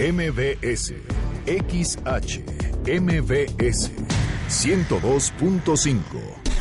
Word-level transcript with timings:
MBS, 0.00 0.94
XH, 1.44 2.40
MBS, 2.86 3.90
102.5, 4.48 6.00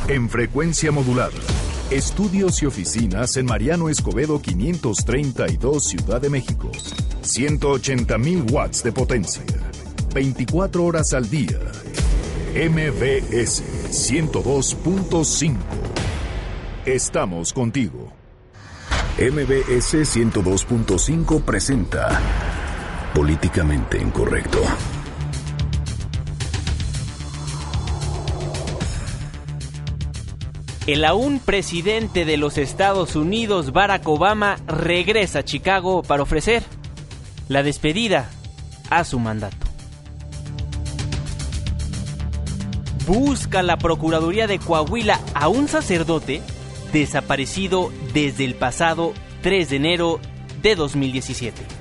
en 0.09 0.29
frecuencia 0.29 0.91
modulada. 0.91 1.39
Estudios 1.89 2.61
y 2.61 2.65
oficinas 2.65 3.37
en 3.37 3.45
Mariano 3.45 3.87
Escobedo 3.87 4.41
532, 4.41 5.83
Ciudad 5.85 6.19
de 6.19 6.29
México. 6.29 6.69
180.000 7.23 8.51
watts 8.51 8.83
de 8.83 8.91
potencia. 8.91 9.45
24 10.13 10.83
horas 10.83 11.13
al 11.13 11.29
día. 11.29 11.59
MBS 12.53 13.63
102.5. 13.89 15.55
Estamos 16.85 17.53
contigo. 17.53 18.11
MBS 19.17 19.93
102.5 19.93 21.41
presenta 21.41 22.48
Políticamente 23.13 23.97
Incorrecto. 23.97 24.59
El 30.85 31.03
aún 31.05 31.39
presidente 31.39 32.25
de 32.25 32.37
los 32.37 32.57
Estados 32.57 33.15
Unidos, 33.15 33.73
Barack 33.73 34.07
Obama, 34.07 34.57
regresa 34.67 35.39
a 35.39 35.43
Chicago 35.43 36.03
para 36.03 36.23
ofrecer 36.23 36.63
la 37.47 37.63
despedida 37.63 38.29
a 38.89 39.03
su 39.03 39.19
mandato. 39.19 39.67
Busca 43.07 43.63
la 43.63 43.77
Procuraduría 43.77 44.45
de 44.45 44.59
Coahuila 44.59 45.19
a 45.33 45.47
un 45.47 45.67
sacerdote 45.67 46.41
desaparecido 46.93 47.91
desde 48.13 48.45
el 48.45 48.55
pasado 48.55 49.13
3 49.41 49.69
de 49.69 49.75
enero 49.75 50.19
de 50.61 50.75
2017. 50.75 51.78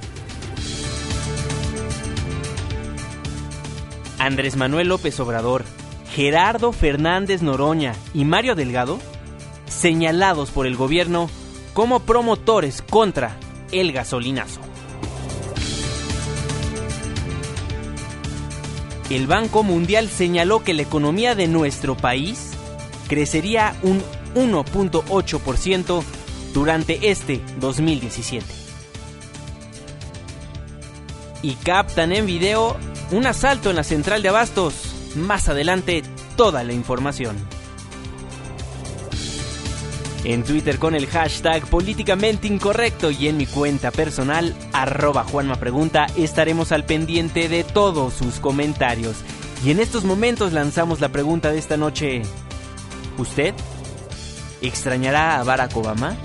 Andrés 4.19 4.57
Manuel 4.57 4.89
López 4.89 5.19
Obrador, 5.21 5.65
Gerardo 6.15 6.73
Fernández 6.73 7.43
Noroña 7.43 7.95
y 8.15 8.25
Mario 8.25 8.55
Delgado, 8.55 8.99
señalados 9.69 10.51
por 10.51 10.67
el 10.67 10.77
gobierno 10.77 11.31
como 11.75 12.01
promotores 12.01 12.83
contra 12.83 13.37
el 13.73 13.93
gasolinazo. 13.93 14.61
El 19.11 19.27
Banco 19.27 19.63
Mundial 19.63 20.09
señaló 20.09 20.63
que 20.63 20.75
la 20.75 20.83
economía 20.83 21.35
de 21.35 21.49
nuestro 21.49 21.97
país 21.97 22.51
crecería 23.09 23.75
un 23.83 24.03
1.8% 24.35 26.03
durante 26.53 27.11
este 27.11 27.41
2017. 27.59 28.45
Y 31.43 31.55
captan 31.55 32.13
en 32.13 32.27
video 32.27 32.77
un 33.11 33.27
asalto 33.27 33.71
en 33.71 33.77
la 33.77 33.85
central 33.85 34.23
de 34.23 34.29
abastos. 34.29 34.75
Más 35.17 35.49
adelante 35.49 36.03
toda 36.37 36.65
la 36.65 36.73
información. 36.73 37.37
En 40.25 40.43
Twitter 40.43 40.79
con 40.79 40.95
el 40.95 41.07
hashtag 41.07 41.65
políticamente 41.67 42.49
incorrecto 42.49 43.11
y 43.11 43.29
en 43.29 43.37
mi 43.37 43.47
cuenta 43.47 43.91
personal 43.91 44.55
arroba 44.73 45.25
Juanma 45.25 45.57
Pregunta 45.57 46.07
estaremos 46.17 46.73
al 46.73 46.85
pendiente 46.85 47.49
de 47.49 47.65
todos 47.65 48.15
sus 48.15 48.41
comentarios. 48.41 49.17
Y 49.65 49.71
en 49.71 49.81
estos 49.81 50.05
momentos 50.05 50.53
lanzamos 50.53 51.01
la 51.01 51.09
pregunta 51.09 51.51
de 51.51 51.59
esta 51.59 51.77
noche. 51.77 52.23
¿Usted 53.17 53.55
extrañará 54.61 55.41
a 55.41 55.45
Barack 55.45 55.77
Obama? 55.77 56.17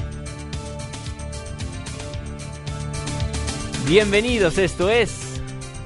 Bienvenidos, 3.88 4.58
esto 4.58 4.90
es 4.90 5.23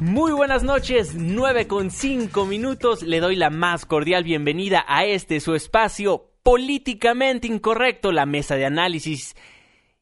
Muy 0.00 0.32
buenas 0.32 0.62
noches, 0.62 1.14
9 1.14 1.66
con 1.66 1.90
5 1.90 2.44
minutos. 2.44 3.02
Le 3.02 3.18
doy 3.18 3.34
la 3.34 3.48
más 3.48 3.86
cordial 3.86 4.24
bienvenida 4.24 4.84
a 4.86 5.06
este 5.06 5.40
su 5.40 5.54
espacio 5.54 6.32
políticamente 6.42 7.46
incorrecto, 7.46 8.12
la 8.12 8.26
mesa 8.26 8.56
de 8.56 8.66
análisis 8.66 9.34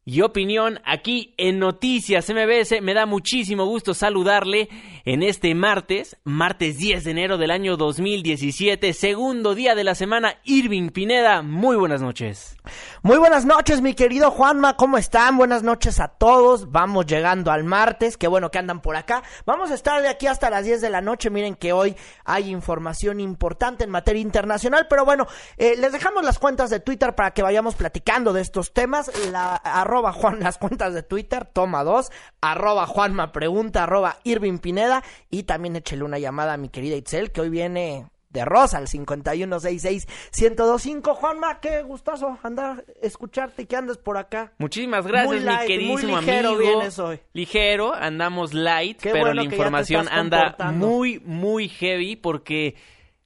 y 0.07 0.21
opinión 0.21 0.81
aquí 0.85 1.35
en 1.39 1.59
Noticias 1.59 2.29
MBS. 2.29 2.83
Me 2.83 2.95
da 2.95 3.07
muchísimo 3.07 3.65
gusto 3.65 3.95
saludarle 3.95 4.69
en 5.05 5.23
este 5.23 5.55
martes, 5.55 6.17
martes 6.25 6.77
10 6.77 7.05
de 7.05 7.11
enero 7.11 7.39
del 7.39 7.51
año 7.51 7.77
2017, 7.77 8.93
segundo 8.93 9.55
día 9.55 9.75
de 9.75 9.85
la 9.85 9.95
semana. 9.95 10.37
Irving 10.45 10.91
Pineda, 10.91 11.43
muy 11.43 11.77
buenas 11.77 12.03
noches. 12.03 12.57
Muy 13.03 13.19
buenas 13.19 13.45
noches, 13.45 13.81
mi 13.83 13.95
querido 13.95 14.31
Juanma, 14.31 14.77
¿cómo 14.77 14.97
están? 14.97 15.37
Buenas 15.37 15.63
noches 15.63 16.01
a 16.01 16.09
todos. 16.09 16.71
Vamos 16.71 17.07
llegando 17.07 17.51
al 17.51 17.65
martes, 17.65 18.17
qué 18.17 18.29
bueno 18.29 18.51
que 18.51 18.59
andan 18.59 18.81
por 18.81 18.97
acá. 18.97 19.23
Vamos 19.45 19.71
a 19.71 19.75
estar 19.75 20.01
de 20.03 20.09
aquí 20.09 20.27
hasta 20.27 20.51
las 20.51 20.65
10 20.65 20.81
de 20.81 20.91
la 20.91 21.01
noche. 21.01 21.31
Miren 21.31 21.55
que 21.55 21.73
hoy 21.73 21.95
hay 22.25 22.51
información 22.51 23.21
importante 23.21 23.85
en 23.85 23.91
materia 23.91 24.23
internacional, 24.23 24.87
pero 24.89 25.05
bueno, 25.05 25.27
eh, 25.57 25.77
les 25.79 25.93
dejamos 25.93 26.25
las 26.25 26.39
cuentas 26.39 26.71
de 26.71 26.81
Twitter 26.81 27.15
para 27.15 27.33
que 27.33 27.43
vayamos 27.43 27.75
platicando 27.75 28.33
de 28.33 28.41
estos 28.41 28.73
temas. 28.73 29.11
La 29.31 29.61
arroba 29.95 30.13
Juan, 30.13 30.41
las 30.41 30.59
cuentas 30.59 30.93
de 30.93 31.05
Twitter, 31.05 31.45
toma 31.45 31.85
dos, 31.85 32.11
arroba 32.41 32.85
Juanma 32.87 33.31
pregunta, 33.31 33.85
arroba 33.85 34.19
Irving 34.25 34.59
Pineda 34.59 35.05
y 35.31 35.45
también 35.45 35.77
échele 35.77 36.03
una 36.03 36.19
llamada 36.19 36.55
a 36.55 36.57
mi 36.57 36.69
querida 36.69 36.97
Itzel 36.97 37.31
que 37.31 37.43
hoy 37.43 37.51
viene 37.51 38.11
de 38.31 38.45
Rosa 38.45 38.79
al 38.79 38.89
5166-1025. 38.89 41.15
Juanma, 41.15 41.61
qué 41.61 41.83
gustoso 41.83 42.37
andar, 42.43 42.85
escucharte 43.01 43.63
y 43.63 43.67
que 43.67 43.77
andes 43.77 43.99
por 43.99 44.19
acá. 44.19 44.53
Muchísimas 44.59 45.07
gracias, 45.07 45.45
mi 45.45 45.67
queridísimo 45.69 46.15
muy 46.15 46.21
ligero 46.21 46.49
amigo. 46.49 46.73
Vienes 46.73 46.99
hoy. 46.99 47.21
Ligero, 47.33 47.95
andamos 47.95 48.53
light, 48.53 49.01
pero 49.01 49.33
la 49.33 49.45
información 49.45 50.09
anda 50.11 50.57
muy, 50.73 51.21
muy 51.21 51.69
heavy 51.69 52.17
porque 52.17 52.75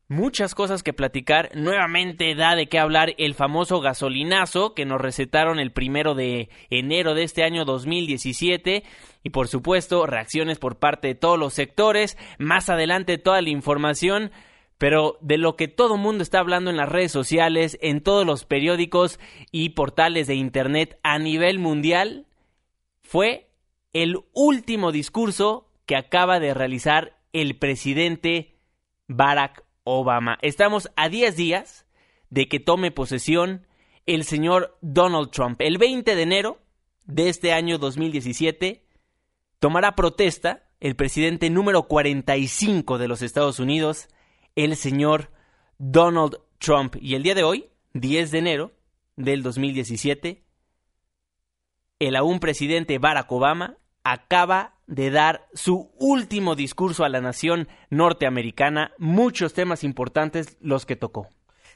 muchas 0.09 0.55
cosas 0.55 0.83
que 0.83 0.93
platicar. 0.93 1.51
Nuevamente 1.55 2.35
da 2.35 2.57
de 2.57 2.69
qué 2.69 2.79
hablar 2.79 3.15
el 3.19 3.35
famoso 3.35 3.81
gasolinazo 3.81 4.75
que 4.75 4.87
nos 4.87 5.01
recetaron 5.01 5.59
el 5.59 5.73
primero 5.73 6.15
de 6.15 6.49
enero 6.71 7.15
de 7.15 7.23
este 7.23 7.45
año 7.45 7.65
2017. 7.65 8.83
Y 9.23 9.31
por 9.31 9.49
supuesto, 9.49 10.07
reacciones 10.07 10.59
por 10.59 10.79
parte 10.79 11.09
de 11.09 11.15
todos 11.15 11.39
los 11.39 11.55
sectores. 11.55 12.17
Más 12.39 12.69
adelante 12.71 13.19
toda 13.19 13.43
la 13.43 13.51
información. 13.51 14.33
Pero 14.79 15.19
de 15.21 15.39
lo 15.39 15.57
que 15.57 15.67
todo 15.67 15.97
mundo 15.97 16.23
está 16.23 16.39
hablando 16.39 16.71
en 16.71 16.77
las 16.77 16.89
redes 16.89 17.11
sociales, 17.11 17.79
en 17.83 18.01
todos 18.01 18.25
los 18.25 18.45
periódicos 18.45 19.19
y 19.51 19.71
portales 19.71 20.29
de 20.29 20.37
Internet 20.37 21.01
a 21.03 21.19
nivel 21.19 21.59
mundial, 21.59 22.27
fue 23.03 23.51
el 23.93 24.19
último 24.33 24.93
discurso 24.93 25.69
que 25.85 25.97
acaba 25.97 26.39
de 26.39 26.55
realizar 26.55 27.19
el 27.33 27.59
presidente 27.59 28.55
Barack 29.09 29.65
Obama. 29.97 30.39
Estamos 30.43 30.91
a 30.97 31.09
10 31.09 31.37
días 31.37 31.87
de 32.31 32.49
que 32.49 32.61
tome 32.61 32.91
posesión 32.91 33.67
el 34.07 34.25
señor 34.25 34.77
Donald 34.81 35.31
Trump. 35.31 35.61
El 35.61 35.79
20 35.79 36.15
de 36.15 36.23
enero 36.23 36.59
de 37.07 37.29
este 37.29 37.53
año 37.53 37.79
2017 37.79 38.87
tomará 39.59 39.95
protesta 39.95 40.69
el 40.81 40.95
presidente 40.95 41.51
número 41.51 41.89
45 41.89 42.99
de 42.99 43.09
los 43.09 43.23
Estados 43.23 43.59
Unidos, 43.59 44.09
el 44.57 44.77
señor 44.77 45.31
Donald 45.79 46.39
Trump. 46.59 46.97
Y 47.01 47.15
el 47.15 47.23
día 47.23 47.35
de 47.35 47.45
hoy, 47.45 47.71
10 47.95 48.31
de 48.31 48.39
enero 48.39 48.73
del 49.17 49.43
2017, 49.43 50.45
el 51.99 52.17
aún 52.17 52.39
presidente 52.41 52.99
Barack 52.99 53.31
Obama 53.33 53.79
acaba 54.05 54.78
de 54.89 55.11
dar 55.11 55.47
su 55.53 55.93
último 55.99 56.57
discurso 56.57 57.05
a 57.05 57.09
la 57.09 57.21
nación 57.21 57.69
norteamericana. 57.91 58.93
Muchos 58.99 59.53
temas 59.53 59.85
importantes 59.85 60.57
los 60.61 60.87
que 60.87 60.97
tocó. 60.97 61.29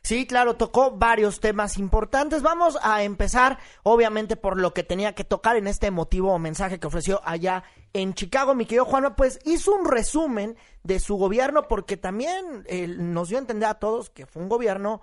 Sí, 0.02 0.26
claro, 0.26 0.56
tocó 0.56 0.90
varios 0.90 1.38
temas 1.38 1.78
importantes. 1.78 2.42
Vamos 2.42 2.76
a 2.82 3.04
empezar, 3.04 3.58
obviamente, 3.84 4.34
por 4.34 4.58
lo 4.58 4.74
que 4.74 4.82
tenía 4.82 5.14
que 5.14 5.22
tocar 5.22 5.54
en 5.54 5.68
este 5.68 5.86
emotivo 5.86 6.36
mensaje 6.40 6.80
que 6.80 6.88
ofreció 6.88 7.20
allá 7.24 7.62
en 7.92 8.14
Chicago. 8.14 8.56
Mi 8.56 8.66
querido 8.66 8.84
Juanma, 8.84 9.14
pues 9.14 9.38
hizo 9.44 9.72
un 9.72 9.88
resumen 9.88 10.56
de 10.82 10.98
su 10.98 11.14
gobierno 11.14 11.68
porque 11.68 11.96
también 11.96 12.64
eh, 12.66 12.88
nos 12.88 13.28
dio 13.28 13.38
a 13.38 13.42
entender 13.42 13.68
a 13.68 13.74
todos 13.74 14.10
que 14.10 14.26
fue 14.26 14.42
un 14.42 14.48
gobierno, 14.48 15.02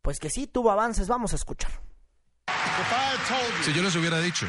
pues 0.00 0.20
que 0.20 0.30
sí 0.30 0.46
tuvo 0.46 0.70
avances. 0.70 1.08
Vamos 1.08 1.32
a 1.32 1.36
escuchar. 1.36 1.72
Si 3.62 3.72
yo 3.72 3.82
les 3.82 3.96
hubiera 3.96 4.20
dicho 4.20 4.46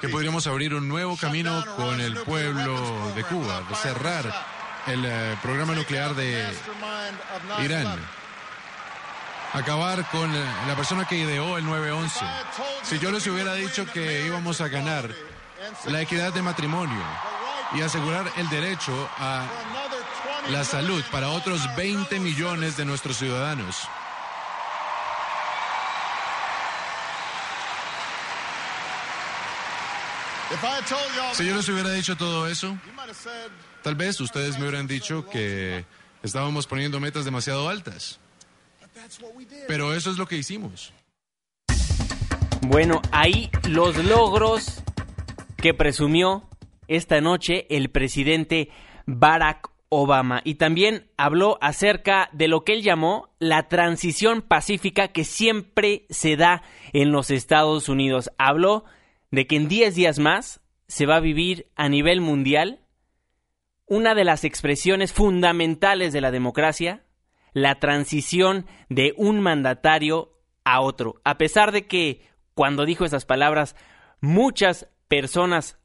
que 0.00 0.08
podríamos 0.08 0.46
abrir 0.46 0.74
un 0.74 0.88
nuevo 0.88 1.16
camino 1.16 1.64
con 1.76 2.00
el 2.00 2.16
pueblo 2.18 3.12
de 3.14 3.24
Cuba, 3.24 3.62
cerrar 3.74 4.24
el 4.86 5.04
eh, 5.04 5.36
programa 5.42 5.74
nuclear 5.74 6.14
de 6.14 6.46
Irán, 7.62 7.98
acabar 9.52 10.08
con 10.10 10.32
la 10.32 10.74
persona 10.74 11.06
que 11.06 11.16
ideó 11.16 11.58
el 11.58 11.64
9-11. 11.64 12.10
Si 12.82 12.98
yo 12.98 13.10
les 13.10 13.26
hubiera 13.26 13.54
dicho 13.54 13.86
que 13.86 14.26
íbamos 14.26 14.60
a 14.60 14.68
ganar 14.68 15.08
la 15.86 16.00
equidad 16.00 16.32
de 16.32 16.42
matrimonio 16.42 17.02
y 17.74 17.82
asegurar 17.82 18.30
el 18.36 18.48
derecho 18.48 19.08
a 19.18 19.44
la 20.48 20.64
salud 20.64 21.02
para 21.12 21.30
otros 21.30 21.60
20 21.76 22.18
millones 22.18 22.76
de 22.76 22.84
nuestros 22.84 23.18
ciudadanos. 23.18 23.88
Si 31.34 31.46
yo 31.46 31.54
les 31.54 31.68
hubiera 31.68 31.90
dicho 31.90 32.16
todo 32.16 32.48
eso, 32.48 32.76
tal 33.82 33.94
vez 33.94 34.20
ustedes 34.20 34.58
me 34.58 34.64
hubieran 34.66 34.86
dicho 34.86 35.28
que 35.28 35.84
estábamos 36.22 36.66
poniendo 36.66 36.98
metas 36.98 37.24
demasiado 37.24 37.68
altas. 37.68 38.18
Pero 39.68 39.94
eso 39.94 40.10
es 40.10 40.18
lo 40.18 40.26
que 40.26 40.36
hicimos. 40.36 40.92
Bueno, 42.62 43.00
ahí 43.12 43.50
los 43.68 43.96
logros 44.04 44.82
que 45.56 45.72
presumió 45.72 46.48
esta 46.88 47.20
noche 47.20 47.66
el 47.70 47.90
presidente 47.90 48.70
Barack 49.06 49.70
Obama 49.88 50.40
y 50.44 50.56
también 50.56 51.06
habló 51.16 51.58
acerca 51.60 52.28
de 52.32 52.48
lo 52.48 52.64
que 52.64 52.74
él 52.74 52.82
llamó 52.82 53.30
la 53.38 53.68
transición 53.68 54.42
pacífica 54.42 55.08
que 55.08 55.24
siempre 55.24 56.06
se 56.10 56.36
da 56.36 56.62
en 56.92 57.12
los 57.12 57.30
Estados 57.30 57.88
Unidos. 57.88 58.30
Habló 58.38 58.84
de 59.30 59.46
que 59.46 59.56
en 59.56 59.68
10 59.68 59.94
días 59.94 60.18
más 60.18 60.60
se 60.88 61.06
va 61.06 61.16
a 61.16 61.20
vivir 61.20 61.70
a 61.76 61.88
nivel 61.88 62.20
mundial 62.20 62.80
una 63.86 64.14
de 64.14 64.24
las 64.24 64.44
expresiones 64.44 65.12
fundamentales 65.12 66.12
de 66.12 66.20
la 66.20 66.30
democracia, 66.30 67.04
la 67.52 67.80
transición 67.80 68.66
de 68.88 69.14
un 69.16 69.40
mandatario 69.40 70.38
a 70.64 70.80
otro. 70.80 71.20
A 71.24 71.38
pesar 71.38 71.72
de 71.72 71.86
que 71.86 72.22
cuando 72.54 72.84
dijo 72.84 73.04
esas 73.04 73.24
palabras 73.24 73.74
muchas 74.20 74.88
personas 75.08 75.78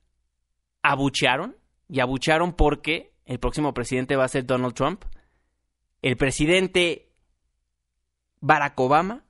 abuchearon 0.84 1.58
y 1.90 2.00
abuchearon 2.00 2.54
porque 2.54 3.14
el 3.26 3.40
próximo 3.40 3.74
presidente 3.74 4.16
va 4.16 4.26
a 4.26 4.30
ser 4.30 4.46
Donald 4.46 4.76
Trump, 4.76 5.04
el 6.02 6.18
presidente 6.18 7.12
Barack 8.40 8.80
Obama 8.80 9.26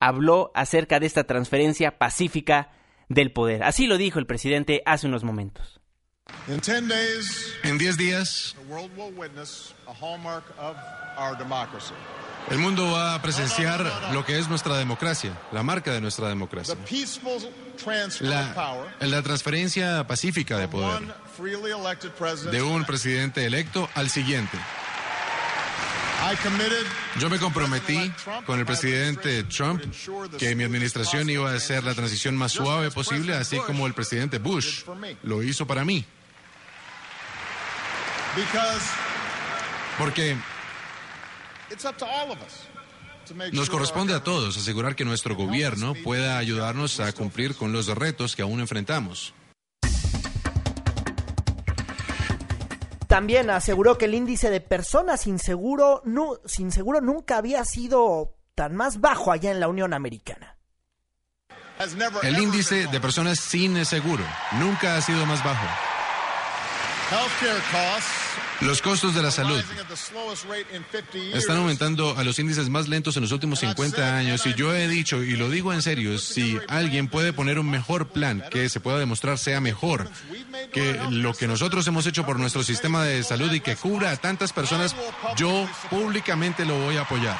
habló 0.00 0.52
acerca 0.54 1.00
de 1.00 1.06
esta 1.06 1.24
transferencia 1.24 1.98
pacífica 1.98 2.70
del 3.08 3.32
poder. 3.32 3.62
Así 3.62 3.86
lo 3.86 3.96
dijo 3.96 4.18
el 4.18 4.26
presidente 4.26 4.82
hace 4.86 5.06
unos 5.06 5.24
momentos. 5.24 5.80
En 7.62 7.78
10 7.78 7.96
días, 7.96 8.56
el 12.50 12.58
mundo 12.58 12.90
va 12.92 13.14
a 13.14 13.22
presenciar 13.22 14.12
lo 14.12 14.24
que 14.24 14.38
es 14.38 14.48
nuestra 14.48 14.76
democracia, 14.76 15.32
la 15.52 15.62
marca 15.62 15.92
de 15.92 16.00
nuestra 16.00 16.28
democracia. 16.28 16.76
La, 18.20 18.86
la 19.00 19.22
transferencia 19.22 20.06
pacífica 20.06 20.58
de 20.58 20.68
poder 20.68 21.02
de 22.50 22.62
un 22.62 22.84
presidente 22.84 23.44
electo 23.44 23.88
al 23.94 24.08
siguiente. 24.10 24.58
Yo 27.18 27.30
me 27.30 27.38
comprometí 27.38 28.12
con 28.44 28.58
el 28.58 28.66
presidente 28.66 29.44
Trump 29.44 29.82
que 30.38 30.54
mi 30.54 30.64
administración 30.64 31.30
iba 31.30 31.50
a 31.50 31.54
hacer 31.54 31.84
la 31.84 31.94
transición 31.94 32.36
más 32.36 32.52
suave 32.52 32.90
posible, 32.90 33.34
así 33.34 33.58
como 33.58 33.86
el 33.86 33.94
presidente 33.94 34.38
Bush 34.38 34.84
lo 35.22 35.42
hizo 35.42 35.66
para 35.66 35.84
mí. 35.84 36.04
Porque 39.98 40.36
nos 43.52 43.68
corresponde 43.68 44.14
a 44.14 44.22
todos 44.22 44.56
asegurar 44.56 44.96
que 44.96 45.04
nuestro 45.04 45.34
gobierno 45.34 45.94
pueda 46.02 46.38
ayudarnos 46.38 47.00
a 47.00 47.12
cumplir 47.12 47.54
con 47.54 47.72
los 47.72 47.86
retos 47.86 48.34
que 48.36 48.42
aún 48.42 48.60
enfrentamos. 48.60 49.34
También 53.18 53.50
aseguró 53.50 53.98
que 53.98 54.04
el 54.04 54.14
índice 54.14 54.48
de 54.48 54.60
personas 54.60 55.22
sin 55.22 55.40
seguro, 55.40 56.04
sin 56.44 56.70
seguro 56.70 57.00
nunca 57.00 57.38
había 57.38 57.64
sido 57.64 58.36
tan 58.54 58.76
más 58.76 59.00
bajo 59.00 59.32
allá 59.32 59.50
en 59.50 59.58
la 59.58 59.66
Unión 59.66 59.92
Americana. 59.92 60.56
El 62.22 62.38
índice 62.38 62.86
de 62.86 63.00
personas 63.00 63.40
sin 63.40 63.84
seguro 63.84 64.22
nunca 64.60 64.96
ha 64.96 65.00
sido 65.00 65.26
más 65.26 65.42
bajo. 65.42 65.66
Los 68.60 68.82
costos 68.82 69.14
de 69.14 69.22
la 69.22 69.30
salud 69.30 69.62
están 71.32 71.58
aumentando 71.58 72.16
a 72.16 72.24
los 72.24 72.38
índices 72.40 72.68
más 72.68 72.88
lentos 72.88 73.16
en 73.16 73.22
los 73.22 73.30
últimos 73.30 73.60
50 73.60 74.16
años. 74.16 74.44
Y 74.46 74.54
yo 74.54 74.74
he 74.74 74.88
dicho, 74.88 75.22
y 75.22 75.36
lo 75.36 75.48
digo 75.48 75.72
en 75.72 75.80
serio, 75.80 76.18
si 76.18 76.58
alguien 76.68 77.08
puede 77.08 77.32
poner 77.32 77.58
un 77.60 77.70
mejor 77.70 78.08
plan 78.08 78.42
que 78.50 78.68
se 78.68 78.80
pueda 78.80 78.98
demostrar 78.98 79.38
sea 79.38 79.60
mejor 79.60 80.10
que 80.72 80.98
lo 81.10 81.34
que 81.34 81.46
nosotros 81.46 81.86
hemos 81.86 82.06
hecho 82.06 82.26
por 82.26 82.38
nuestro 82.40 82.64
sistema 82.64 83.04
de 83.04 83.22
salud 83.22 83.52
y 83.52 83.60
que 83.60 83.76
cubra 83.76 84.10
a 84.10 84.16
tantas 84.16 84.52
personas, 84.52 84.96
yo 85.36 85.68
públicamente 85.88 86.64
lo 86.64 86.78
voy 86.78 86.96
a 86.96 87.02
apoyar. 87.02 87.38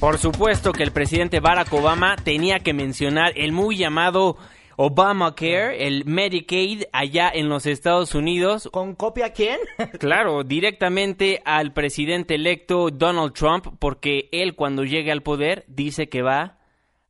Por 0.00 0.18
supuesto 0.18 0.72
que 0.72 0.82
el 0.82 0.90
presidente 0.90 1.38
Barack 1.38 1.72
Obama 1.72 2.16
tenía 2.16 2.58
que 2.58 2.74
mencionar 2.74 3.32
el 3.36 3.52
muy 3.52 3.76
llamado 3.76 4.36
Obamacare, 4.76 5.86
el 5.86 6.04
Medicaid 6.04 6.84
allá 6.92 7.30
en 7.32 7.48
los 7.48 7.66
Estados 7.66 8.14
Unidos. 8.14 8.68
¿Con 8.72 8.94
copia 8.94 9.32
quién? 9.32 9.58
claro, 9.98 10.44
directamente 10.44 11.42
al 11.44 11.72
presidente 11.72 12.34
electo 12.34 12.90
Donald 12.90 13.32
Trump, 13.32 13.66
porque 13.78 14.28
él 14.32 14.54
cuando 14.54 14.84
llegue 14.84 15.12
al 15.12 15.22
poder 15.22 15.64
dice 15.68 16.08
que 16.08 16.22
va 16.22 16.58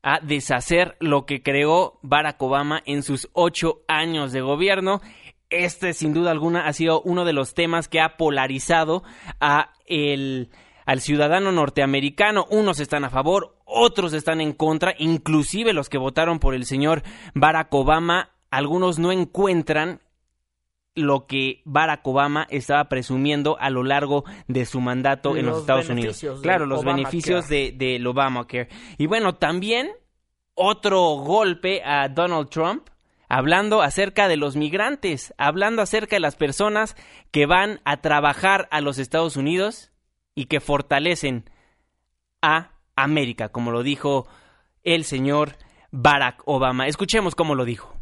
a 0.02 0.18
deshacer 0.20 0.96
lo 0.98 1.26
que 1.26 1.42
creó 1.42 1.98
Barack 2.02 2.42
Obama 2.42 2.82
en 2.86 3.02
sus 3.02 3.28
ocho 3.32 3.82
años 3.86 4.32
de 4.32 4.40
gobierno. 4.40 5.00
Este, 5.48 5.92
sin 5.92 6.12
duda 6.12 6.30
alguna, 6.30 6.66
ha 6.66 6.72
sido 6.72 7.02
uno 7.02 7.24
de 7.24 7.32
los 7.32 7.54
temas 7.54 7.86
que 7.86 8.00
ha 8.00 8.16
polarizado 8.16 9.04
a 9.40 9.72
el 9.86 10.50
al 10.86 11.00
ciudadano 11.00 11.52
norteamericano. 11.52 12.46
Unos 12.50 12.80
están 12.80 13.04
a 13.04 13.10
favor, 13.10 13.56
otros 13.72 14.12
están 14.12 14.40
en 14.40 14.52
contra, 14.52 14.94
inclusive 14.98 15.72
los 15.72 15.88
que 15.88 15.98
votaron 15.98 16.38
por 16.38 16.54
el 16.54 16.64
señor 16.64 17.02
Barack 17.34 17.72
Obama, 17.74 18.30
algunos 18.50 18.98
no 18.98 19.12
encuentran 19.12 20.00
lo 20.94 21.26
que 21.26 21.62
Barack 21.64 22.06
Obama 22.06 22.46
estaba 22.50 22.88
presumiendo 22.88 23.56
a 23.58 23.70
lo 23.70 23.82
largo 23.82 24.24
de 24.46 24.66
su 24.66 24.80
mandato 24.80 25.36
en 25.36 25.46
los, 25.46 25.60
Estados 25.60 25.88
Unidos. 25.88 26.24
Claro, 26.42 26.66
los 26.66 26.84
beneficios 26.84 27.48
de, 27.48 27.72
del 27.72 28.06
Obamacare. 28.06 28.68
Y 28.98 29.06
bueno, 29.06 29.36
también 29.36 29.90
otro 30.54 31.00
golpe 31.16 31.82
a 31.82 32.08
Donald 32.08 32.50
Trump 32.50 32.88
hablando 33.32 33.80
acerca 33.80 34.28
de 34.28 34.36
los 34.36 34.56
migrantes, 34.56 35.32
hablando 35.38 35.80
acerca 35.80 36.16
de 36.16 36.20
las 36.20 36.36
personas 36.36 36.96
que 37.30 37.46
van 37.46 37.80
a 37.86 38.02
trabajar 38.02 38.68
a 38.70 38.82
los 38.82 38.98
Estados 38.98 39.36
Unidos 39.36 39.90
y 40.34 40.44
que 40.44 40.60
fortalecen 40.60 41.48
a 42.42 42.71
América, 42.96 43.48
como 43.48 43.70
lo 43.70 43.82
dijo 43.82 44.26
el 44.84 45.04
señor 45.04 45.56
Barack 45.90 46.42
Obama. 46.46 46.86
Escuchemos 46.86 47.34
cómo 47.34 47.54
lo 47.54 47.64
dijo. 47.64 47.92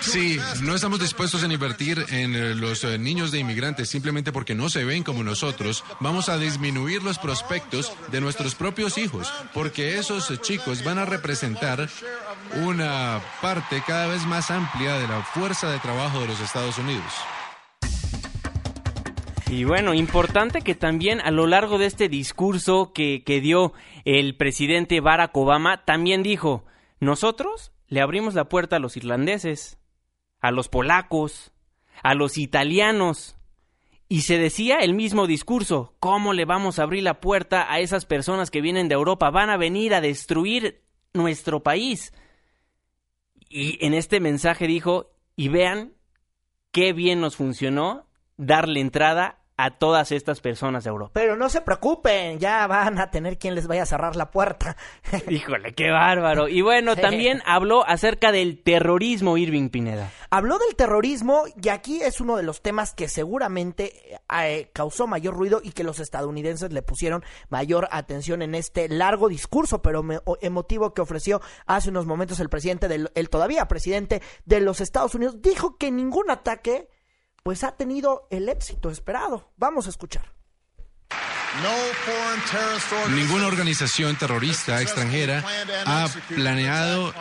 Si 0.00 0.38
no 0.62 0.74
estamos 0.74 1.00
dispuestos 1.00 1.42
a 1.42 1.52
invertir 1.52 2.04
en 2.10 2.34
eh, 2.34 2.54
los 2.54 2.84
eh, 2.84 2.98
niños 2.98 3.32
de 3.32 3.38
inmigrantes 3.38 3.88
simplemente 3.88 4.32
porque 4.32 4.54
no 4.54 4.68
se 4.68 4.84
ven 4.84 5.02
como 5.02 5.24
nosotros, 5.24 5.84
vamos 5.98 6.28
a 6.28 6.38
disminuir 6.38 7.02
los 7.02 7.18
prospectos 7.18 7.92
de 8.12 8.20
nuestros 8.20 8.54
propios 8.54 8.98
hijos, 8.98 9.32
porque 9.54 9.98
esos 9.98 10.40
chicos 10.40 10.84
van 10.84 10.98
a 10.98 11.04
representar 11.04 11.88
una 12.64 13.20
parte 13.40 13.82
cada 13.86 14.06
vez 14.06 14.24
más 14.26 14.50
amplia 14.50 14.98
de 14.98 15.08
la 15.08 15.22
fuerza 15.22 15.70
de 15.70 15.78
trabajo 15.78 16.20
de 16.20 16.28
los 16.28 16.40
Estados 16.40 16.78
Unidos. 16.78 17.12
Y 19.50 19.64
bueno, 19.64 19.94
importante 19.94 20.62
que 20.62 20.76
también 20.76 21.20
a 21.20 21.32
lo 21.32 21.48
largo 21.48 21.76
de 21.76 21.86
este 21.86 22.08
discurso 22.08 22.92
que, 22.92 23.24
que 23.24 23.40
dio 23.40 23.72
el 24.04 24.36
presidente 24.36 25.00
Barack 25.00 25.36
Obama, 25.36 25.84
también 25.84 26.22
dijo, 26.22 26.64
nosotros 27.00 27.72
le 27.88 28.00
abrimos 28.00 28.34
la 28.34 28.48
puerta 28.48 28.76
a 28.76 28.78
los 28.78 28.96
irlandeses, 28.96 29.80
a 30.38 30.52
los 30.52 30.68
polacos, 30.68 31.50
a 32.04 32.14
los 32.14 32.38
italianos. 32.38 33.36
Y 34.08 34.20
se 34.20 34.38
decía 34.38 34.78
el 34.78 34.94
mismo 34.94 35.26
discurso, 35.26 35.96
¿cómo 35.98 36.32
le 36.32 36.44
vamos 36.44 36.78
a 36.78 36.84
abrir 36.84 37.02
la 37.02 37.20
puerta 37.20 37.72
a 37.72 37.80
esas 37.80 38.06
personas 38.06 38.52
que 38.52 38.60
vienen 38.60 38.86
de 38.86 38.94
Europa? 38.94 39.30
Van 39.30 39.50
a 39.50 39.56
venir 39.56 39.94
a 39.94 40.00
destruir 40.00 40.84
nuestro 41.12 41.64
país. 41.64 42.12
Y 43.48 43.84
en 43.84 43.94
este 43.94 44.20
mensaje 44.20 44.68
dijo, 44.68 45.10
y 45.34 45.48
vean 45.48 45.94
qué 46.70 46.92
bien 46.92 47.20
nos 47.20 47.34
funcionó 47.34 48.06
darle 48.36 48.80
entrada 48.80 49.39
a 49.64 49.70
todas 49.78 50.12
estas 50.12 50.40
personas 50.40 50.84
de 50.84 50.90
Europa. 50.90 51.12
Pero 51.14 51.36
no 51.36 51.48
se 51.48 51.60
preocupen, 51.60 52.38
ya 52.38 52.66
van 52.66 52.98
a 52.98 53.10
tener 53.10 53.38
quien 53.38 53.54
les 53.54 53.66
vaya 53.66 53.82
a 53.82 53.86
cerrar 53.86 54.16
la 54.16 54.30
puerta. 54.30 54.76
Híjole, 55.28 55.74
qué 55.74 55.90
bárbaro. 55.90 56.48
Y 56.48 56.62
bueno, 56.62 56.96
también 56.96 57.42
habló 57.46 57.86
acerca 57.86 58.32
del 58.32 58.62
terrorismo 58.62 59.36
Irving 59.36 59.68
Pineda. 59.68 60.10
Habló 60.30 60.58
del 60.58 60.76
terrorismo 60.76 61.44
y 61.60 61.68
aquí 61.68 62.02
es 62.02 62.20
uno 62.20 62.36
de 62.36 62.42
los 62.42 62.62
temas 62.62 62.94
que 62.94 63.08
seguramente 63.08 64.18
eh, 64.42 64.70
causó 64.72 65.06
mayor 65.06 65.34
ruido 65.34 65.60
y 65.62 65.72
que 65.72 65.84
los 65.84 66.00
estadounidenses 66.00 66.72
le 66.72 66.82
pusieron 66.82 67.24
mayor 67.48 67.88
atención 67.90 68.42
en 68.42 68.54
este 68.54 68.88
largo 68.88 69.28
discurso, 69.28 69.82
pero 69.82 70.04
emotivo 70.40 70.94
que 70.94 71.02
ofreció 71.02 71.40
hace 71.66 71.90
unos 71.90 72.06
momentos 72.06 72.40
el 72.40 72.48
presidente 72.48 72.88
del 72.88 73.10
el 73.14 73.28
todavía 73.28 73.66
presidente 73.66 74.22
de 74.44 74.60
los 74.60 74.80
Estados 74.80 75.14
Unidos. 75.14 75.42
Dijo 75.42 75.76
que 75.76 75.90
ningún 75.90 76.30
ataque 76.30 76.88
pues 77.42 77.64
ha 77.64 77.72
tenido 77.72 78.26
el 78.30 78.48
éxito 78.48 78.90
esperado. 78.90 79.50
Vamos 79.56 79.86
a 79.86 79.90
escuchar. 79.90 80.40
Ninguna 83.10 83.46
organización 83.46 84.16
terrorista 84.16 84.80
extranjera 84.80 85.44
ha 85.84 86.08
planeado 86.28 87.12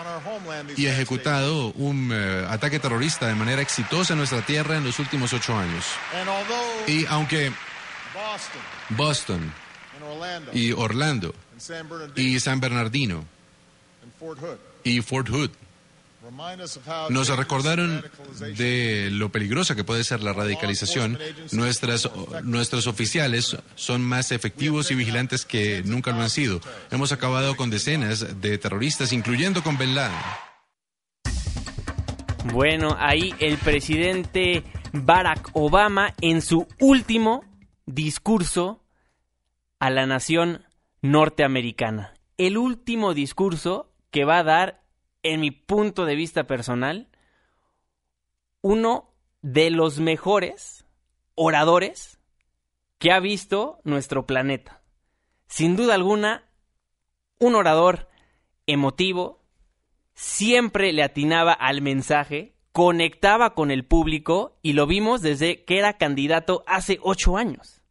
y 0.78 0.86
ejecutado 0.86 1.72
un 1.74 2.12
eh, 2.14 2.46
ataque 2.48 2.80
terrorista 2.80 3.28
de 3.28 3.34
manera 3.34 3.62
exitosa 3.62 4.14
en 4.14 4.20
nuestra 4.20 4.42
tierra 4.44 4.78
en 4.78 4.84
los 4.84 5.00
últimos 5.00 5.34
ocho 5.34 5.58
años. 5.58 5.86
Y 6.86 7.06
aunque 7.08 7.52
Boston 8.90 9.52
y 10.54 10.74
Orlando 10.74 11.34
y 12.16 12.40
San 12.40 12.60
Bernardino 12.60 13.26
y 14.84 15.02
Fort 15.02 15.30
Hood 15.30 15.52
nos 17.10 17.38
recordaron 17.38 18.04
de 18.58 19.10
lo 19.12 19.32
peligrosa 19.32 19.76
que 19.76 19.84
puede 19.84 20.04
ser 20.04 20.22
la 20.22 20.34
radicalización. 20.34 21.18
Nuestras, 21.52 22.10
nuestros 22.44 22.88
oficiales 22.88 23.58
son 23.76 24.02
más 24.02 24.32
efectivos 24.32 24.92
y 24.92 24.96
vigilantes 24.96 25.46
que 25.46 25.84
nunca 25.84 26.12
lo 26.12 26.22
han 26.22 26.30
sido. 26.30 26.62
Hemos 26.92 27.12
acabado 27.12 27.56
con 27.56 27.70
decenas 27.70 28.42
de 28.42 28.58
terroristas, 28.58 29.14
incluyendo 29.14 29.64
con 29.64 29.78
Ben 29.78 29.96
Laden. 29.96 30.18
Bueno, 32.54 32.96
ahí 33.00 33.34
el 33.40 33.58
presidente 33.58 34.64
Barack 34.94 35.50
Obama 35.54 36.16
en 36.22 36.42
su 36.42 36.68
último 36.80 37.44
discurso 37.86 38.84
a 39.80 39.90
la 39.90 40.06
nación 40.06 40.66
norteamericana. 41.02 42.14
El 42.38 42.58
último 42.58 43.14
discurso 43.14 43.92
que 44.12 44.26
va 44.26 44.40
a 44.40 44.44
dar 44.44 44.82
en 45.24 45.40
mi 45.42 45.52
punto 45.52 46.06
de 46.06 46.16
vista 46.16 46.46
personal, 46.46 47.10
uno 48.62 49.14
de 49.42 49.70
los 49.70 50.00
mejores 50.00 50.86
oradores 51.36 52.20
que 52.98 53.12
ha 53.12 53.20
visto 53.20 53.80
nuestro 53.84 54.26
planeta. 54.26 54.82
Sin 55.48 55.76
duda 55.76 55.96
alguna, 55.96 56.44
un 57.40 57.56
orador 57.56 58.10
emotivo, 58.68 59.42
siempre 60.14 60.92
le 60.92 61.04
atinaba 61.04 61.54
al 61.54 61.82
mensaje, 61.82 62.56
conectaba 62.72 63.56
con 63.56 63.72
el 63.72 63.86
público 63.86 64.60
y 64.62 64.74
lo 64.74 64.86
vimos 64.86 65.22
desde 65.22 65.64
que 65.64 65.80
era 65.80 65.98
candidato 65.98 66.64
hace 66.68 67.00
ocho 67.02 67.38
años. 67.38 67.82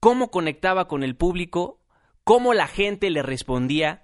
Cómo 0.00 0.30
conectaba 0.30 0.86
con 0.86 1.02
el 1.02 1.16
público, 1.16 1.80
cómo 2.22 2.54
la 2.54 2.68
gente 2.68 3.10
le 3.10 3.22
respondía, 3.22 4.03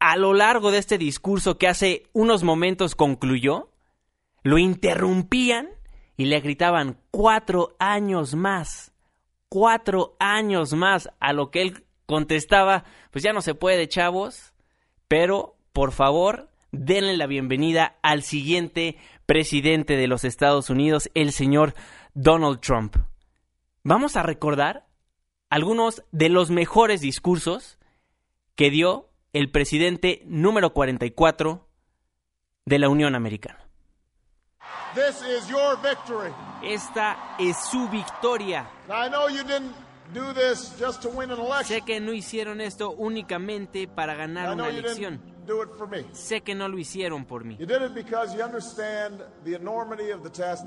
a 0.00 0.16
lo 0.16 0.34
largo 0.34 0.70
de 0.70 0.78
este 0.78 0.98
discurso 0.98 1.58
que 1.58 1.68
hace 1.68 2.04
unos 2.12 2.42
momentos 2.44 2.94
concluyó, 2.94 3.70
lo 4.42 4.58
interrumpían 4.58 5.68
y 6.16 6.26
le 6.26 6.40
gritaban 6.40 7.00
cuatro 7.10 7.76
años 7.78 8.34
más, 8.34 8.92
cuatro 9.48 10.16
años 10.18 10.72
más, 10.74 11.10
a 11.20 11.32
lo 11.32 11.50
que 11.50 11.62
él 11.62 11.84
contestaba, 12.06 12.84
pues 13.10 13.22
ya 13.22 13.32
no 13.32 13.42
se 13.42 13.54
puede, 13.54 13.88
chavos, 13.88 14.52
pero 15.08 15.56
por 15.72 15.92
favor, 15.92 16.50
denle 16.72 17.16
la 17.16 17.26
bienvenida 17.26 17.98
al 18.02 18.22
siguiente 18.22 18.96
presidente 19.26 19.96
de 19.96 20.06
los 20.06 20.24
Estados 20.24 20.70
Unidos, 20.70 21.10
el 21.14 21.32
señor 21.32 21.74
Donald 22.14 22.60
Trump. 22.60 22.96
Vamos 23.84 24.16
a 24.16 24.22
recordar 24.22 24.86
algunos 25.50 26.04
de 26.12 26.28
los 26.28 26.50
mejores 26.50 27.00
discursos 27.00 27.78
que 28.54 28.70
dio 28.70 29.07
el 29.38 29.50
presidente 29.52 30.22
número 30.26 30.72
44 30.72 31.68
de 32.66 32.78
la 32.80 32.88
Unión 32.88 33.14
Americana. 33.14 33.70
Esta 36.60 37.36
es 37.38 37.56
su 37.70 37.88
victoria. 37.88 38.68
Sé 41.62 41.82
que 41.82 42.00
no 42.00 42.12
hicieron 42.12 42.60
esto 42.60 42.90
únicamente 42.90 43.86
para 43.86 44.16
ganar 44.16 44.54
una 44.54 44.70
elección. 44.70 45.22
Sé 46.10 46.40
que 46.40 46.56
no 46.56 46.66
lo 46.66 46.76
hicieron 46.76 47.24
por 47.24 47.44
mí. 47.44 47.56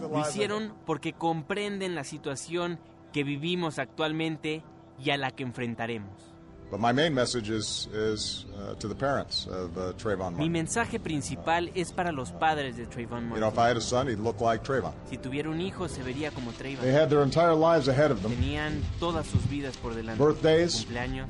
Lo 0.09 0.19
hicieron 0.21 0.77
porque 0.85 1.11
comprenden 1.11 1.93
la 1.93 2.05
situación 2.05 2.79
que 3.11 3.25
vivimos 3.25 3.79
actualmente 3.79 4.63
y 4.97 5.09
a 5.09 5.17
la 5.17 5.31
que 5.31 5.43
enfrentaremos. 5.43 6.30
But 6.71 6.79
my 6.79 6.93
main 6.93 7.13
message 7.13 7.49
is, 7.49 7.89
is 7.93 8.45
uh, 8.57 8.75
to 8.75 8.87
the 8.87 8.95
parents 8.95 9.45
of 9.45 9.77
uh, 9.77 9.91
Trayvon 9.97 10.31
Martin. 10.31 10.37
Mi 10.37 10.49
mensaje 10.49 10.99
principal 10.99 11.69
es 11.75 11.91
para 11.91 12.13
los 12.13 12.31
padres 12.31 12.77
de 12.77 12.85
Trayvon 12.85 13.23
Martin. 13.27 13.35
You 13.35 13.39
know, 13.41 13.49
if 13.49 13.57
I 13.57 13.67
had 13.67 13.75
a 13.75 13.81
son, 13.81 14.07
he'd 14.07 14.19
look 14.19 14.39
like 14.39 14.63
Trayvon. 14.63 14.93
Si 15.09 15.17
tuviera 15.17 15.49
un 15.49 15.59
hijo, 15.59 15.89
se 15.89 16.01
vería 16.01 16.31
como 16.31 16.51
Trayvon. 16.53 16.81
They 16.81 16.93
had 16.93 17.09
their 17.09 17.23
entire 17.23 17.53
lives 17.53 17.89
ahead 17.89 18.09
of 18.09 18.21
them. 18.23 18.31
Tenían 18.31 18.81
todas 19.01 19.27
sus 19.27 19.41
vidas 19.49 19.75
por 19.75 19.93
delante. 19.93 20.17
Birthdays, 20.17 20.85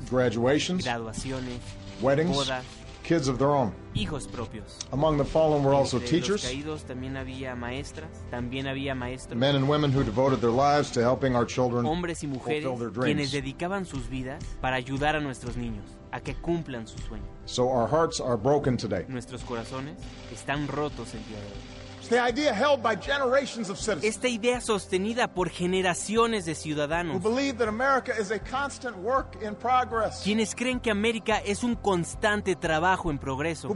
graduations, 0.08 0.84
graduaciones, 0.84 1.58
weddings, 2.00 2.36
bodas, 2.36 2.64
kids 3.02 3.28
of 3.28 3.38
their 3.38 3.50
own. 3.50 3.72
Hijos 3.94 4.26
propios. 4.26 4.78
Among 4.92 5.18
the 5.18 5.24
fallen 5.24 5.62
were 5.64 5.74
also 5.74 5.98
teachers. 5.98 6.44
caídos 6.44 6.84
también 6.84 7.16
había 7.16 7.54
maestras, 7.54 8.08
también 8.30 8.66
había 8.66 8.94
maestros. 8.94 9.36
Men 9.38 9.56
and 9.56 9.68
women 9.68 9.92
who 9.92 10.02
devoted 10.02 10.40
their 10.40 10.50
lives 10.50 10.90
to 10.92 11.00
helping 11.00 11.34
our 11.36 11.46
children 11.46 11.84
Hombres 11.84 12.22
y 12.22 12.26
mujeres 12.26 12.66
quienes 13.00 13.32
dedicaban 13.32 13.84
sus 13.84 14.08
vidas 14.08 14.42
para 14.60 14.76
ayudar 14.76 15.16
a 15.16 15.20
nuestros 15.20 15.56
niños 15.56 15.84
a 16.10 16.20
que 16.20 16.34
cumplan 16.34 16.86
sus 16.86 17.00
sueños. 17.02 17.28
So 17.44 17.68
our 17.68 17.88
hearts 17.88 18.20
are 18.20 18.36
broken 18.36 18.76
today. 18.76 19.04
Nuestros 19.08 19.42
corazones 19.42 19.98
están 20.32 20.68
rotos 20.68 21.14
el 21.14 21.24
día 21.26 21.38
de 21.38 21.46
hoy. 21.46 21.81
Esta 24.02 24.28
idea 24.28 24.60
sostenida 24.60 25.32
por 25.32 25.48
generaciones 25.50 26.44
de 26.44 26.54
ciudadanos. 26.54 27.22
quienes 30.22 30.54
creen 30.54 30.80
que 30.80 30.90
América 30.90 31.38
es 31.38 31.62
un 31.62 31.76
constante 31.76 32.56
trabajo 32.56 33.10
en 33.10 33.18
progreso. 33.18 33.68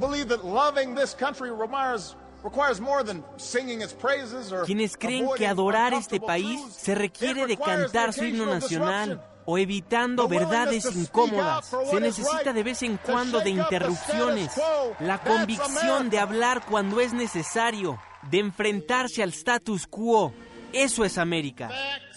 Quienes 4.64 4.96
creen 4.96 5.28
que 5.36 5.46
adorar 5.46 5.94
este 5.94 6.20
país 6.20 6.60
se 6.76 6.94
requiere 6.94 7.46
de 7.46 7.56
cantar 7.56 8.12
su 8.12 8.24
himno 8.24 8.46
nacional 8.46 9.22
o 9.46 9.58
evitando 9.58 10.28
verdades 10.28 10.84
incómodas. 10.94 11.72
Se 11.90 12.00
necesita 12.00 12.52
de 12.52 12.62
vez 12.62 12.82
en 12.82 12.98
cuando 12.98 13.40
de 13.40 13.50
interrupciones, 13.50 14.52
la 15.00 15.18
convicción 15.18 16.10
de 16.10 16.18
hablar 16.18 16.66
cuando 16.66 17.00
es 17.00 17.12
necesario, 17.12 17.98
de 18.30 18.38
enfrentarse 18.38 19.22
al 19.22 19.30
status 19.30 19.86
quo. 19.86 20.32
Eso 20.72 21.04
es 21.04 21.18
América. 21.18 21.70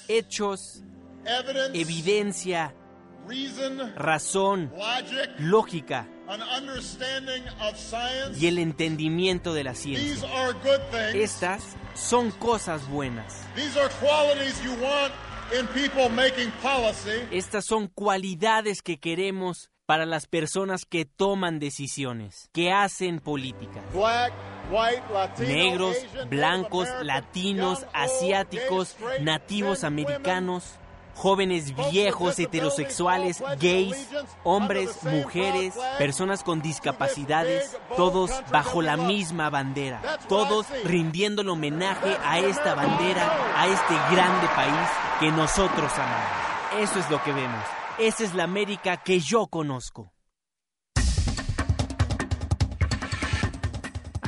Hechos, 0.07 0.83
evidencia, 1.73 2.73
razón, 3.95 4.73
lógica 5.37 6.07
y 8.35 8.47
el 8.47 8.57
entendimiento 8.59 9.53
de 9.53 9.63
la 9.63 9.73
ciencia. 9.75 10.27
Estas 11.13 11.63
son 11.95 12.31
cosas 12.31 12.87
buenas. 12.87 13.43
Estas 17.31 17.65
son 17.65 17.87
cualidades 17.87 18.81
que 18.81 18.99
queremos 18.99 19.71
para 19.85 20.05
las 20.05 20.27
personas 20.27 20.85
que 20.85 21.05
toman 21.05 21.57
decisiones, 21.57 22.49
que 22.53 22.71
hacen 22.71 23.19
política. 23.19 23.81
Negros, 25.39 25.95
blancos, 26.29 26.87
latinos, 27.01 27.85
asiáticos, 27.93 28.95
nativos 29.21 29.83
americanos, 29.83 30.79
jóvenes 31.15 31.75
viejos, 31.75 32.39
heterosexuales, 32.39 33.43
gays, 33.59 34.09
hombres, 34.43 35.03
mujeres, 35.03 35.73
personas 35.97 36.43
con 36.43 36.61
discapacidades, 36.61 37.77
todos 37.97 38.31
bajo 38.51 38.81
la 38.81 38.95
misma 38.95 39.49
bandera, 39.49 40.01
todos 40.27 40.67
rindiendo 40.85 41.41
homenaje 41.51 42.15
a 42.23 42.39
esta 42.39 42.75
bandera, 42.75 43.27
a 43.57 43.67
este 43.67 43.93
grande 44.15 44.47
país 44.55 44.89
que 45.19 45.31
nosotros 45.31 45.91
amamos. 45.93 46.49
Eso 46.79 46.99
es 46.99 47.09
lo 47.09 47.21
que 47.23 47.33
vemos. 47.33 47.65
Esa 47.97 48.23
es 48.23 48.33
la 48.33 48.43
América 48.43 48.97
que 48.97 49.19
yo 49.19 49.47
conozco. 49.47 50.13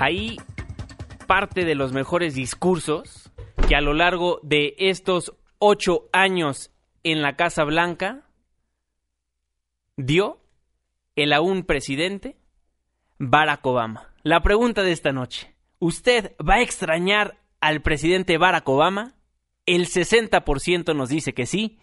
Ahí 0.02 0.38
parte 1.28 1.64
de 1.64 1.76
los 1.76 1.94
mejores 1.94 2.34
discursos 2.34 3.32
que 3.68 3.76
a 3.76 3.82
lo 3.82 3.94
largo 3.94 4.40
de 4.42 4.74
estos 4.80 5.36
ocho 5.60 6.10
años 6.12 6.72
en 7.04 7.22
la 7.22 7.36
Casa 7.36 7.66
Blanca 7.66 8.28
dio 9.98 10.42
el 11.16 11.34
aún 11.34 11.66
presidente 11.66 12.36
Barack 13.20 13.64
Obama. 13.64 14.12
La 14.24 14.42
pregunta 14.42 14.82
de 14.82 14.92
esta 14.92 15.12
noche, 15.12 15.54
¿usted 15.78 16.36
va 16.38 16.56
a 16.56 16.62
extrañar 16.62 17.38
al 17.60 17.84
presidente 17.84 18.40
Barack 18.40 18.68
Obama? 18.68 19.14
El 19.68 19.86
60% 19.86 20.96
nos 20.96 21.10
dice 21.10 21.36
que 21.36 21.46
sí, 21.46 21.78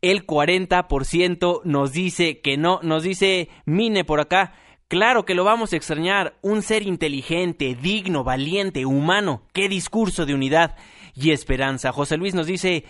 el 0.00 0.24
40% 0.28 1.62
nos 1.64 1.92
dice 1.92 2.40
que 2.40 2.56
no, 2.56 2.78
nos 2.84 3.02
dice 3.02 3.48
Mine 3.64 4.04
por 4.04 4.20
acá, 4.20 4.54
claro 4.88 5.24
que 5.24 5.34
lo 5.34 5.44
vamos 5.44 5.72
a 5.72 5.76
extrañar, 5.76 6.34
un 6.42 6.62
ser 6.62 6.82
inteligente, 6.82 7.76
digno, 7.80 8.24
valiente, 8.24 8.84
humano, 8.86 9.42
qué 9.52 9.68
discurso 9.68 10.26
de 10.26 10.34
unidad 10.34 10.76
y 11.14 11.30
esperanza. 11.30 11.92
José 11.92 12.16
Luis 12.16 12.34
nos 12.34 12.46
dice, 12.46 12.84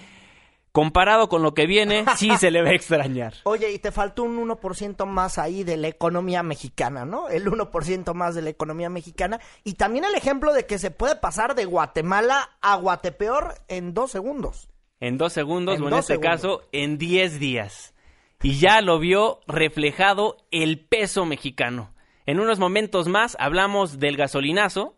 comparado 0.72 1.28
con 1.28 1.42
lo 1.42 1.54
que 1.54 1.66
viene, 1.66 2.04
sí 2.16 2.30
se 2.38 2.50
le 2.50 2.62
va 2.62 2.70
a 2.70 2.74
extrañar. 2.74 3.34
Oye, 3.44 3.72
y 3.72 3.78
te 3.78 3.92
faltó 3.92 4.22
un 4.22 4.48
1% 4.48 5.06
más 5.06 5.38
ahí 5.38 5.64
de 5.64 5.76
la 5.76 5.88
economía 5.88 6.42
mexicana, 6.42 7.04
¿no? 7.04 7.28
El 7.28 7.46
1% 7.46 8.14
más 8.14 8.34
de 8.34 8.42
la 8.42 8.50
economía 8.50 8.88
mexicana. 8.88 9.40
Y 9.64 9.74
también 9.74 10.04
el 10.04 10.14
ejemplo 10.14 10.52
de 10.52 10.66
que 10.66 10.78
se 10.78 10.90
puede 10.90 11.16
pasar 11.16 11.54
de 11.54 11.64
Guatemala 11.64 12.50
a 12.60 12.76
Guatepeor 12.76 13.54
en 13.68 13.94
dos 13.94 14.10
segundos. 14.10 14.68
En 15.00 15.16
dos 15.16 15.32
segundos, 15.32 15.80
o 15.80 15.88
en 15.88 15.94
este 15.94 16.18
caso, 16.18 16.62
en 16.72 16.98
diez 16.98 17.38
días. 17.38 17.94
Y 18.42 18.58
ya 18.60 18.80
lo 18.82 18.98
vio 19.00 19.40
reflejado 19.48 20.36
el 20.52 20.78
peso 20.78 21.24
mexicano. 21.24 21.92
En 22.24 22.38
unos 22.38 22.60
momentos 22.60 23.08
más 23.08 23.36
hablamos 23.40 23.98
del 23.98 24.16
gasolinazo, 24.16 24.96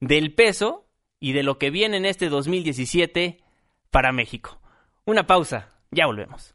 del 0.00 0.34
peso 0.34 0.86
y 1.20 1.32
de 1.32 1.44
lo 1.44 1.58
que 1.58 1.70
viene 1.70 1.98
en 1.98 2.04
este 2.04 2.28
2017 2.28 3.38
para 3.90 4.12
México. 4.12 4.58
Una 5.04 5.26
pausa, 5.26 5.68
ya 5.90 6.06
volvemos. 6.06 6.54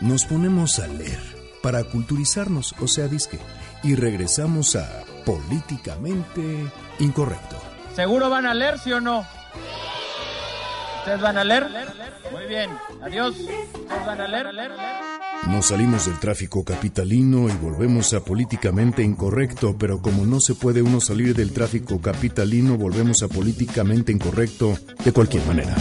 Nos 0.00 0.26
ponemos 0.26 0.78
a 0.78 0.86
leer 0.88 1.20
para 1.62 1.84
culturizarnos, 1.84 2.74
o 2.80 2.86
sea, 2.86 3.08
disque, 3.08 3.38
y 3.82 3.94
regresamos 3.94 4.76
a 4.76 5.04
Políticamente 5.24 6.70
Incorrecto. 7.00 7.56
¿Seguro 7.94 8.30
van 8.30 8.46
a 8.46 8.54
leer, 8.54 8.78
sí 8.78 8.92
o 8.92 9.00
no? 9.00 9.26
¿Ustedes 10.98 11.20
van 11.20 11.38
a 11.38 11.44
leer? 11.44 11.66
Muy 12.30 12.46
bien, 12.46 12.70
adiós. 13.02 13.34
¿Ustedes 13.38 14.06
van 14.06 14.20
a 14.20 14.28
leer? 14.28 14.46
Nos 15.46 15.66
salimos 15.66 16.06
del 16.06 16.18
tráfico 16.18 16.64
capitalino 16.64 17.48
y 17.48 17.52
volvemos 17.52 18.12
a 18.12 18.20
políticamente 18.20 19.02
incorrecto, 19.02 19.76
pero 19.78 20.02
como 20.02 20.26
no 20.26 20.40
se 20.40 20.54
puede 20.54 20.82
uno 20.82 21.00
salir 21.00 21.34
del 21.34 21.52
tráfico 21.52 22.00
capitalino, 22.00 22.76
volvemos 22.76 23.22
a 23.22 23.28
políticamente 23.28 24.12
incorrecto 24.12 24.76
de 25.04 25.12
cualquier 25.12 25.46
manera. 25.46 25.74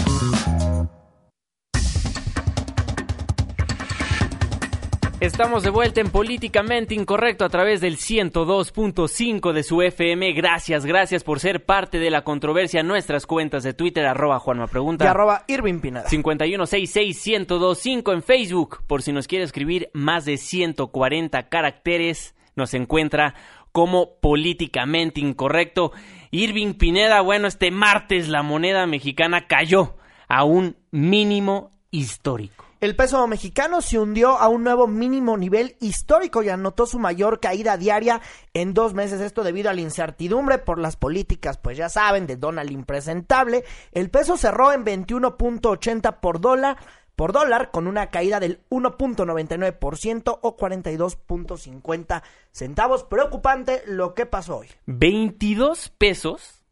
Estamos 5.20 5.64
de 5.64 5.72
vuelta 5.72 6.00
en 6.00 6.12
Políticamente 6.12 6.94
Incorrecto 6.94 7.44
a 7.44 7.50
través 7.50 7.82
del 7.82 7.98
102.5 7.98 9.52
de 9.52 9.64
su 9.64 9.82
FM. 9.82 10.32
Gracias, 10.34 10.86
gracias 10.86 11.24
por 11.24 11.40
ser 11.40 11.66
parte 11.66 11.98
de 11.98 12.12
la 12.12 12.24
controversia. 12.24 12.84
Nuestras 12.84 13.26
cuentas 13.26 13.64
de 13.64 13.74
Twitter, 13.74 14.06
arroba 14.06 14.38
Juanma 14.38 14.68
Pregunta. 14.68 15.06
Y 15.06 15.08
arroba 15.08 15.44
Irving 15.48 15.80
Pineda. 15.80 16.08
51661025 16.08 18.14
en 18.14 18.22
Facebook. 18.22 18.84
Por 18.86 19.02
si 19.02 19.12
nos 19.12 19.28
quiere 19.28 19.44
escribir 19.44 19.90
más 19.92 20.26
de 20.26 20.38
140 20.38 21.50
caracteres, 21.50 22.36
nos 22.56 22.76
encuentra 22.76 23.34
como 23.72 24.20
Políticamente 24.20 25.20
Incorrecto. 25.20 25.94
Irving 26.30 26.76
Pineda, 26.76 27.22
bueno, 27.22 27.48
este 27.48 27.72
martes 27.72 28.28
la 28.28 28.44
moneda 28.44 28.86
mexicana 28.86 29.48
cayó 29.48 29.96
a 30.28 30.44
un 30.44 30.78
mínimo 30.92 31.72
histórico. 31.90 32.67
El 32.80 32.96
peso 32.96 33.26
mexicano 33.28 33.82
se 33.82 33.98
hundió 33.98 34.38
a 34.38 34.48
un 34.50 34.64
nuevo 34.64 34.88
mínimo 34.88 35.36
nivel 35.36 35.76
histórico 35.80 36.44
y 36.44 36.50
anotó 36.50 36.86
su 36.86 37.00
mayor 37.00 37.40
caída 37.40 37.76
diaria 37.76 38.22
en 38.54 38.76
dos 38.76 38.94
meses. 38.94 39.20
Esto 39.20 39.44
debido 39.44 39.70
a 39.70 39.74
la 39.74 39.82
incertidumbre 39.82 40.60
por 40.60 40.78
las 40.78 40.96
políticas, 40.96 41.58
pues 41.58 41.78
ya 41.78 41.90
saben, 41.90 42.28
de 42.28 42.36
Donald 42.36 42.72
impresentable. 42.72 43.64
El 43.92 44.12
peso 44.12 44.38
cerró 44.38 44.74
en 44.74 44.86
21.80 44.86 46.20
por 46.20 46.40
dólar 46.40 46.78
por 47.16 47.34
dólar 47.34 47.72
con 47.72 47.88
una 47.88 48.12
caída 48.12 48.40
del 48.40 48.62
1.99% 48.70 50.40
o 50.40 50.56
42.50 50.56 52.22
centavos. 52.52 53.04
Preocupante 53.06 53.82
lo 53.88 54.14
que 54.14 54.28
pasó 54.28 54.58
hoy. 54.58 54.68
22 54.86 55.90
pesos 55.98 56.64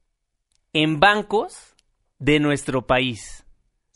en 0.71 0.99
bancos 0.99 1.75
de 2.19 2.39
nuestro 2.39 2.85
país. 2.85 3.44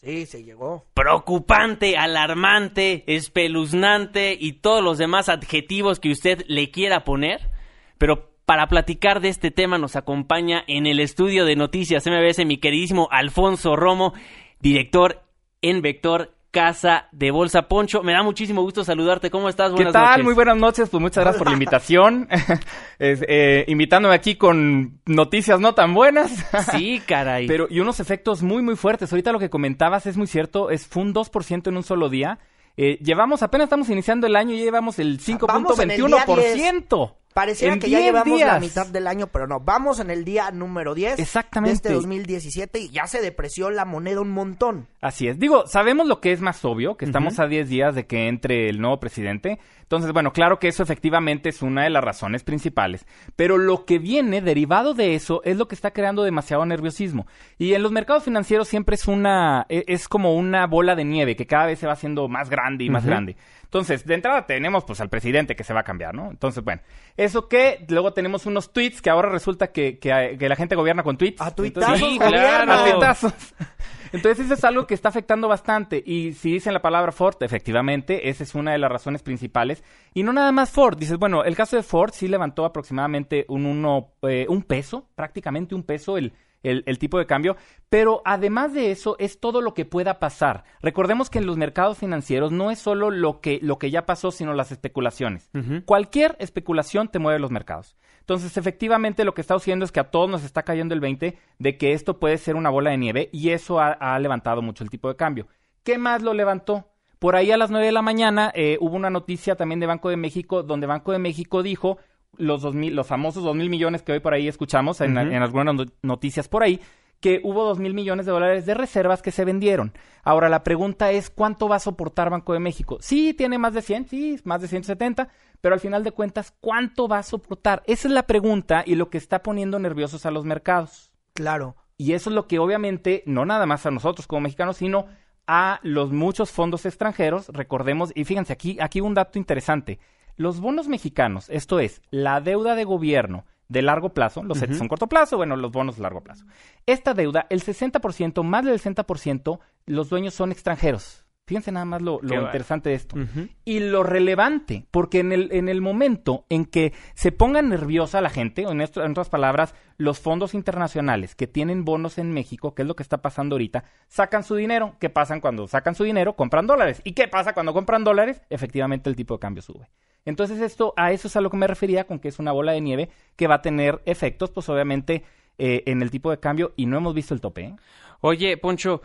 Sí, 0.01 0.25
se 0.25 0.43
llegó. 0.43 0.85
Preocupante, 0.93 1.97
alarmante, 1.97 3.03
espeluznante 3.05 4.37
y 4.39 4.53
todos 4.53 4.81
los 4.81 4.97
demás 4.97 5.27
adjetivos 5.27 5.99
que 5.99 6.09
usted 6.09 6.45
le 6.47 6.71
quiera 6.71 7.03
poner. 7.03 7.49
Pero 7.97 8.31
para 8.45 8.67
platicar 8.67 9.19
de 9.19 9.27
este 9.27 9.51
tema 9.51 9.77
nos 9.77 9.97
acompaña 9.97 10.63
en 10.67 10.87
el 10.87 11.01
estudio 11.01 11.43
de 11.43 11.57
noticias 11.57 12.07
MBS 12.07 12.45
mi 12.45 12.57
queridísimo 12.57 13.09
Alfonso 13.11 13.75
Romo, 13.75 14.13
director 14.61 15.21
en 15.61 15.81
Vector 15.81 16.33
Casa 16.51 17.07
de 17.11 17.29
Bolsa. 17.29 17.67
Poncho, 17.67 18.01
me 18.01 18.13
da 18.13 18.23
muchísimo 18.23 18.63
gusto 18.63 18.83
saludarte. 18.83 19.29
¿Cómo 19.29 19.49
estás? 19.49 19.71
Buenas 19.71 19.93
¿Qué 19.93 19.99
tal? 19.99 20.23
Muy 20.23 20.33
buenas 20.33 20.57
noches. 20.57 20.89
Pues 20.89 20.99
muchas 20.99 21.23
gracias 21.23 21.37
por 21.37 21.47
la 21.47 21.53
invitación. 21.53 22.27
eh, 22.99 23.65
invitándome 23.67 24.15
aquí 24.15 24.35
con 24.35 24.99
noticias 25.05 25.59
no 25.59 25.75
tan 25.75 25.93
buenas. 25.93 26.31
sí, 26.71 27.01
caray. 27.05 27.45
Pero 27.47 27.67
y 27.69 27.79
unos 27.79 27.99
efectos 27.99 28.41
muy, 28.41 28.63
muy 28.63 28.75
fuertes. 28.75 29.11
Ahorita 29.11 29.31
lo 29.31 29.39
que 29.39 29.51
comentabas 29.51 30.07
es 30.07 30.17
muy 30.17 30.27
cierto. 30.27 30.71
Es, 30.71 30.87
fue 30.87 31.03
un 31.03 31.13
2% 31.13 31.67
en 31.67 31.77
un 31.77 31.83
solo 31.83 32.09
día. 32.09 32.39
Eh, 32.77 32.97
llevamos, 33.03 33.43
apenas 33.43 33.65
estamos 33.65 33.89
iniciando 33.89 34.25
el 34.25 34.35
año 34.35 34.55
y 34.55 34.59
llevamos 34.59 34.97
el 34.99 35.19
5.21%. 35.19 37.13
Pareciera 37.33 37.77
que 37.77 37.89
ya 37.89 37.99
llevamos 37.99 38.39
la 38.39 38.59
mitad 38.59 38.87
del 38.87 39.07
año, 39.07 39.27
pero 39.27 39.47
no. 39.47 39.59
Vamos 39.59 39.99
en 39.99 40.09
el 40.09 40.25
día 40.25 40.49
número 40.51 40.95
10 40.95 41.19
Exactamente. 41.19 41.69
de 41.69 41.75
este 41.75 41.93
2017 41.93 42.79
y 42.79 42.89
ya 42.89 43.05
se 43.05 43.21
depreció 43.21 43.69
la 43.69 43.85
moneda 43.85 44.21
un 44.21 44.31
montón. 44.31 44.87
Así 44.99 45.27
es. 45.27 45.39
Digo, 45.39 45.67
sabemos 45.67 46.07
lo 46.07 46.21
que 46.21 46.31
es 46.31 46.41
más 46.41 46.65
obvio, 46.65 46.97
que 46.97 47.05
estamos 47.05 47.39
a 47.39 47.47
10 47.47 47.69
días 47.69 47.95
de 47.95 48.07
que 48.07 48.27
entre 48.27 48.67
el 48.69 48.81
nuevo 48.81 48.99
presidente. 48.99 49.59
Entonces, 49.83 50.11
bueno, 50.11 50.33
claro 50.33 50.59
que 50.59 50.67
eso 50.67 50.83
efectivamente 50.83 51.49
es 51.49 51.61
una 51.61 51.83
de 51.83 51.89
las 51.89 52.03
razones 52.03 52.43
principales. 52.43 53.05
Pero 53.35 53.57
lo 53.57 53.85
que 53.85 53.99
viene 53.99 54.41
derivado 54.41 54.93
de 54.93 55.15
eso 55.15 55.41
es 55.45 55.57
lo 55.57 55.67
que 55.67 55.75
está 55.75 55.91
creando 55.91 56.23
demasiado 56.23 56.65
nerviosismo. 56.65 57.27
Y 57.57 57.73
en 57.73 57.83
los 57.83 57.91
mercados 57.91 58.23
financieros 58.23 58.67
siempre 58.67 58.95
es 58.95 59.07
una, 59.07 59.65
e, 59.69 59.85
es 59.87 60.07
como 60.07 60.35
una 60.35 60.67
bola 60.67 60.95
de 60.95 61.05
nieve 61.05 61.35
que 61.35 61.47
cada 61.47 61.67
vez 61.67 61.79
se 61.79 61.87
va 61.87 61.93
haciendo 61.93 62.27
más 62.27 62.49
grande 62.49 62.83
y 62.83 62.89
más 62.89 63.05
grande. 63.05 63.35
Entonces, 63.69 64.03
de 64.03 64.15
entrada 64.15 64.47
tenemos 64.47 64.83
pues 64.83 64.99
al 64.99 65.09
presidente 65.09 65.55
que 65.55 65.63
se 65.63 65.75
va 65.75 65.81
a 65.81 65.83
cambiar, 65.83 66.15
¿no? 66.15 66.31
Entonces, 66.31 66.63
bueno, 66.63 66.81
eso 67.15 67.47
que 67.47 67.85
luego 67.87 68.13
tenemos 68.13 68.47
unos 68.47 68.73
tweets 68.73 68.99
que 68.99 69.11
ahora 69.11 69.29
resulta 69.29 69.71
que, 69.71 69.99
que, 69.99 70.49
la 70.49 70.55
gente 70.55 70.75
gobierna 70.75 71.03
con 71.03 71.17
tweets. 71.17 71.39
A 71.39 71.53
tuitazos, 71.53 71.99
sí, 71.99 72.17
claro. 72.17 72.71
A 72.71 72.89
tuitazos. 72.89 73.33
Entonces 74.11 74.45
eso 74.45 74.55
es 74.55 74.63
algo 74.63 74.87
que 74.87 74.95
está 74.95 75.09
afectando 75.09 75.47
bastante. 75.47 76.01
Y 76.03 76.33
si 76.33 76.53
dicen 76.53 76.73
la 76.73 76.81
palabra 76.81 77.11
Ford, 77.11 77.35
efectivamente, 77.41 78.29
esa 78.29 78.41
es 78.41 78.55
una 78.55 78.71
de 78.71 78.79
las 78.79 78.91
razones 78.91 79.21
principales. 79.21 79.83
Y 80.15 80.23
no 80.23 80.33
nada 80.33 80.51
más 80.51 80.71
Ford. 80.71 80.97
Dices, 80.97 81.19
bueno, 81.19 81.43
el 81.43 81.55
caso 81.55 81.75
de 81.75 81.83
Ford 81.83 82.09
sí 82.11 82.27
levantó 82.27 82.65
aproximadamente 82.65 83.45
un, 83.49 83.67
uno, 83.67 84.13
eh, 84.23 84.47
un 84.49 84.63
peso, 84.63 85.07
prácticamente 85.13 85.75
un 85.75 85.83
peso 85.83 86.17
el, 86.17 86.33
el, 86.63 86.99
tipo 86.99 87.17
de 87.17 87.25
cambio, 87.25 87.55
pero 87.89 88.21
además 88.25 88.73
de 88.73 88.91
eso 88.91 89.15
es 89.19 89.39
todo 89.39 89.61
lo 89.61 89.73
que 89.73 89.85
pueda 89.85 90.19
pasar. 90.19 90.63
Recordemos 90.81 91.29
que 91.29 91.39
en 91.39 91.45
los 91.45 91.57
mercados 91.57 91.97
financieros 91.97 92.51
no 92.51 92.71
es 92.71 92.79
solo 92.79 93.11
lo 93.11 93.41
que, 93.41 93.59
lo 93.61 93.77
que 93.77 93.91
ya 93.91 94.05
pasó, 94.05 94.31
sino 94.31 94.53
las 94.53 94.71
especulaciones. 94.71 95.49
Cualquier 95.85 96.35
especulación 96.39 97.07
te 97.07 97.19
mueve 97.19 97.39
los 97.39 97.51
mercados. 97.51 97.95
Entonces, 98.29 98.57
efectivamente, 98.57 99.25
lo 99.25 99.33
que 99.33 99.41
está 99.41 99.55
haciendo 99.55 99.85
es 99.85 99.91
que 99.91 99.99
a 99.99 100.11
todos 100.11 100.29
nos 100.29 100.43
está 100.43 100.61
cayendo 100.61 100.93
el 100.93 100.99
20 100.99 101.37
de 101.57 101.77
que 101.77 101.93
esto 101.93 102.19
puede 102.19 102.37
ser 102.37 102.55
una 102.55 102.69
bola 102.69 102.91
de 102.91 102.97
nieve 102.97 103.29
y 103.31 103.49
eso 103.49 103.79
ha, 103.79 104.19
levantado 104.19 104.61
mucho 104.61 104.83
el 104.83 104.91
tipo 104.91 105.07
de 105.07 105.15
cambio. 105.15 105.47
¿Qué 105.83 105.97
más 105.97 106.21
lo 106.21 106.33
levantó? 106.33 106.91
Por 107.17 107.35
ahí 107.35 107.51
a 107.51 107.57
las 107.57 107.71
9 107.71 107.87
de 107.87 107.91
la 107.91 108.01
mañana 108.01 108.51
eh, 108.53 108.77
hubo 108.79 108.95
una 108.95 109.09
noticia 109.09 109.55
también 109.55 109.79
de 109.79 109.87
Banco 109.87 110.09
de 110.09 110.15
México 110.15 110.63
donde 110.63 110.87
Banco 110.87 111.11
de 111.11 111.19
México 111.19 111.63
dijo 111.63 111.97
los, 112.39 112.61
dos 112.61 112.73
mil, 112.73 112.95
los 112.95 113.05
famosos 113.05 113.43
dos 113.43 113.55
mil 113.55 113.69
millones 113.69 114.01
que 114.01 114.13
hoy 114.13 114.19
por 114.19 114.33
ahí 114.33 114.47
escuchamos 114.47 115.01
en, 115.01 115.17
algunas 115.17 115.87
noticias 116.01 116.47
por 116.47 116.63
ahí, 116.63 116.81
que 117.19 117.41
hubo 117.43 117.63
dos 117.65 117.79
mil 117.79 117.93
millones 117.93 118.25
de 118.25 118.31
dólares 118.31 118.65
de 118.65 118.73
reservas 118.73 119.21
que 119.21 119.31
se 119.31 119.45
vendieron. 119.45 119.93
Ahora, 120.23 120.49
la 120.49 120.63
pregunta 120.63 121.11
es, 121.11 121.29
¿cuánto 121.29 121.67
va 121.67 121.75
a 121.75 121.79
soportar 121.79 122.29
Banco 122.29 122.53
de 122.53 122.59
México? 122.59 122.97
Sí, 123.01 123.33
tiene 123.33 123.57
más 123.57 123.73
de 123.73 123.81
100, 123.81 124.07
sí, 124.07 124.39
más 124.45 124.61
de 124.61 124.67
170, 124.67 125.29
pero 125.61 125.75
al 125.75 125.81
final 125.81 126.03
de 126.03 126.11
cuentas, 126.11 126.53
¿cuánto 126.61 127.07
va 127.07 127.19
a 127.19 127.23
soportar? 127.23 127.83
Esa 127.85 128.07
es 128.07 128.13
la 128.13 128.23
pregunta 128.23 128.83
y 128.85 128.95
lo 128.95 129.09
que 129.09 129.17
está 129.17 129.43
poniendo 129.43 129.77
nerviosos 129.79 130.25
a 130.25 130.31
los 130.31 130.45
mercados. 130.45 131.11
Claro. 131.33 131.75
Y 131.97 132.13
eso 132.13 132.29
es 132.29 132.35
lo 132.35 132.47
que 132.47 132.59
obviamente, 132.59 133.23
no 133.25 133.45
nada 133.45 133.65
más 133.65 133.85
a 133.85 133.91
nosotros 133.91 134.25
como 134.25 134.41
mexicanos, 134.41 134.77
sino 134.77 135.07
a 135.51 135.79
los 135.83 136.11
muchos 136.11 136.51
fondos 136.51 136.85
extranjeros, 136.85 137.49
recordemos, 137.49 138.11
y 138.15 138.23
fíjense, 138.23 138.53
aquí, 138.53 138.77
aquí 138.79 139.01
un 139.01 139.15
dato 139.15 139.39
interesante. 139.39 139.99
Los 140.39 140.61
bonos 140.61 140.87
mexicanos, 140.87 141.49
esto 141.49 141.81
es, 141.81 142.01
la 142.11 142.39
deuda 142.39 142.75
de 142.75 142.85
gobierno 142.85 143.43
de 143.67 143.81
largo 143.81 144.13
plazo, 144.13 144.41
los 144.41 144.57
CETES 144.57 144.77
son 144.77 144.87
corto 144.87 145.07
plazo, 145.07 145.35
bueno, 145.35 145.57
los 145.57 145.69
bonos 145.69 145.97
de 145.97 146.01
largo 146.01 146.21
plazo. 146.21 146.45
Esta 146.85 147.13
deuda, 147.13 147.45
el 147.49 147.61
60%, 147.61 148.41
más 148.43 148.63
del 148.63 148.79
60%, 148.79 149.59
los 149.85 150.09
dueños 150.09 150.33
son 150.33 150.53
extranjeros. 150.53 151.25
Fíjense 151.45 151.73
nada 151.73 151.83
más 151.83 152.01
lo, 152.01 152.21
interesante 152.23 152.87
de 152.87 152.95
esto. 152.95 153.17
Y 153.65 153.81
lo 153.81 154.03
relevante, 154.03 154.85
porque 154.91 155.19
en 155.19 155.33
el, 155.33 155.49
en 155.51 155.67
el 155.67 155.81
momento 155.81 156.45
en 156.47 156.63
que 156.63 156.93
se 157.15 157.33
ponga 157.33 157.61
nerviosa 157.61 158.21
la 158.21 158.29
gente, 158.29 158.65
o 158.65 158.71
en, 158.71 158.79
en 158.79 159.11
otras 159.11 159.27
palabras, 159.27 159.75
los 159.97 160.21
fondos 160.21 160.53
internacionales 160.53 161.35
que 161.35 161.47
tienen 161.47 161.83
bonos 161.83 162.17
en 162.17 162.31
México, 162.31 162.75
que 162.75 162.83
es 162.83 162.87
lo 162.87 162.95
que 162.95 163.03
está 163.03 163.21
pasando 163.21 163.55
ahorita, 163.55 163.83
sacan 164.07 164.43
su 164.43 164.55
dinero. 164.55 164.95
¿Qué 165.01 165.09
pasa 165.09 165.41
cuando 165.41 165.67
sacan 165.67 165.95
su 165.95 166.05
dinero? 166.05 166.37
Compran 166.37 166.65
dólares. 166.65 167.01
¿Y 167.03 167.11
qué 167.11 167.27
pasa 167.27 167.53
cuando 167.53 167.73
compran 167.73 168.05
dólares? 168.05 168.41
Efectivamente 168.49 169.09
el 169.09 169.17
tipo 169.17 169.33
de 169.33 169.39
cambio 169.39 169.61
sube. 169.61 169.89
Entonces 170.25 170.61
esto, 170.61 170.93
a 170.97 171.11
eso 171.11 171.27
es 171.27 171.35
a 171.35 171.41
lo 171.41 171.49
que 171.49 171.57
me 171.57 171.67
refería 171.67 172.05
con 172.05 172.19
que 172.19 172.27
es 172.27 172.39
una 172.39 172.51
bola 172.51 172.71
de 172.73 172.81
nieve 172.81 173.09
que 173.35 173.47
va 173.47 173.55
a 173.55 173.61
tener 173.61 174.01
efectos, 174.05 174.51
pues 174.51 174.69
obviamente, 174.69 175.23
eh, 175.57 175.83
en 175.87 176.01
el 176.01 176.11
tipo 176.11 176.31
de 176.31 176.39
cambio 176.39 176.73
y 176.75 176.85
no 176.85 176.97
hemos 176.97 177.13
visto 177.13 177.33
el 177.33 177.41
tope. 177.41 177.61
¿eh? 177.61 177.75
Oye, 178.21 178.57
Poncho, 178.57 179.01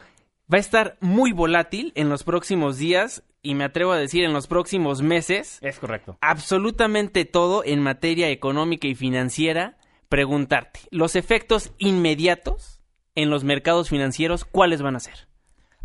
va 0.53 0.59
a 0.59 0.61
estar 0.61 0.97
muy 1.01 1.33
volátil 1.33 1.93
en 1.97 2.09
los 2.09 2.25
próximos 2.25 2.79
días 2.79 3.23
y 3.43 3.55
me 3.55 3.65
atrevo 3.65 3.93
a 3.93 3.99
decir 3.99 4.25
en 4.25 4.33
los 4.33 4.47
próximos 4.47 5.03
meses. 5.03 5.59
Es 5.63 5.79
correcto. 5.79 6.17
Absolutamente 6.21 7.25
todo 7.25 7.65
en 7.65 7.83
materia 7.83 8.31
económica 8.31 8.87
y 8.87 8.95
financiera. 8.95 9.77
Preguntarte, 10.09 10.81
los 10.91 11.17
efectos 11.17 11.73
inmediatos 11.79 12.81
en 13.15 13.31
los 13.31 13.45
mercados 13.45 13.89
financieros, 13.89 14.45
¿cuáles 14.45 14.83
van 14.83 14.97
a 14.97 15.01
ser? 15.01 15.29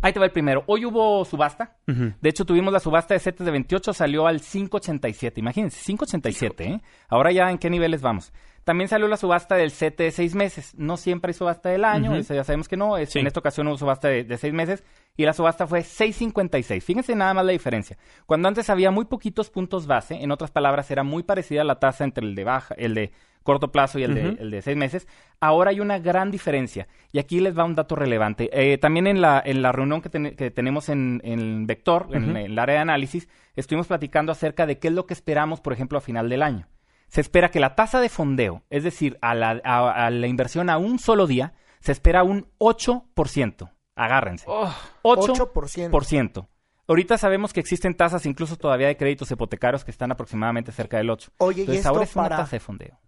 Ahí 0.02 0.12
te 0.12 0.18
va 0.18 0.26
el 0.26 0.32
primero. 0.32 0.64
Hoy 0.66 0.86
hubo 0.86 1.24
subasta. 1.24 1.76
De 1.86 2.28
hecho, 2.28 2.44
tuvimos 2.44 2.72
la 2.72 2.80
subasta 2.80 3.14
de 3.14 3.20
CETES 3.20 3.44
de 3.44 3.50
28, 3.50 3.92
salió 3.92 4.26
al 4.26 4.40
5.87. 4.40 5.32
Imagínense, 5.36 5.92
5.87, 5.92 6.60
¿eh? 6.60 6.80
Ahora 7.08 7.32
ya, 7.32 7.50
¿en 7.50 7.58
qué 7.58 7.68
niveles 7.68 8.00
vamos? 8.00 8.32
También 8.64 8.88
salió 8.88 9.08
la 9.08 9.16
subasta 9.16 9.56
del 9.56 9.70
CETE 9.70 10.04
de 10.04 10.10
seis 10.10 10.34
meses. 10.34 10.74
No 10.76 10.96
siempre 10.96 11.30
hay 11.30 11.34
subasta 11.34 11.70
del 11.70 11.84
año, 11.84 12.18
ya 12.20 12.44
sabemos 12.44 12.68
que 12.68 12.76
no. 12.76 12.96
En 12.96 13.26
esta 13.26 13.40
ocasión 13.40 13.66
hubo 13.68 13.76
subasta 13.76 14.08
de, 14.08 14.24
de, 14.24 14.38
seis 14.38 14.52
meses 14.52 14.84
y 15.16 15.24
la 15.24 15.32
subasta 15.32 15.66
fue 15.66 15.80
6.56. 15.80 16.80
Fíjense 16.82 17.14
nada 17.16 17.34
más 17.34 17.44
la 17.44 17.52
diferencia. 17.52 17.96
Cuando 18.26 18.48
antes 18.48 18.70
había 18.70 18.90
muy 18.90 19.06
poquitos 19.06 19.50
puntos 19.50 19.86
base, 19.86 20.22
en 20.22 20.30
otras 20.30 20.50
palabras, 20.50 20.90
era 20.90 21.02
muy 21.02 21.22
parecida 21.22 21.64
la 21.64 21.80
tasa 21.80 22.04
entre 22.04 22.26
el 22.26 22.34
de 22.34 22.44
baja, 22.44 22.74
el 22.76 22.94
de 22.94 23.12
corto 23.42 23.72
plazo 23.72 23.98
y 23.98 24.04
el, 24.04 24.14
de, 24.14 24.36
el 24.40 24.50
de 24.50 24.62
seis 24.62 24.76
meses. 24.76 25.08
Ahora 25.40 25.70
hay 25.70 25.80
una 25.80 25.98
gran 25.98 26.30
diferencia. 26.30 26.88
Y 27.12 27.18
aquí 27.18 27.40
les 27.40 27.58
va 27.58 27.64
un 27.64 27.74
dato 27.74 27.96
relevante. 27.96 28.50
Eh, 28.52 28.78
también 28.78 29.06
en 29.06 29.20
la, 29.20 29.42
en 29.44 29.62
la 29.62 29.72
reunión 29.72 30.02
que, 30.02 30.34
que 30.36 30.50
tenemos 30.50 30.88
en, 30.88 31.20
en 31.24 31.66
Vector, 31.66 32.08
en, 32.12 32.36
el 32.36 32.58
área 32.58 32.76
de 32.76 32.80
análisis, 32.82 33.28
estuvimos 33.56 33.86
platicando 33.86 34.32
acerca 34.32 34.66
de 34.66 34.78
qué 34.78 34.88
es 34.88 34.94
lo 34.94 35.06
que 35.06 35.14
esperamos, 35.14 35.60
por 35.60 35.72
ejemplo, 35.72 35.98
a 35.98 36.02
final 36.02 36.28
del 36.28 36.42
año. 36.42 36.68
Se 37.08 37.20
espera 37.20 37.50
que 37.50 37.60
la 37.60 37.74
tasa 37.74 38.00
de 38.00 38.08
fondeo, 38.08 38.62
es 38.70 38.84
decir, 38.84 39.18
a 39.20 39.34
la, 39.34 39.50
a, 39.64 40.10
la 40.10 40.26
inversión 40.28 40.70
a 40.70 40.78
un 40.78 40.98
solo 40.98 41.26
día, 41.26 41.54
se 41.80 41.92
espera 41.92 42.22
un 42.22 42.46
8%. 42.58 43.70
Agárrense. 43.96 44.46
8%. 44.46 45.52
8%. 45.52 46.46
Ahorita 46.90 47.16
sabemos 47.18 47.52
que 47.52 47.60
existen 47.60 47.94
tasas 47.94 48.26
incluso 48.26 48.56
todavía 48.56 48.88
de 48.88 48.96
créditos 48.96 49.30
hipotecarios 49.30 49.84
que 49.84 49.92
están 49.92 50.10
aproximadamente 50.10 50.72
cerca 50.72 50.96
del 50.96 51.08
8. 51.08 51.30
Oye, 51.38 51.64
¿y 51.68 51.76
esto 51.76 52.04
para, 52.12 52.48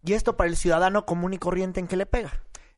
¿Y 0.05 0.13
esto 0.13 0.37
para 0.37 0.49
el 0.49 0.57
ciudadano 0.57 1.05
común 1.05 1.35
y 1.35 1.39
corriente 1.39 1.81
en 1.81 1.89
qué 1.89 1.97
le 1.97 2.07
pega? 2.07 2.31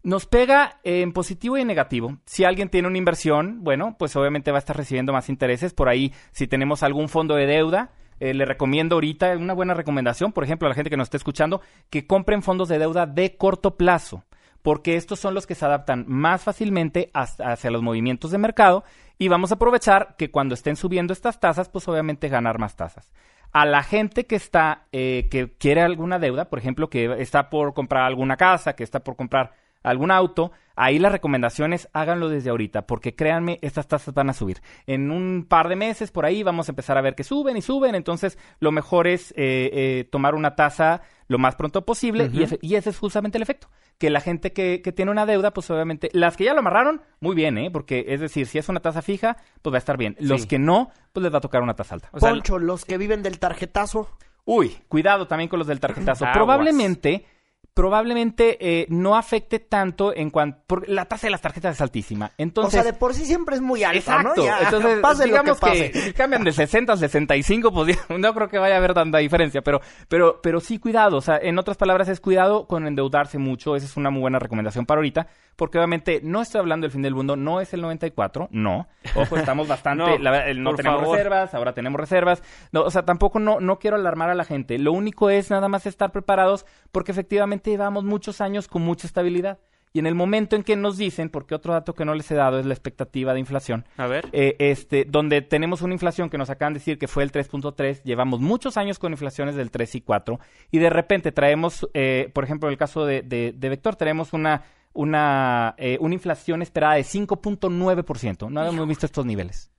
Nos 0.02 0.24
pega 0.24 0.80
en 0.82 1.12
positivo 1.12 1.58
y 1.58 1.60
en 1.60 1.66
negativo. 1.66 2.16
Si 2.24 2.44
alguien 2.44 2.70
tiene 2.70 2.88
una 2.88 2.96
inversión, 2.96 3.62
bueno, 3.62 3.96
pues 3.98 4.16
obviamente 4.16 4.50
va 4.50 4.56
a 4.56 4.60
estar 4.60 4.78
recibiendo 4.78 5.12
más 5.12 5.28
intereses. 5.28 5.74
Por 5.74 5.90
ahí, 5.90 6.14
si 6.32 6.46
tenemos 6.46 6.82
algún 6.82 7.10
fondo 7.10 7.34
de 7.34 7.44
deuda, 7.44 7.90
eh, 8.18 8.32
le 8.32 8.46
recomiendo 8.46 8.94
ahorita 8.94 9.36
una 9.36 9.52
buena 9.52 9.74
recomendación, 9.74 10.32
por 10.32 10.42
ejemplo, 10.42 10.68
a 10.68 10.70
la 10.70 10.74
gente 10.74 10.88
que 10.88 10.96
nos 10.96 11.08
esté 11.08 11.18
escuchando, 11.18 11.60
que 11.90 12.06
compren 12.06 12.42
fondos 12.42 12.70
de 12.70 12.78
deuda 12.78 13.04
de 13.04 13.36
corto 13.36 13.76
plazo 13.76 14.24
porque 14.64 14.96
estos 14.96 15.20
son 15.20 15.34
los 15.34 15.46
que 15.46 15.54
se 15.54 15.66
adaptan 15.66 16.06
más 16.08 16.42
fácilmente 16.42 17.10
hacia 17.12 17.70
los 17.70 17.82
movimientos 17.82 18.30
de 18.30 18.38
mercado 18.38 18.82
y 19.18 19.28
vamos 19.28 19.52
a 19.52 19.56
aprovechar 19.56 20.14
que 20.16 20.30
cuando 20.30 20.54
estén 20.54 20.76
subiendo 20.76 21.12
estas 21.12 21.38
tasas, 21.38 21.68
pues 21.68 21.86
obviamente 21.86 22.30
ganar 22.30 22.58
más 22.58 22.74
tasas. 22.74 23.12
A 23.52 23.66
la 23.66 23.82
gente 23.82 24.24
que 24.24 24.36
está, 24.36 24.86
eh, 24.90 25.28
que 25.30 25.52
quiere 25.58 25.82
alguna 25.82 26.18
deuda, 26.18 26.46
por 26.46 26.58
ejemplo, 26.58 26.88
que 26.88 27.14
está 27.20 27.50
por 27.50 27.74
comprar 27.74 28.04
alguna 28.04 28.38
casa, 28.38 28.74
que 28.74 28.84
está 28.84 29.00
por 29.00 29.16
comprar 29.16 29.52
algún 29.84 30.10
auto, 30.10 30.50
ahí 30.74 30.98
las 30.98 31.12
recomendaciones 31.12 31.88
háganlo 31.92 32.28
desde 32.28 32.50
ahorita, 32.50 32.86
porque 32.86 33.14
créanme, 33.14 33.58
estas 33.62 33.86
tasas 33.86 34.12
van 34.14 34.30
a 34.30 34.32
subir. 34.32 34.60
En 34.86 35.10
un 35.10 35.46
par 35.48 35.68
de 35.68 35.76
meses 35.76 36.10
por 36.10 36.24
ahí 36.24 36.42
vamos 36.42 36.68
a 36.68 36.72
empezar 36.72 36.98
a 36.98 37.02
ver 37.02 37.14
que 37.14 37.22
suben 37.22 37.56
y 37.56 37.62
suben, 37.62 37.94
entonces 37.94 38.38
lo 38.58 38.72
mejor 38.72 39.06
es 39.06 39.30
eh, 39.32 39.70
eh, 39.72 40.08
tomar 40.10 40.34
una 40.34 40.56
tasa 40.56 41.02
lo 41.28 41.38
más 41.38 41.54
pronto 41.54 41.84
posible 41.84 42.28
y, 42.32 42.74
ese, 42.74 42.90
es 42.90 42.98
justamente 42.98 43.38
el 43.38 43.42
efecto. 43.42 43.68
Que 43.98 44.10
la 44.10 44.20
gente 44.20 44.52
que, 44.52 44.82
que, 44.82 44.92
tiene 44.92 45.12
una 45.12 45.24
deuda, 45.24 45.52
pues 45.52 45.70
obviamente, 45.70 46.10
las 46.12 46.36
que 46.36 46.44
ya 46.44 46.52
lo 46.52 46.58
amarraron, 46.58 47.00
muy 47.20 47.36
bien, 47.36 47.56
¿eh? 47.58 47.70
Porque 47.70 48.06
es 48.08 48.20
decir, 48.20 48.46
si 48.46 48.58
es 48.58 48.68
una 48.68 48.80
tasa 48.80 49.02
fija, 49.02 49.36
pues 49.62 49.72
va 49.72 49.76
a 49.76 49.78
estar 49.78 49.96
bien. 49.96 50.16
Los 50.18 50.46
que 50.46 50.58
no, 50.58 50.90
pues 51.12 51.22
les 51.22 51.32
va 51.32 51.38
a 51.38 51.40
tocar 51.40 51.62
una 51.62 51.74
tasa 51.74 51.94
alta. 51.94 52.08
O 52.12 52.18
Poncho, 52.18 52.58
los 52.58 52.84
que 52.84 52.98
viven 52.98 53.22
del 53.22 53.38
tarjetazo. 53.38 54.08
Uy, 54.44 54.76
cuidado 54.88 55.26
también 55.26 55.48
con 55.48 55.58
los 55.58 55.68
del 55.68 55.80
tarjetazo. 55.80 56.26
Probablemente 56.34 57.24
probablemente 57.74 58.56
eh, 58.60 58.86
no 58.88 59.16
afecte 59.16 59.58
tanto 59.58 60.14
en 60.14 60.30
cuanto... 60.30 60.60
Porque 60.64 60.90
la 60.92 61.06
tasa 61.06 61.26
de 61.26 61.32
las 61.32 61.40
tarjetas 61.40 61.74
es 61.74 61.80
altísima. 61.80 62.30
Entonces, 62.38 62.80
o 62.80 62.82
sea, 62.82 62.92
de 62.92 62.96
por 62.96 63.14
sí 63.14 63.26
siempre 63.26 63.56
es 63.56 63.60
muy 63.60 63.82
alta, 63.82 63.98
exacto. 63.98 64.44
Entonces, 64.62 65.26
digamos 65.26 65.58
que, 65.58 65.92
si 65.92 66.12
cambian 66.14 66.44
de 66.44 66.52
60 66.52 66.92
a 66.92 66.96
65, 66.96 67.72
pues 67.72 67.98
no 68.08 68.32
creo 68.32 68.48
que 68.48 68.58
vaya 68.58 68.76
a 68.76 68.78
haber 68.78 68.94
tanta 68.94 69.18
diferencia. 69.18 69.60
Pero, 69.62 69.80
pero, 70.08 70.40
pero 70.40 70.60
sí, 70.60 70.78
cuidado. 70.78 71.16
O 71.16 71.20
sea, 71.20 71.36
en 71.36 71.58
otras 71.58 71.76
palabras, 71.76 72.08
es 72.08 72.20
cuidado 72.20 72.68
con 72.68 72.86
endeudarse 72.86 73.38
mucho. 73.38 73.74
Esa 73.74 73.86
es 73.86 73.96
una 73.96 74.10
muy 74.10 74.20
buena 74.20 74.38
recomendación 74.38 74.86
para 74.86 75.00
ahorita. 75.00 75.26
Porque 75.56 75.78
obviamente 75.78 76.20
no 76.22 76.42
estoy 76.42 76.60
hablando 76.60 76.84
del 76.84 76.92
fin 76.92 77.02
del 77.02 77.14
mundo. 77.14 77.34
No 77.34 77.60
es 77.60 77.74
el 77.74 77.80
94. 77.80 78.48
No. 78.52 78.86
Ojo, 79.16 79.36
estamos 79.36 79.66
bastante... 79.68 80.18
no, 80.20 80.54
no 80.54 80.74
tenemos 80.74 81.10
reservas. 81.10 81.54
Ahora 81.54 81.72
tenemos 81.72 82.00
reservas. 82.00 82.42
No, 82.70 82.82
o 82.82 82.90
sea, 82.90 83.04
tampoco 83.04 83.40
no, 83.40 83.58
no 83.58 83.80
quiero 83.80 83.96
alarmar 83.96 84.30
a 84.30 84.34
la 84.34 84.44
gente. 84.44 84.78
Lo 84.78 84.92
único 84.92 85.28
es 85.30 85.50
nada 85.50 85.68
más 85.68 85.86
estar 85.86 86.12
preparados 86.12 86.66
porque 86.92 87.10
efectivamente 87.10 87.63
llevamos 87.70 88.04
muchos 88.04 88.40
años 88.40 88.68
con 88.68 88.82
mucha 88.82 89.06
estabilidad. 89.06 89.58
Y 89.96 90.00
en 90.00 90.06
el 90.06 90.16
momento 90.16 90.56
en 90.56 90.64
que 90.64 90.74
nos 90.74 90.96
dicen, 90.96 91.30
porque 91.30 91.54
otro 91.54 91.72
dato 91.72 91.94
que 91.94 92.04
no 92.04 92.14
les 92.14 92.28
he 92.32 92.34
dado 92.34 92.58
es 92.58 92.66
la 92.66 92.74
expectativa 92.74 93.32
de 93.32 93.38
inflación. 93.38 93.86
A 93.96 94.08
ver. 94.08 94.28
Eh, 94.32 94.56
este, 94.58 95.04
donde 95.04 95.40
tenemos 95.40 95.82
una 95.82 95.92
inflación 95.92 96.30
que 96.30 96.36
nos 96.36 96.50
acaban 96.50 96.74
de 96.74 96.80
decir 96.80 96.98
que 96.98 97.06
fue 97.06 97.22
el 97.22 97.30
3.3, 97.30 98.02
llevamos 98.02 98.40
muchos 98.40 98.76
años 98.76 98.98
con 98.98 99.12
inflaciones 99.12 99.54
del 99.54 99.70
3 99.70 99.94
y 99.94 100.00
4, 100.00 100.40
y 100.72 100.78
de 100.78 100.90
repente 100.90 101.30
traemos, 101.30 101.88
eh, 101.94 102.28
por 102.34 102.42
ejemplo, 102.42 102.68
en 102.68 102.72
el 102.72 102.78
caso 102.78 103.06
de, 103.06 103.22
de, 103.22 103.68
Vector, 103.68 103.94
tenemos 103.94 104.32
una, 104.32 104.64
una, 104.94 105.76
eh, 105.78 105.96
una 106.00 106.14
inflación 106.14 106.60
esperada 106.60 106.94
de 106.94 107.02
5.9%. 107.02 108.50
No 108.50 108.60
habíamos 108.60 108.88
visto 108.88 109.06
estos 109.06 109.24
niveles. 109.24 109.70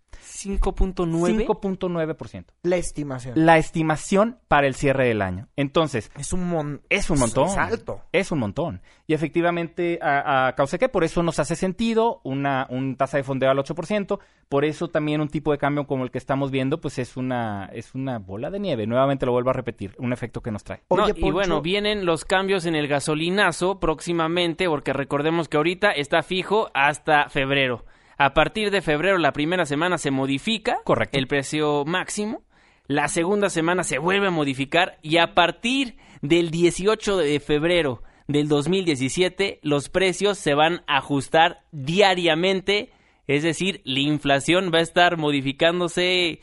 5.9. 0.45 1.47
5.9%. 1.47 2.45
La 2.63 2.77
estimación. 2.77 3.33
La 3.35 3.57
estimación 3.57 4.39
para 4.47 4.67
el 4.67 4.75
cierre 4.75 5.07
del 5.07 5.21
año. 5.21 5.47
Entonces. 5.55 6.11
Es 6.17 6.33
un, 6.33 6.81
es 6.89 7.09
un 7.09 7.19
montón. 7.19 7.47
Es 7.47 7.57
alto. 7.57 8.01
Es 8.11 8.31
un 8.31 8.39
montón. 8.39 8.81
Y 9.07 9.13
efectivamente, 9.13 9.99
a, 10.01 10.53
causa 10.55 10.77
que 10.77 10.89
por 10.89 11.03
eso 11.03 11.23
nos 11.23 11.39
hace 11.39 11.55
sentido 11.55 12.21
una 12.23 12.67
un 12.69 12.95
tasa 12.95 13.17
de 13.17 13.23
fondeo 13.23 13.49
al 13.49 13.57
8%. 13.57 14.19
Por 14.47 14.63
eso 14.63 14.89
también 14.89 15.21
un 15.21 15.29
tipo 15.29 15.51
de 15.51 15.57
cambio 15.57 15.87
como 15.87 16.03
el 16.03 16.11
que 16.11 16.19
estamos 16.19 16.51
viendo, 16.51 16.79
pues 16.79 16.99
es 16.99 17.17
una, 17.17 17.69
es 17.73 17.95
una 17.95 18.19
bola 18.19 18.51
de 18.51 18.59
nieve. 18.59 18.85
Nuevamente 18.85 19.25
lo 19.25 19.31
vuelvo 19.31 19.49
a 19.49 19.53
repetir. 19.53 19.95
Un 19.97 20.13
efecto 20.13 20.41
que 20.41 20.51
nos 20.51 20.63
trae. 20.63 20.83
y 21.15 21.31
bueno, 21.31 21.61
vienen 21.61 22.05
los 22.05 22.25
cambios 22.25 22.65
en 22.65 22.75
el 22.75 22.87
gasolinazo 22.87 23.79
próximamente, 23.79 24.67
porque 24.67 24.93
recordemos 24.93 25.49
que 25.49 25.57
ahorita 25.57 25.91
está 25.91 26.21
fijo 26.21 26.69
hasta 26.73 27.29
febrero. 27.29 27.85
A 28.17 28.33
partir 28.33 28.71
de 28.71 28.81
febrero, 28.81 29.17
la 29.17 29.33
primera 29.33 29.65
semana 29.65 29.97
se 29.97 30.11
modifica 30.11 30.77
el 31.11 31.27
precio 31.27 31.83
máximo. 31.85 32.43
La 32.87 33.07
segunda 33.07 33.49
semana 33.49 33.83
se 33.83 33.97
vuelve 33.97 34.27
a 34.27 34.31
modificar 34.31 34.99
y 35.01 35.17
a 35.17 35.33
partir 35.33 35.97
del 36.21 36.51
18 36.51 37.17
de 37.17 37.39
febrero 37.39 38.03
del 38.27 38.47
2017 38.47 39.59
los 39.63 39.89
precios 39.89 40.37
se 40.37 40.53
van 40.53 40.83
a 40.87 40.97
ajustar 40.97 41.63
diariamente, 41.71 42.91
es 43.27 43.43
decir, 43.43 43.81
la 43.85 43.99
inflación 43.99 44.71
va 44.73 44.79
a 44.79 44.83
estar 44.83 45.17
modificándose 45.17 46.41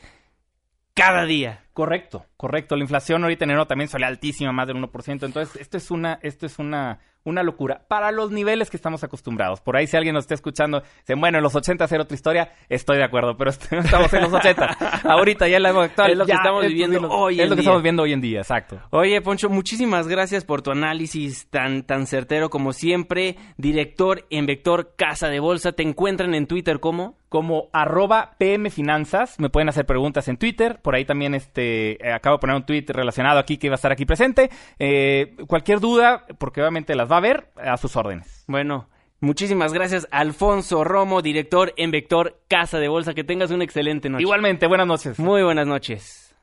cada 0.93 1.25
día. 1.25 1.65
Correcto, 1.73 2.25
correcto. 2.43 2.75
La 2.75 2.81
inflación 2.81 3.23
ahorita 3.23 3.45
en 3.45 3.51
enero 3.51 3.67
también 3.67 3.87
sale 3.87 4.05
altísima, 4.05 4.51
más 4.51 4.67
del 4.67 4.75
1%. 4.75 5.23
Entonces, 5.23 5.55
esto 5.55 5.77
es 5.77 5.91
una, 5.91 6.19
esto 6.21 6.45
es 6.45 6.59
una, 6.59 6.99
una 7.23 7.43
locura 7.43 7.85
para 7.87 8.11
los 8.11 8.31
niveles 8.31 8.69
que 8.69 8.77
estamos 8.77 9.03
acostumbrados. 9.03 9.61
Por 9.61 9.77
ahí 9.77 9.87
si 9.87 9.95
alguien 9.95 10.13
nos 10.13 10.25
está 10.25 10.33
escuchando, 10.33 10.81
dice, 10.81 11.15
bueno, 11.15 11.37
en 11.37 11.43
los 11.43 11.55
80 11.55 11.85
era 11.85 12.03
otra 12.03 12.15
historia, 12.15 12.51
estoy 12.69 12.97
de 12.97 13.05
acuerdo, 13.05 13.37
pero 13.37 13.49
estamos 13.71 14.13
en 14.13 14.21
los 14.23 14.33
80. 14.33 14.77
Ahorita 15.03 15.47
ya 15.47 15.57
en 15.57 15.63
la 15.63 15.69
actual. 15.69 16.11
Es 16.11 16.17
lo 16.17 16.25
que 16.25 16.33
estamos 16.33 16.65
viviendo 16.67 17.09
hoy 17.09 17.39
Es 17.39 17.49
lo 17.49 17.55
que 17.55 17.61
estamos 17.61 17.81
viendo 17.81 18.03
hoy 18.03 18.13
en 18.13 18.21
día, 18.21 18.39
exacto. 18.39 18.79
Oye, 18.89 19.21
Poncho, 19.21 19.49
muchísimas 19.49 20.07
gracias 20.07 20.43
por 20.43 20.61
tu 20.61 20.71
análisis 20.71 21.47
tan, 21.49 21.83
tan 21.83 22.07
certero 22.07 22.49
como 22.49 22.73
siempre. 22.73 23.37
Director 23.57 24.25
en 24.29 24.45
Vector 24.45 24.93
Casa 24.97 25.29
de 25.29 25.39
Bolsa, 25.39 25.71
¿te 25.71 25.83
encuentran 25.83 26.35
en 26.35 26.47
Twitter 26.47 26.79
como? 26.79 27.17
Como 27.29 27.69
arroba 27.73 28.35
PM 28.37 28.69
Finanzas. 28.69 29.39
Me 29.39 29.49
pueden 29.49 29.69
hacer 29.69 29.85
preguntas 29.85 30.27
en 30.27 30.37
Twitter. 30.37 30.79
Por 30.81 30.93
ahí 30.93 31.05
también 31.05 31.33
este, 31.33 31.97
acabo 32.13 32.32
acabo 32.33 32.37
de 32.37 32.41
poner 32.41 32.55
un 32.55 32.65
tweet 32.65 32.85
relacionado 32.87 33.39
aquí 33.39 33.57
que 33.57 33.67
iba 33.67 33.75
a 33.75 33.77
estar 33.77 33.91
aquí 33.91 34.05
presente. 34.05 34.49
Eh, 34.79 35.35
cualquier 35.47 35.79
duda, 35.79 36.25
porque 36.37 36.61
obviamente 36.61 36.95
las 36.95 37.11
va 37.11 37.17
a 37.17 37.21
ver, 37.21 37.51
a 37.55 37.77
sus 37.77 37.95
órdenes. 37.95 38.43
Bueno, 38.47 38.89
Muchísimas 39.23 39.71
gracias, 39.71 40.05
Alfonso 40.11 40.83
Romo, 40.83 41.21
director 41.21 41.73
en 41.77 41.91
Vector 41.91 42.41
Casa 42.49 42.77
de 42.79 42.89
Bolsa. 42.89 43.13
Que 43.13 43.23
tengas 43.23 43.51
una 43.51 43.63
excelente 43.63 44.09
noche. 44.09 44.21
Igualmente, 44.21 44.67
buenas 44.67 44.85
noches. 44.85 45.17
Muy 45.17 45.41
buenas 45.43 45.65
noches. 45.65 46.35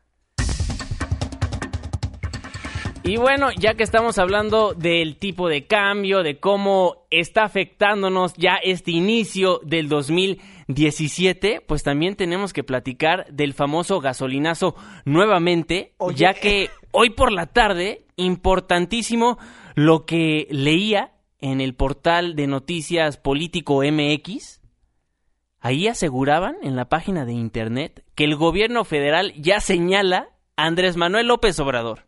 Y 3.03 3.17
bueno, 3.17 3.51
ya 3.53 3.75
que 3.75 3.83
estamos 3.83 4.19
hablando 4.19 4.73
del 4.73 5.17
tipo 5.17 5.49
de 5.49 5.67
cambio, 5.67 6.23
de 6.23 6.39
cómo 6.39 7.07
está 7.11 7.45
afectándonos 7.45 8.35
ya 8.35 8.57
este 8.63 8.93
inicio 8.93 9.61
del 9.63 9.89
2017, 10.71 11.63
pues 11.67 11.83
también 11.83 12.17
tenemos 12.17 12.53
que 12.53 12.65
platicar 12.65 13.27
del 13.33 13.55
famoso 13.55 14.01
gasolinazo 14.01 14.75
nuevamente, 15.05 15.95
ya 16.15 16.35
que 16.35 16.71
hoy 16.93 17.11
por 17.11 17.33
la 17.33 17.47
tarde, 17.47 18.07
importantísimo 18.17 19.39
lo 19.75 20.07
que 20.07 20.47
leía 20.51 21.13
en 21.41 21.61
el 21.61 21.75
portal 21.75 22.37
de 22.37 22.47
noticias 22.47 23.17
Político 23.17 23.83
MX, 23.83 24.61
ahí 25.61 25.89
aseguraban 25.89 26.57
en 26.63 26.77
la 26.77 26.89
página 26.89 27.25
de 27.25 27.33
internet 27.33 28.05
que 28.15 28.25
el 28.25 28.37
gobierno 28.37 28.85
federal 28.85 29.33
ya 29.37 29.61
señala 29.61 30.29
a 30.57 30.67
Andrés 30.67 30.97
Manuel 30.97 31.29
López 31.29 31.59
Obrador, 31.59 32.07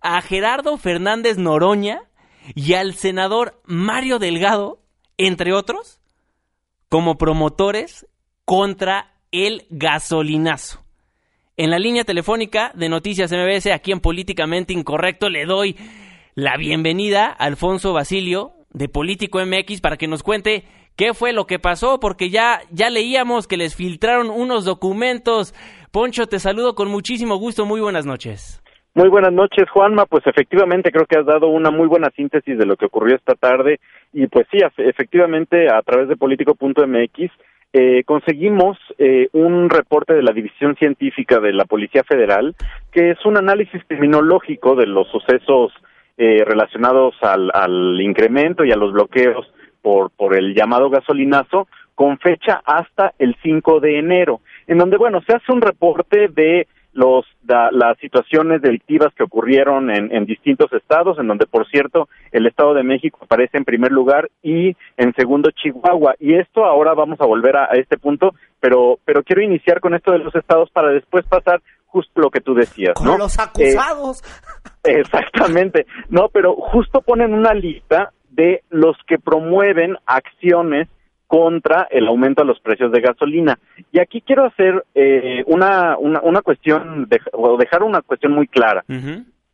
a 0.00 0.20
Gerardo 0.22 0.76
Fernández 0.76 1.38
Noroña 1.38 2.02
y 2.54 2.74
al 2.74 2.94
senador 2.94 3.60
Mario 3.64 4.18
Delgado, 4.18 4.80
entre 5.16 5.52
otros, 5.52 6.00
como 6.88 7.18
promotores 7.18 8.06
contra 8.44 9.14
el 9.30 9.66
gasolinazo. 9.70 10.84
En 11.56 11.70
la 11.70 11.78
línea 11.78 12.04
telefónica 12.04 12.72
de 12.74 12.88
Noticias 12.88 13.32
MBS, 13.32 13.66
aquí 13.72 13.92
en 13.92 14.00
Políticamente 14.00 14.72
Incorrecto, 14.72 15.28
le 15.28 15.44
doy 15.44 15.76
la 16.34 16.56
bienvenida 16.56 17.26
a 17.26 17.44
Alfonso 17.44 17.92
Basilio, 17.92 18.52
de 18.70 18.88
Político 18.88 19.44
MX 19.44 19.80
para 19.80 19.96
que 19.96 20.06
nos 20.06 20.22
cuente 20.22 20.64
qué 20.94 21.14
fue 21.14 21.32
lo 21.32 21.46
que 21.46 21.58
pasó, 21.58 22.00
porque 22.00 22.30
ya, 22.30 22.62
ya 22.70 22.90
leíamos 22.90 23.46
que 23.46 23.56
les 23.56 23.74
filtraron 23.74 24.30
unos 24.30 24.64
documentos. 24.64 25.54
Poncho, 25.90 26.26
te 26.26 26.38
saludo 26.38 26.74
con 26.74 26.88
muchísimo 26.88 27.36
gusto, 27.36 27.66
muy 27.66 27.80
buenas 27.80 28.06
noches. 28.06 28.62
Muy 28.98 29.10
buenas 29.10 29.32
noches, 29.32 29.70
Juanma. 29.70 30.06
Pues 30.06 30.26
efectivamente 30.26 30.90
creo 30.90 31.06
que 31.06 31.16
has 31.16 31.24
dado 31.24 31.46
una 31.46 31.70
muy 31.70 31.86
buena 31.86 32.10
síntesis 32.16 32.58
de 32.58 32.66
lo 32.66 32.76
que 32.76 32.86
ocurrió 32.86 33.14
esta 33.14 33.36
tarde 33.36 33.78
y 34.12 34.26
pues 34.26 34.48
sí, 34.50 34.58
efectivamente 34.76 35.68
a 35.72 35.80
través 35.82 36.08
de 36.08 36.16
político.mx 36.16 37.30
eh, 37.74 38.02
conseguimos 38.04 38.76
eh, 38.98 39.28
un 39.34 39.70
reporte 39.70 40.14
de 40.14 40.24
la 40.24 40.32
División 40.32 40.74
Científica 40.74 41.38
de 41.38 41.52
la 41.52 41.64
Policía 41.64 42.02
Federal 42.02 42.56
que 42.90 43.12
es 43.12 43.24
un 43.24 43.36
análisis 43.36 43.80
criminológico 43.86 44.74
de 44.74 44.86
los 44.88 45.06
sucesos 45.12 45.72
eh, 46.16 46.42
relacionados 46.44 47.14
al, 47.20 47.52
al, 47.54 48.00
incremento 48.00 48.64
y 48.64 48.72
a 48.72 48.76
los 48.76 48.92
bloqueos 48.92 49.46
por, 49.80 50.10
por 50.10 50.34
el 50.34 50.56
llamado 50.56 50.90
gasolinazo 50.90 51.68
con 51.94 52.18
fecha 52.18 52.62
hasta 52.64 53.12
el 53.20 53.36
5 53.44 53.78
de 53.78 54.00
enero, 54.00 54.40
en 54.68 54.78
donde, 54.78 54.96
bueno, 54.96 55.20
se 55.26 55.34
hace 55.34 55.50
un 55.50 55.60
reporte 55.60 56.28
de 56.28 56.68
los 56.92 57.24
las 57.44 57.96
situaciones 57.98 58.60
delictivas 58.60 59.14
que 59.14 59.22
ocurrieron 59.22 59.90
en, 59.90 60.14
en, 60.14 60.26
distintos 60.26 60.72
estados, 60.72 61.18
en 61.18 61.26
donde, 61.28 61.46
por 61.46 61.66
cierto, 61.68 62.08
el 62.32 62.46
Estado 62.46 62.74
de 62.74 62.82
México 62.82 63.20
aparece 63.22 63.56
en 63.56 63.64
primer 63.64 63.92
lugar 63.92 64.30
y 64.42 64.76
en 64.96 65.14
segundo 65.14 65.50
Chihuahua. 65.50 66.14
Y 66.18 66.34
esto 66.34 66.64
ahora 66.64 66.94
vamos 66.94 67.20
a 67.20 67.26
volver 67.26 67.56
a, 67.56 67.64
a 67.64 67.76
este 67.76 67.96
punto, 67.96 68.34
pero, 68.60 68.98
pero 69.04 69.22
quiero 69.22 69.42
iniciar 69.42 69.80
con 69.80 69.94
esto 69.94 70.12
de 70.12 70.18
los 70.18 70.34
estados 70.34 70.70
para 70.70 70.90
después 70.90 71.24
pasar 71.26 71.62
justo 71.86 72.20
lo 72.20 72.30
que 72.30 72.40
tú 72.40 72.54
decías, 72.54 72.94
Con 72.94 73.18
los 73.18 73.38
acusados. 73.38 74.22
Eh, 74.84 75.00
exactamente. 75.00 75.86
No, 76.10 76.28
pero 76.28 76.54
justo 76.54 77.00
ponen 77.00 77.32
una 77.32 77.54
lista 77.54 78.12
de 78.30 78.62
los 78.70 78.96
que 79.06 79.18
promueven 79.18 79.96
acciones 80.06 80.88
contra 81.28 81.86
el 81.90 82.08
aumento 82.08 82.42
de 82.42 82.48
los 82.48 82.58
precios 82.58 82.90
de 82.90 83.00
gasolina. 83.00 83.58
Y 83.92 84.00
aquí 84.00 84.20
quiero 84.22 84.46
hacer 84.46 84.82
eh, 84.94 85.44
una, 85.46 85.96
una, 85.98 86.20
una, 86.22 86.42
cuestión, 86.42 87.06
de, 87.08 87.20
o 87.32 87.56
dejar 87.56 87.84
una 87.84 88.02
cuestión 88.02 88.32
muy 88.32 88.48
clara. 88.48 88.82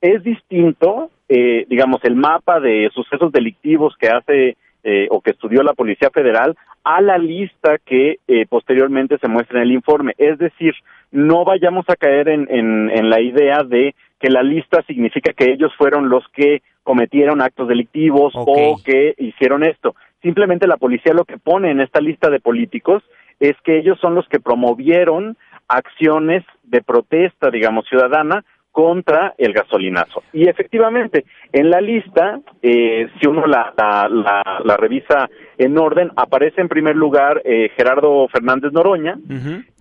Es 0.00 0.22
distinto, 0.22 1.10
eh, 1.28 1.66
digamos, 1.68 2.02
el 2.04 2.14
mapa 2.14 2.60
de 2.60 2.90
sucesos 2.94 3.32
delictivos 3.32 3.94
que 3.98 4.08
hace 4.08 4.56
eh, 4.84 5.08
o 5.10 5.20
que 5.20 5.30
estudió 5.30 5.62
la 5.62 5.72
Policía 5.72 6.10
Federal 6.10 6.54
a 6.84 7.00
la 7.00 7.16
lista 7.16 7.78
que 7.78 8.18
eh, 8.28 8.44
posteriormente 8.46 9.18
se 9.18 9.28
muestra 9.28 9.58
en 9.58 9.64
el 9.64 9.72
informe. 9.72 10.12
Es 10.18 10.38
decir, 10.38 10.74
no 11.10 11.44
vayamos 11.44 11.86
a 11.88 11.96
caer 11.96 12.28
en, 12.28 12.46
en, 12.50 13.08
la 13.08 13.20
idea 13.20 13.62
de 13.64 13.94
que 14.20 14.28
la 14.28 14.42
lista 14.42 14.82
significa 14.82 15.32
que 15.32 15.50
ellos 15.50 15.72
fueron 15.78 16.10
los 16.10 16.22
que 16.34 16.60
cometieron 16.82 17.40
actos 17.40 17.66
delictivos 17.66 18.34
o 18.36 18.76
que 18.84 19.14
hicieron 19.16 19.64
esto. 19.64 19.96
Simplemente 20.24 20.66
la 20.66 20.78
policía 20.78 21.12
lo 21.12 21.26
que 21.26 21.36
pone 21.36 21.70
en 21.70 21.82
esta 21.82 22.00
lista 22.00 22.30
de 22.30 22.40
políticos 22.40 23.02
es 23.40 23.54
que 23.62 23.76
ellos 23.76 23.98
son 24.00 24.14
los 24.14 24.26
que 24.26 24.40
promovieron 24.40 25.36
acciones 25.68 26.42
de 26.62 26.80
protesta, 26.80 27.50
digamos, 27.50 27.86
ciudadana 27.86 28.42
contra 28.72 29.34
el 29.36 29.52
gasolinazo. 29.52 30.22
Y 30.32 30.48
efectivamente, 30.48 31.26
en 31.52 31.68
la 31.68 31.82
lista, 31.82 32.40
eh, 32.62 33.06
si 33.20 33.28
uno 33.28 33.46
la, 33.46 33.74
la, 33.76 34.76
revisa 34.78 35.28
en 35.58 35.76
orden, 35.76 36.10
aparece 36.16 36.62
en 36.62 36.68
primer 36.68 36.96
lugar 36.96 37.42
eh, 37.44 37.70
Gerardo 37.76 38.26
Fernández 38.28 38.72
Noroña, 38.72 39.18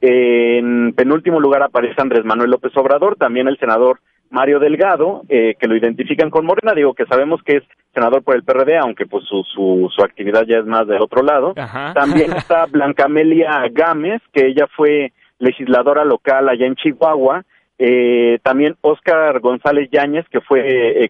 en 0.02 0.94
penúltimo 0.94 1.40
lugar 1.40 1.64
aparece 1.64 2.02
Andrés 2.02 2.26
Manuel 2.26 2.52
López 2.52 2.76
Obrador, 2.76 3.16
también 3.16 3.48
el 3.48 3.58
senador 3.58 4.02
Mario 4.34 4.60
Delgado, 4.60 5.22
eh, 5.30 5.54
que 5.60 5.68
lo 5.68 5.76
identifican 5.76 6.32
con 6.32 6.44
Morena, 6.44 6.74
digo 6.74 6.96
que 6.96 7.06
sabemos 7.06 7.44
que 7.44 7.58
es 7.58 7.64
senador 7.94 8.24
por 8.24 8.36
el 8.36 8.44
PRD, 8.44 8.78
aunque 8.78 9.06
pues 9.06 9.24
su, 9.26 9.44
su, 9.44 9.92
su 9.96 10.04
actividad 10.04 10.44
ya 10.48 10.58
es 10.58 10.66
más 10.66 10.88
del 10.88 11.04
otro 11.04 11.22
lado. 11.22 11.54
También 11.94 12.34
está 12.38 12.66
Blanca 12.66 13.06
Amelia 13.06 13.64
Gámez, 13.72 14.24
que 14.34 14.48
ella 14.48 14.66
fue 14.76 15.14
legisladora 15.38 16.04
local 16.04 16.50
allá 16.50 16.66
en 16.66 16.76
Chihuahua, 16.76 17.44
eh, 17.78 18.40
también 18.42 18.76
Óscar 18.82 19.40
González 19.40 19.88
Yáñez, 19.92 20.28
que 20.30 20.42
fue 20.42 21.10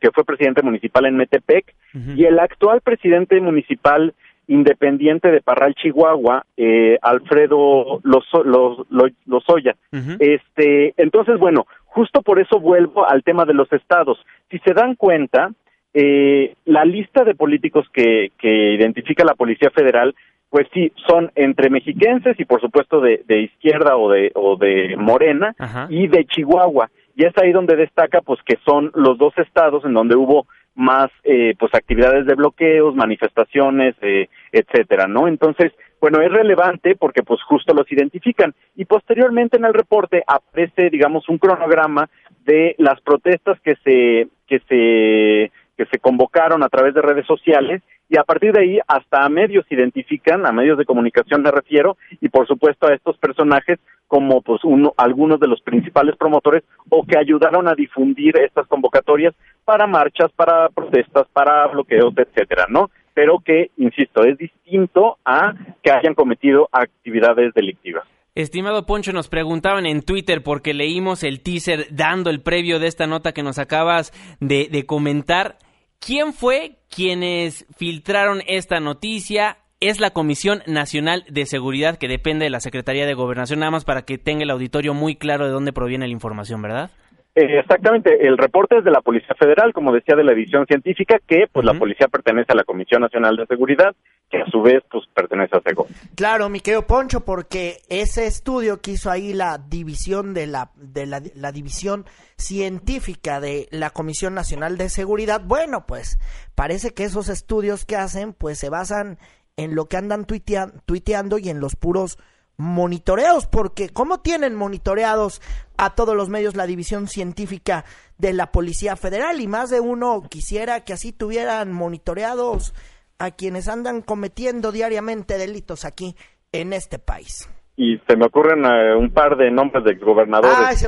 que 0.00 0.10
fue 0.12 0.24
presidente 0.24 0.62
municipal 0.62 1.06
en 1.06 1.16
Metepec, 1.16 1.74
y 2.16 2.24
el 2.24 2.40
actual 2.40 2.80
presidente 2.80 3.40
municipal 3.40 4.14
independiente 4.48 5.30
de 5.30 5.42
Parral, 5.42 5.74
Chihuahua, 5.74 6.44
eh, 6.56 6.98
Alfredo 7.02 8.00
Lozoya. 8.02 9.76
Este, 10.18 10.94
entonces, 10.96 11.38
bueno, 11.38 11.66
justo 11.88 12.22
por 12.22 12.38
eso 12.40 12.60
vuelvo 12.60 13.06
al 13.06 13.22
tema 13.22 13.44
de 13.44 13.54
los 13.54 13.72
estados. 13.72 14.18
Si 14.50 14.58
se 14.60 14.72
dan 14.72 14.94
cuenta, 14.94 15.52
eh, 15.94 16.54
la 16.64 16.84
lista 16.84 17.24
de 17.24 17.34
políticos 17.34 17.86
que, 17.92 18.30
que 18.38 18.74
identifica 18.74 19.24
la 19.24 19.34
Policía 19.34 19.70
Federal 19.70 20.14
pues 20.50 20.66
sí, 20.72 20.92
son 21.06 21.30
entre 21.34 21.68
mexiquenses 21.70 22.38
y 22.40 22.44
por 22.44 22.60
supuesto 22.60 23.00
de, 23.00 23.22
de 23.26 23.42
izquierda 23.42 23.96
o 23.96 24.10
de, 24.10 24.32
o 24.34 24.56
de 24.56 24.96
morena 24.96 25.54
y 25.90 26.06
de 26.08 26.24
Chihuahua. 26.24 26.90
Y 27.14 27.26
es 27.26 27.36
ahí 27.36 27.52
donde 27.52 27.76
destaca 27.76 28.22
pues 28.22 28.40
que 28.44 28.56
son 28.64 28.90
los 28.94 29.18
dos 29.18 29.36
estados 29.36 29.84
en 29.84 29.92
donde 29.92 30.16
hubo 30.16 30.46
más 30.74 31.10
eh, 31.24 31.54
pues 31.58 31.74
actividades 31.74 32.24
de 32.24 32.34
bloqueos, 32.34 32.94
manifestaciones, 32.94 33.96
eh, 34.00 34.28
etcétera, 34.52 35.08
¿no? 35.08 35.26
Entonces, 35.26 35.72
bueno, 36.00 36.20
es 36.20 36.30
relevante 36.30 36.96
porque 36.96 37.22
pues 37.22 37.42
justo 37.42 37.74
los 37.74 37.90
identifican 37.90 38.54
y 38.76 38.84
posteriormente 38.84 39.56
en 39.56 39.64
el 39.64 39.74
reporte 39.74 40.22
aparece, 40.26 40.90
digamos, 40.90 41.28
un 41.28 41.38
cronograma 41.38 42.08
de 42.44 42.74
las 42.78 43.00
protestas 43.00 43.60
que 43.60 43.74
se 43.84 44.28
que 44.46 44.60
se 44.68 45.52
que 45.76 45.86
se 45.86 45.98
convocaron 45.98 46.62
a 46.64 46.68
través 46.68 46.92
de 46.94 47.02
redes 47.02 47.26
sociales 47.26 47.82
y 48.08 48.18
a 48.18 48.24
partir 48.24 48.52
de 48.52 48.60
ahí 48.60 48.78
hasta 48.88 49.24
a 49.24 49.28
medios 49.28 49.64
identifican, 49.70 50.46
a 50.46 50.52
medios 50.52 50.78
de 50.78 50.84
comunicación 50.84 51.42
me 51.42 51.50
refiero, 51.50 51.96
y 52.20 52.28
por 52.30 52.46
supuesto 52.46 52.86
a 52.86 52.94
estos 52.94 53.16
personajes 53.18 53.78
como 54.08 54.40
pues 54.40 54.64
uno, 54.64 54.94
algunos 54.96 55.38
de 55.38 55.46
los 55.46 55.60
principales 55.60 56.16
promotores 56.16 56.64
o 56.88 57.04
que 57.04 57.18
ayudaron 57.18 57.68
a 57.68 57.74
difundir 57.74 58.36
estas 58.38 58.66
convocatorias 58.66 59.34
para 59.64 59.86
marchas, 59.86 60.32
para 60.32 60.68
protestas, 60.70 61.26
para 61.32 61.66
bloqueos, 61.66 62.14
etcétera, 62.16 62.66
¿no? 62.68 62.90
Pero 63.18 63.40
que, 63.44 63.72
insisto, 63.78 64.22
es 64.22 64.38
distinto 64.38 65.18
a 65.24 65.52
que 65.82 65.90
hayan 65.90 66.14
cometido 66.14 66.68
actividades 66.70 67.52
delictivas. 67.52 68.04
Estimado 68.36 68.86
Poncho, 68.86 69.12
nos 69.12 69.26
preguntaban 69.26 69.86
en 69.86 70.02
Twitter 70.02 70.44
porque 70.44 70.72
leímos 70.72 71.24
el 71.24 71.40
teaser 71.40 71.88
dando 71.90 72.30
el 72.30 72.42
previo 72.42 72.78
de 72.78 72.86
esta 72.86 73.08
nota 73.08 73.32
que 73.32 73.42
nos 73.42 73.58
acabas 73.58 74.12
de, 74.38 74.84
comentar. 74.86 75.58
¿Quién 75.98 76.32
fue 76.32 76.76
quienes 76.94 77.66
filtraron 77.76 78.40
esta 78.46 78.78
noticia? 78.78 79.58
Es 79.80 79.98
la 79.98 80.10
Comisión 80.10 80.62
Nacional 80.68 81.24
de 81.28 81.44
Seguridad 81.46 81.98
que 81.98 82.06
depende 82.06 82.44
de 82.44 82.50
la 82.50 82.60
Secretaría 82.60 83.04
de 83.04 83.14
Gobernación, 83.14 83.58
nada 83.58 83.72
más 83.72 83.84
para 83.84 84.02
que 84.02 84.18
tenga 84.18 84.44
el 84.44 84.50
auditorio 84.50 84.94
muy 84.94 85.16
claro 85.16 85.44
de 85.44 85.50
dónde 85.50 85.72
proviene 85.72 86.06
la 86.06 86.12
información, 86.12 86.62
¿verdad? 86.62 86.92
Eh, 87.38 87.60
exactamente, 87.60 88.26
el 88.26 88.36
reporte 88.36 88.78
es 88.78 88.84
de 88.84 88.90
la 88.90 89.00
Policía 89.00 89.32
Federal, 89.38 89.72
como 89.72 89.92
decía, 89.92 90.16
de 90.16 90.24
la 90.24 90.32
edición 90.32 90.66
científica, 90.66 91.20
que 91.24 91.44
pues 91.52 91.64
la 91.64 91.74
policía 91.74 92.08
pertenece 92.08 92.50
a 92.50 92.56
la 92.56 92.64
Comisión 92.64 93.00
Nacional 93.00 93.36
de 93.36 93.46
Seguridad, 93.46 93.94
que 94.28 94.38
a 94.38 94.46
su 94.46 94.60
vez 94.60 94.82
pues 94.90 95.04
pertenece 95.14 95.56
a 95.56 95.60
SEGO. 95.60 95.86
Claro, 96.16 96.48
mi 96.48 96.58
querido 96.58 96.82
Poncho, 96.88 97.20
porque 97.20 97.76
ese 97.88 98.26
estudio 98.26 98.80
que 98.80 98.90
hizo 98.90 99.08
ahí 99.08 99.34
la 99.34 99.58
división 99.58 100.34
de 100.34 100.48
la, 100.48 100.72
de 100.74 101.06
la, 101.06 101.22
la 101.36 101.52
división 101.52 102.06
científica 102.36 103.38
de 103.38 103.68
la 103.70 103.90
Comisión 103.90 104.34
Nacional 104.34 104.76
de 104.76 104.88
Seguridad, 104.88 105.40
bueno, 105.44 105.86
pues 105.86 106.18
parece 106.56 106.92
que 106.92 107.04
esos 107.04 107.28
estudios 107.28 107.84
que 107.84 107.94
hacen 107.94 108.32
pues 108.32 108.58
se 108.58 108.68
basan 108.68 109.16
en 109.56 109.76
lo 109.76 109.84
que 109.86 109.96
andan 109.96 110.24
tuiteando 110.24 111.38
y 111.38 111.50
en 111.50 111.60
los 111.60 111.76
puros 111.76 112.18
monitoreados, 112.58 113.46
porque 113.46 113.88
¿cómo 113.88 114.20
tienen 114.20 114.54
monitoreados 114.54 115.40
a 115.78 115.94
todos 115.94 116.14
los 116.14 116.28
medios 116.28 116.56
la 116.56 116.66
división 116.66 117.06
científica 117.06 117.84
de 118.18 118.34
la 118.34 118.52
Policía 118.52 118.96
Federal? 118.96 119.40
Y 119.40 119.46
más 119.46 119.70
de 119.70 119.80
uno 119.80 120.22
quisiera 120.28 120.84
que 120.84 120.92
así 120.92 121.12
tuvieran 121.12 121.72
monitoreados 121.72 122.74
a 123.18 123.30
quienes 123.30 123.68
andan 123.68 124.02
cometiendo 124.02 124.72
diariamente 124.72 125.38
delitos 125.38 125.84
aquí 125.84 126.16
en 126.52 126.72
este 126.72 126.98
país. 126.98 127.48
Y 127.76 127.96
se 128.08 128.16
me 128.16 128.26
ocurren 128.26 128.64
eh, 128.64 128.96
un 128.96 129.12
par 129.12 129.36
de 129.36 129.52
nombres 129.52 129.84
de 129.84 129.94
gobernadores. 129.94 130.82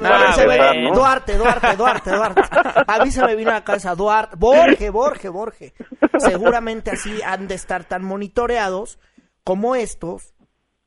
Duarte, 0.93 1.37
Duarte, 1.37 1.77
Duarte, 1.77 2.11
Duarte. 2.11 2.43
A 2.85 3.05
mí 3.05 3.13
se 3.13 3.25
me 3.25 3.37
vino 3.37 3.51
a 3.51 3.55
la 3.55 3.65
cabeza 3.65 3.95
Duarte, 3.95 4.35
Borge, 4.37 4.91
Borge, 4.91 5.29
Borge. 5.29 5.73
Seguramente 6.19 6.91
así 6.91 7.23
han 7.23 7.47
de 7.47 7.55
estar 7.55 7.85
tan 7.85 8.03
monitoreados 8.03 8.99
como 9.45 9.77
estos 9.77 10.35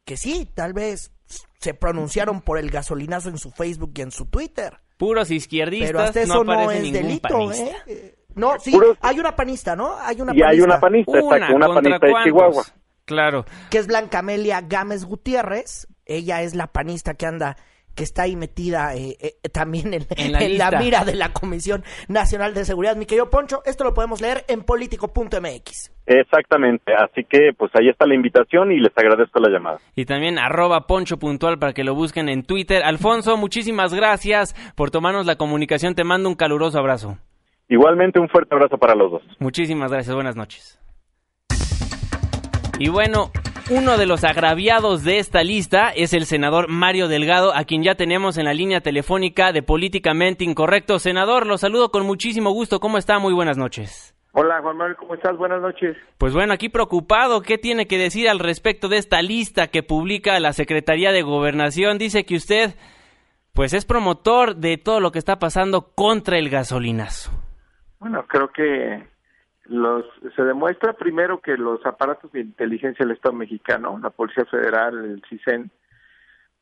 que 0.05 0.17
sí, 0.17 0.49
tal 0.53 0.73
vez 0.73 1.11
se 1.59 1.73
pronunciaron 1.73 2.41
por 2.41 2.57
el 2.57 2.69
gasolinazo 2.69 3.29
en 3.29 3.37
su 3.37 3.51
Facebook 3.51 3.93
y 3.95 4.01
en 4.01 4.11
su 4.11 4.25
Twitter. 4.25 4.79
Puros 4.97 5.31
izquierdistas, 5.31 5.89
Pero 5.89 5.99
hasta 5.99 6.21
eso 6.21 6.43
no, 6.43 6.71
es 6.71 6.91
delito, 6.91 7.51
¿eh? 7.51 8.15
No, 8.35 8.59
sí, 8.59 8.77
hay 9.01 9.19
una 9.19 9.35
panista, 9.35 9.75
¿no? 9.75 9.95
Hay 9.99 10.19
una 10.21 10.35
y 10.35 10.41
hay 10.41 10.59
una 10.59 10.79
panista, 10.79 11.11
una, 11.21 11.55
una 11.55 11.67
panista 11.67 12.07
de 12.07 12.13
Chihuahua. 12.23 12.63
Claro. 13.05 13.45
Que 13.69 13.77
es 13.77 13.87
Blanca 13.87 14.19
Amelia 14.19 14.61
Gámez 14.61 15.05
Gutiérrez. 15.05 15.87
Ella 16.05 16.41
es 16.41 16.55
la 16.55 16.67
panista 16.67 17.13
que 17.13 17.25
anda 17.25 17.57
que 17.95 18.03
está 18.03 18.23
ahí 18.23 18.35
metida 18.35 18.95
eh, 18.95 19.17
eh, 19.19 19.49
también 19.49 19.93
en, 19.93 20.57
la, 20.57 20.71
mira 20.79 21.05
de 21.05 21.15
la 21.15 21.31
Comisión 21.33 21.83
Nacional 22.07 22.53
de 22.53 22.65
Seguridad. 22.65 22.95
Mi 22.95 23.05
querido 23.05 23.29
Poncho, 23.29 23.61
esto 23.65 23.83
lo 23.83 23.93
podemos 23.93 24.21
leer 24.21 24.43
en 24.47 24.63
político.mx. 24.63 25.91
Exactamente, 26.05 26.93
así 26.93 27.23
que 27.23 27.51
pues 27.57 27.71
ahí 27.75 27.87
está 27.89 28.05
la 28.05 28.15
invitación 28.15 28.71
y 28.71 28.79
les 28.79 28.91
agradezco 28.97 29.39
la 29.39 29.49
llamada. 29.49 29.77
Y 29.95 30.05
también 30.05 30.37
arroba 30.37 30.85
poncho 30.85 31.17
puntual 31.17 31.59
para 31.59 31.73
que 31.73 31.83
lo 31.83 31.95
busquen 31.95 32.27
en 32.27 32.43
Twitter. 32.43 32.83
Alfonso, 32.83 33.37
muchísimas 33.37 33.93
gracias 33.93 34.53
por 34.75 34.91
tomarnos 34.91 35.25
la 35.25 35.37
comunicación, 35.37 35.95
te 35.95 36.03
mando 36.03 36.27
un 36.27 36.35
caluroso 36.35 36.77
abrazo. 36.77 37.17
Igualmente 37.69 38.19
un 38.19 38.27
fuerte 38.27 38.53
abrazo 38.53 38.77
para 38.77 38.95
los 38.95 39.11
dos. 39.11 39.21
Muchísimas 39.39 39.91
gracias, 39.91 40.13
buenas 40.13 40.35
noches. 40.35 40.79
Y 42.79 42.89
bueno, 42.89 43.31
uno 43.75 43.97
de 43.97 44.05
los 44.05 44.23
agraviados 44.23 45.03
de 45.03 45.17
esta 45.17 45.43
lista 45.43 45.89
es 45.89 46.13
el 46.13 46.25
senador 46.25 46.67
Mario 46.69 47.07
Delgado, 47.07 47.55
a 47.55 47.63
quien 47.63 47.81
ya 47.81 47.95
tenemos 47.95 48.37
en 48.37 48.45
la 48.45 48.53
línea 48.53 48.81
telefónica 48.81 49.51
de 49.51 49.63
Políticamente 49.63 50.43
Incorrecto. 50.43 50.99
Senador, 50.99 51.47
lo 51.47 51.57
saludo 51.57 51.89
con 51.89 52.05
muchísimo 52.05 52.51
gusto. 52.51 52.79
¿Cómo 52.79 52.99
está? 52.99 53.17
Muy 53.17 53.33
buenas 53.33 53.57
noches. 53.57 54.15
Hola 54.33 54.61
Juan 54.61 54.77
Manuel, 54.77 54.95
¿cómo 54.95 55.15
estás? 55.15 55.35
Buenas 55.37 55.59
noches. 55.59 55.97
Pues 56.19 56.33
bueno, 56.33 56.53
aquí 56.53 56.69
preocupado, 56.69 57.41
¿qué 57.41 57.57
tiene 57.57 57.87
que 57.87 57.97
decir 57.97 58.29
al 58.29 58.39
respecto 58.39 58.89
de 58.89 58.97
esta 58.97 59.21
lista 59.21 59.67
que 59.67 59.81
publica 59.81 60.39
la 60.39 60.53
Secretaría 60.53 61.11
de 61.11 61.23
Gobernación? 61.23 61.97
Dice 61.97 62.25
que 62.25 62.35
usted, 62.35 62.75
pues 63.53 63.73
es 63.73 63.85
promotor 63.85 64.55
de 64.55 64.77
todo 64.77 64.99
lo 64.99 65.11
que 65.11 65.19
está 65.19 65.39
pasando 65.39 65.93
contra 65.95 66.37
el 66.37 66.49
gasolinazo. 66.49 67.31
Bueno, 67.99 68.25
creo 68.27 68.49
que 68.49 69.12
los, 69.65 70.05
se 70.35 70.43
demuestra 70.43 70.93
primero 70.93 71.39
que 71.39 71.57
los 71.57 71.85
aparatos 71.85 72.31
de 72.31 72.41
inteligencia 72.41 73.05
del 73.05 73.15
Estado 73.15 73.33
mexicano, 73.33 73.99
la 74.01 74.09
Policía 74.09 74.45
Federal, 74.45 75.05
el 75.05 75.23
CISEN, 75.29 75.71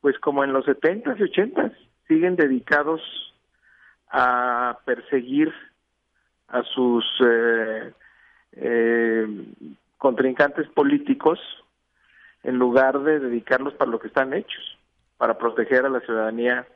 pues 0.01 0.17
como 0.19 0.43
en 0.43 0.53
los 0.53 0.65
70s 0.65 1.17
y 1.17 1.23
80s, 1.23 1.75
siguen 2.07 2.35
dedicados 2.35 3.01
a 4.09 4.79
perseguir 4.85 5.53
a 6.49 6.63
sus 6.63 7.05
eh, 7.25 7.93
eh, 8.53 9.27
contrincantes 9.97 10.67
políticos 10.69 11.39
en 12.43 12.57
lugar 12.57 12.99
de 12.99 13.19
dedicarlos 13.19 13.73
para 13.75 13.91
lo 13.91 13.99
que 13.99 14.07
están 14.07 14.33
hechos, 14.33 14.77
para 15.17 15.37
proteger 15.37 15.85
a 15.85 15.89
la 15.89 16.01
ciudadanía 16.01 16.67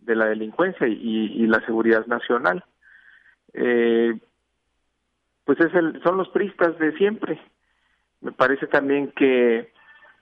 de 0.00 0.16
la 0.16 0.26
delincuencia 0.26 0.86
y, 0.86 0.92
y 0.92 1.46
la 1.46 1.64
seguridad 1.64 2.06
nacional. 2.06 2.64
Eh, 3.54 4.18
pues 5.44 5.60
es 5.60 5.74
el, 5.74 6.02
son 6.02 6.16
los 6.16 6.28
pristas 6.28 6.78
de 6.78 6.96
siempre. 6.96 7.40
Me 8.20 8.32
parece 8.32 8.66
también 8.66 9.12
que, 9.12 9.72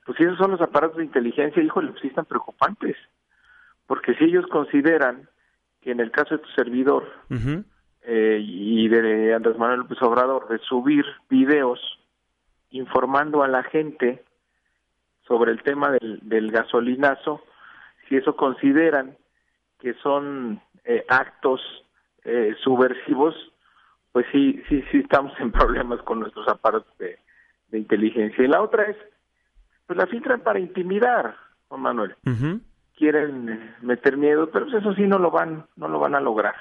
pues 0.05 0.19
si 0.19 0.25
esos 0.25 0.39
son 0.39 0.53
los 0.53 0.61
aparatos 0.61 0.99
de 0.99 1.05
inteligencia, 1.05 1.63
híjole, 1.63 1.91
pues 1.91 2.03
sí 2.03 2.09
están 2.09 2.25
preocupantes. 2.25 2.97
Porque 3.87 4.15
si 4.15 4.25
ellos 4.25 4.47
consideran 4.47 5.29
que 5.81 5.91
en 5.91 6.01
el 6.01 6.11
caso 6.11 6.37
de 6.37 6.43
tu 6.43 6.49
servidor 6.51 7.09
eh, 8.03 8.41
y 8.43 8.89
de 8.89 9.35
Andrés 9.35 9.59
Manuel 9.59 9.81
López 9.81 10.01
Obrador, 10.03 10.49
de 10.49 10.59
subir 10.59 11.05
videos 11.29 11.81
informando 12.71 13.43
a 13.43 13.49
la 13.49 13.63
gente 13.65 14.23
sobre 15.27 15.53
el 15.53 15.63
tema 15.63 15.91
del, 15.91 16.21
del 16.23 16.51
gasolinazo, 16.51 17.43
si 18.09 18.17
eso 18.17 18.37
consideran 18.37 19.17
que 19.79 19.95
son 19.95 20.61
eh, 20.85 21.05
actos 21.09 21.61
eh, 22.25 22.55
subversivos, 22.63 23.35
pues 24.13 24.27
sí, 24.31 24.63
sí, 24.69 24.85
sí 24.91 24.99
estamos 24.99 25.33
en 25.41 25.51
problemas 25.51 26.01
con 26.03 26.21
nuestros 26.21 26.47
aparatos 26.49 26.97
de, 26.99 27.19
inteligencia. 27.73 28.45
Y 28.45 28.49
la 28.49 28.61
otra 28.61 28.85
es, 28.85 28.97
pues 29.87 29.97
la 29.97 30.07
filtran 30.07 30.41
para 30.41 30.59
intimidar, 30.59 31.35
Juan 31.69 31.81
Manuel. 31.81 32.15
Quieren 32.95 33.75
meter 33.81 34.19
miedo, 34.19 34.51
pero 34.51 34.67
pues 34.67 34.83
eso 34.83 34.95
sí 34.95 35.03
no 35.03 35.19
lo 35.19 35.31
van, 35.31 35.65
no 35.77 35.89
lo 35.89 35.99
van 35.99 36.15
a 36.15 36.21
lograr. 36.21 36.55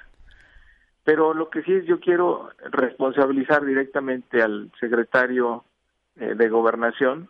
Pero 1.04 1.34
lo 1.34 1.50
que 1.50 1.64
sí 1.64 1.74
es, 1.74 1.86
yo 1.86 2.00
quiero 2.00 2.52
responsabilizar 2.72 3.66
directamente 3.66 4.42
al 4.42 4.72
secretario 4.80 5.66
eh, 6.16 6.36
de 6.36 6.48
Gobernación 6.48 7.30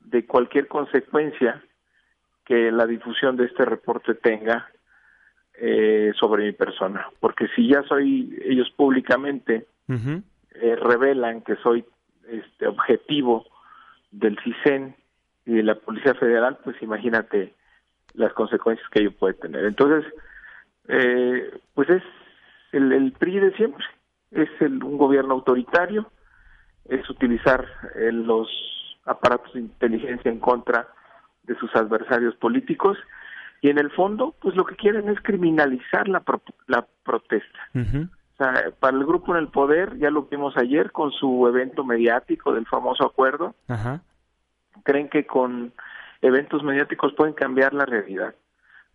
de 0.00 0.26
cualquier 0.26 0.66
consecuencia 0.66 1.62
que 2.44 2.72
la 2.72 2.86
difusión 2.86 3.36
de 3.36 3.44
este 3.44 3.64
reporte 3.64 4.14
tenga 4.14 4.68
eh, 5.54 6.12
sobre 6.18 6.44
mi 6.44 6.52
persona, 6.52 7.08
porque 7.20 7.46
si 7.54 7.68
ya 7.68 7.82
soy 7.82 8.38
ellos 8.44 8.70
públicamente 8.74 9.66
eh, 9.88 10.76
revelan 10.76 11.42
que 11.42 11.56
soy 11.56 11.84
este 12.26 12.66
objetivo 12.66 13.44
del 14.10 14.38
CISEN 14.42 14.96
y 15.44 15.54
de 15.54 15.62
la 15.62 15.74
Policía 15.74 16.14
Federal, 16.14 16.58
pues 16.64 16.80
imagínate 16.82 17.54
las 18.14 18.32
consecuencias 18.32 18.88
que 18.88 19.00
ello 19.00 19.12
puede 19.12 19.34
tener. 19.34 19.64
Entonces, 19.66 20.10
eh, 20.88 21.58
pues 21.74 21.90
es 21.90 22.02
el, 22.72 22.90
el, 22.92 23.12
PRI 23.12 23.40
de 23.40 23.52
siempre, 23.52 23.84
es 24.30 24.48
el, 24.60 24.82
un 24.82 24.96
gobierno 24.96 25.34
autoritario, 25.34 26.10
es 26.88 27.08
utilizar 27.10 27.66
los 28.10 28.48
aparatos 29.04 29.52
de 29.52 29.60
inteligencia 29.60 30.30
en 30.30 30.40
contra 30.40 30.88
de 31.42 31.54
sus 31.56 31.74
adversarios 31.76 32.34
políticos 32.36 32.96
y 33.62 33.70
en 33.70 33.78
el 33.78 33.90
fondo, 33.92 34.34
pues 34.40 34.56
lo 34.56 34.64
que 34.64 34.74
quieren 34.74 35.08
es 35.08 35.20
criminalizar 35.20 36.08
la, 36.08 36.22
la 36.66 36.84
protesta. 37.04 37.58
o 37.74 38.36
sea, 38.36 38.72
para 38.80 38.96
el 38.96 39.06
grupo 39.06 39.32
en 39.32 39.38
el 39.40 39.48
poder, 39.48 39.96
ya 39.98 40.10
lo 40.10 40.24
vimos 40.24 40.56
ayer 40.56 40.90
con 40.90 41.12
su 41.12 41.46
evento 41.46 41.84
mediático 41.84 42.52
del 42.52 42.66
famoso 42.66 43.06
acuerdo, 43.06 43.54
creen 44.82 45.08
que 45.08 45.26
con 45.26 45.72
eventos 46.22 46.64
mediáticos 46.64 47.12
pueden 47.14 47.34
cambiar 47.34 47.72
la 47.72 47.86
realidad. 47.86 48.34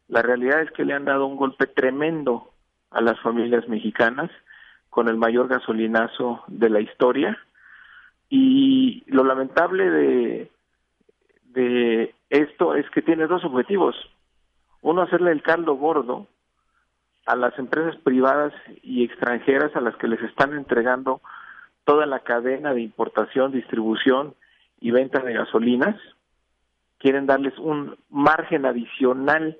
La 0.09 0.21
realidad 0.21 0.61
es 0.61 0.71
que 0.71 0.83
le 0.83 0.93
han 0.93 1.05
dado 1.05 1.25
un 1.27 1.37
golpe 1.37 1.67
tremendo 1.67 2.51
a 2.91 2.99
las 2.99 3.17
familias 3.21 3.69
mexicanas 3.69 4.29
con 4.89 5.07
el 5.07 5.15
mayor 5.15 5.47
gasolinazo 5.47 6.43
de 6.47 6.69
la 6.69 6.81
historia. 6.81 7.37
Y 8.29 9.05
lo 9.07 9.23
lamentable 9.23 9.89
de 9.89 10.51
de 11.57 12.13
esto 12.29 12.75
es 12.75 12.87
que 12.91 13.01
tiene 13.01 13.25
dos 13.25 13.43
objetivos 13.43 13.95
uno, 14.89 15.01
hacerle 15.01 15.31
el 15.31 15.41
caldo 15.41 15.75
gordo 15.75 16.27
a 17.25 17.35
las 17.35 17.57
empresas 17.59 17.97
privadas 17.97 18.53
y 18.83 19.03
extranjeras 19.03 19.75
a 19.75 19.81
las 19.81 19.95
que 19.97 20.07
les 20.07 20.21
están 20.21 20.53
entregando 20.53 21.21
toda 21.83 22.05
la 22.05 22.19
cadena 22.19 22.73
de 22.73 22.81
importación, 22.81 23.51
distribución 23.51 24.33
y 24.79 24.91
venta 24.91 25.19
de 25.19 25.33
gasolinas. 25.33 25.95
Quieren 26.99 27.25
darles 27.25 27.57
un 27.59 27.97
margen 28.09 28.65
adicional 28.65 29.57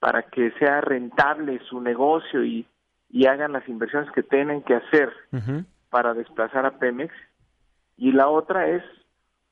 para 0.00 0.22
que 0.24 0.50
sea 0.58 0.80
rentable 0.80 1.60
su 1.68 1.80
negocio 1.80 2.44
y, 2.44 2.66
y 3.10 3.26
hagan 3.26 3.52
las 3.52 3.68
inversiones 3.68 4.10
que 4.10 4.24
tienen 4.24 4.62
que 4.62 4.74
hacer 4.74 5.12
para 5.88 6.14
desplazar 6.14 6.66
a 6.66 6.78
Pemex. 6.78 7.14
Y 7.96 8.10
la 8.10 8.28
otra 8.28 8.68
es, 8.68 8.82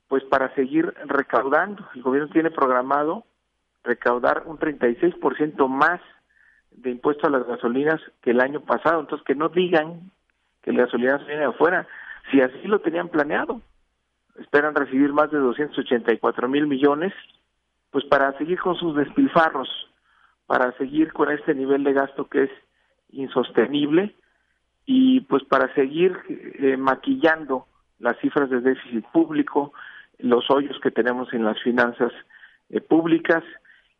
pues, 0.08 0.24
para 0.24 0.52
seguir 0.56 0.92
recaudando. 1.04 1.88
El 1.94 2.02
gobierno 2.02 2.28
tiene 2.30 2.50
programado 2.50 3.24
recaudar 3.86 4.42
un 4.46 4.58
36% 4.58 5.68
más 5.68 6.00
de 6.72 6.90
impuesto 6.90 7.26
a 7.26 7.30
las 7.30 7.46
gasolinas 7.46 8.00
que 8.20 8.32
el 8.32 8.40
año 8.40 8.60
pasado. 8.60 9.00
Entonces, 9.00 9.24
que 9.24 9.34
no 9.34 9.48
digan 9.48 10.10
que 10.62 10.72
la 10.72 10.84
gasolina 10.84 11.16
viene 11.18 11.38
de 11.38 11.44
afuera, 11.44 11.86
si 12.30 12.40
así 12.40 12.66
lo 12.66 12.80
tenían 12.80 13.08
planeado. 13.08 13.60
Esperan 14.38 14.74
recibir 14.74 15.12
más 15.12 15.30
de 15.30 15.38
284 15.38 16.48
mil 16.48 16.66
millones, 16.66 17.14
pues 17.90 18.04
para 18.04 18.36
seguir 18.36 18.60
con 18.60 18.76
sus 18.76 18.94
despilfarros, 18.94 19.68
para 20.46 20.72
seguir 20.72 21.12
con 21.12 21.30
este 21.30 21.54
nivel 21.54 21.84
de 21.84 21.94
gasto 21.94 22.28
que 22.28 22.44
es 22.44 22.50
insostenible 23.10 24.14
y 24.84 25.20
pues 25.20 25.42
para 25.44 25.72
seguir 25.74 26.16
eh, 26.28 26.76
maquillando 26.76 27.66
las 27.98 28.18
cifras 28.18 28.50
de 28.50 28.60
déficit 28.60 29.06
público, 29.06 29.72
los 30.18 30.50
hoyos 30.50 30.78
que 30.80 30.90
tenemos 30.90 31.32
en 31.32 31.44
las 31.44 31.60
finanzas 31.62 32.12
eh, 32.68 32.80
públicas 32.80 33.42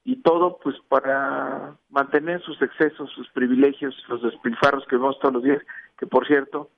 y 0.07 0.23
todo 0.23 0.59
pues 0.63 0.77
para 0.89 1.75
mantener 1.91 2.41
sus 2.43 2.63
excesos, 2.63 3.11
sus 3.11 3.29
privilegios, 3.31 3.93
los 4.09 4.23
despilfarros 4.23 4.87
que 4.87 4.95
vemos 4.95 5.19
todos 5.19 5.35
los 5.35 5.43
días, 5.43 5.61
que 5.99 6.07
por 6.07 6.25
cierto 6.29 6.71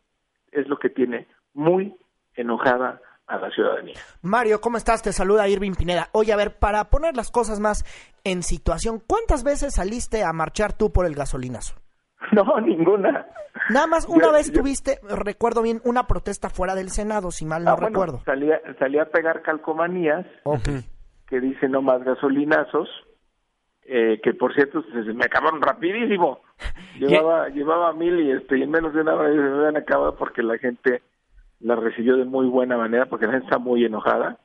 es 0.50 0.66
lo 0.66 0.78
que 0.78 0.88
tiene 0.88 1.28
muy 1.52 1.94
enojada 2.36 3.02
a 3.26 3.36
la 3.36 3.50
ciudadanía. 3.50 3.96
Mario, 4.22 4.62
¿cómo 4.62 4.78
estás? 4.78 5.02
Te 5.02 5.12
saluda 5.12 5.46
Irving 5.46 5.74
Pineda. 5.74 6.08
Oye, 6.12 6.32
a 6.32 6.36
ver, 6.36 6.58
para 6.58 6.84
poner 6.84 7.16
las 7.16 7.30
cosas 7.30 7.60
más 7.60 7.84
en 8.24 8.42
situación, 8.42 9.02
¿cuántas 9.06 9.44
veces 9.44 9.74
saliste 9.74 10.24
a 10.24 10.32
marchar 10.32 10.72
tú 10.72 10.90
por 10.90 11.04
el 11.04 11.14
gasolinazo? 11.14 11.74
No, 12.32 12.60
ninguna. 12.60 13.26
Nada 13.70 13.86
más 13.86 14.06
una 14.06 14.30
vez 14.30 14.52
tuviste, 14.52 14.98
recuerdo 15.02 15.62
bien, 15.62 15.80
una 15.84 16.06
protesta 16.06 16.50
fuera 16.50 16.74
del 16.74 16.90
Senado, 16.90 17.30
si 17.30 17.44
mal 17.44 17.64
no 17.64 17.72
ah, 17.72 17.76
recuerdo. 17.76 18.22
Salía, 18.24 18.60
salía 18.78 19.02
a 19.02 19.06
pegar 19.06 19.42
calcomanías 19.42 20.26
que 21.28 21.40
dicen 21.40 21.72
no 21.72 21.82
más 21.82 22.02
gasolinazos, 22.02 22.88
eh, 23.90 24.20
que 24.22 24.34
por 24.34 24.54
cierto 24.54 24.82
se, 24.82 25.14
me 25.14 25.24
acabaron 25.24 25.62
rapidísimo. 25.62 26.40
Llevaba, 26.98 27.48
llevaba 27.48 27.92
mil 27.94 28.20
y, 28.20 28.32
este, 28.32 28.62
en 28.62 28.70
menos 28.70 28.92
de 28.92 29.00
una 29.00 29.14
hora 29.14 29.30
se 29.30 29.36
me 29.36 29.58
habían 29.58 29.76
acabado 29.76 30.16
porque 30.16 30.42
la 30.42 30.58
gente 30.58 31.00
la 31.60 31.76
recibió 31.76 32.16
de 32.16 32.24
muy 32.24 32.46
buena 32.46 32.76
manera, 32.76 33.06
porque 33.06 33.26
la 33.26 33.32
gente 33.32 33.46
está 33.46 33.58
muy 33.58 33.84
enojada. 33.84 34.38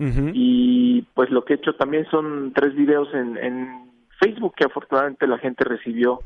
Y 0.00 1.02
pues 1.14 1.28
lo 1.30 1.44
que 1.44 1.54
he 1.54 1.56
hecho 1.56 1.74
también 1.74 2.06
son 2.08 2.52
tres 2.54 2.72
videos 2.76 3.12
en, 3.12 3.36
en 3.36 3.90
Facebook 4.20 4.54
que 4.56 4.64
afortunadamente 4.64 5.26
la 5.26 5.38
gente 5.38 5.64
recibió 5.64 6.20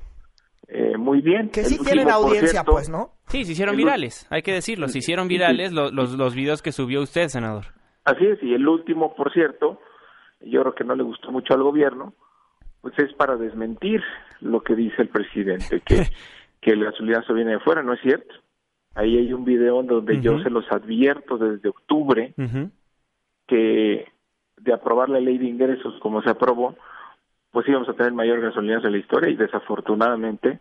eh, 0.68 0.96
muy 0.98 1.22
bien. 1.22 1.48
Que 1.48 1.64
sí 1.64 1.78
tienen 1.82 2.10
audiencia, 2.10 2.64
pues, 2.64 2.90
¿no? 2.90 3.12
Sí, 3.28 3.44
se 3.44 3.52
hicieron 3.52 3.76
virales, 3.76 4.26
hay 4.30 4.42
que 4.42 4.52
decirlo, 4.52 4.88
se 4.88 4.98
hicieron 4.98 5.26
virales 5.26 5.72
los, 5.72 5.92
los, 5.92 6.12
los 6.12 6.34
videos 6.34 6.60
que 6.60 6.70
subió 6.70 7.00
usted, 7.00 7.28
senador. 7.28 7.64
Así 8.04 8.26
es, 8.26 8.42
y 8.42 8.52
el 8.52 8.68
último, 8.68 9.14
por 9.14 9.32
cierto, 9.32 9.80
yo 10.40 10.60
creo 10.60 10.74
que 10.74 10.84
no 10.84 10.94
le 10.94 11.02
gustó 11.02 11.30
mucho 11.30 11.54
al 11.54 11.62
gobierno, 11.62 12.14
pues 12.82 12.98
es 12.98 13.12
para 13.14 13.36
desmentir 13.36 14.02
lo 14.40 14.62
que 14.62 14.74
dice 14.74 15.00
el 15.00 15.08
presidente, 15.08 15.80
que, 15.80 16.08
que 16.60 16.72
el 16.72 16.92
se 16.94 17.32
viene 17.32 17.52
de 17.52 17.60
fuera, 17.60 17.82
no 17.82 17.94
es 17.94 18.00
cierto. 18.02 18.34
Ahí 18.94 19.16
hay 19.16 19.32
un 19.32 19.44
video 19.44 19.82
donde 19.82 20.20
yo 20.20 20.38
se 20.42 20.50
los 20.50 20.70
advierto 20.70 21.38
desde 21.38 21.70
octubre 21.70 22.34
que 23.46 24.06
de 24.58 24.72
aprobar 24.72 25.08
la 25.08 25.18
ley 25.18 25.38
de 25.38 25.46
ingresos 25.46 25.94
como 26.00 26.20
se 26.20 26.28
aprobó, 26.28 26.76
pues 27.50 27.66
íbamos 27.68 27.88
a 27.88 27.94
tener 27.94 28.12
mayor 28.12 28.40
gasolina 28.40 28.80
en 28.84 28.92
la 28.92 28.98
historia 28.98 29.30
y 29.30 29.36
desafortunadamente 29.36 30.60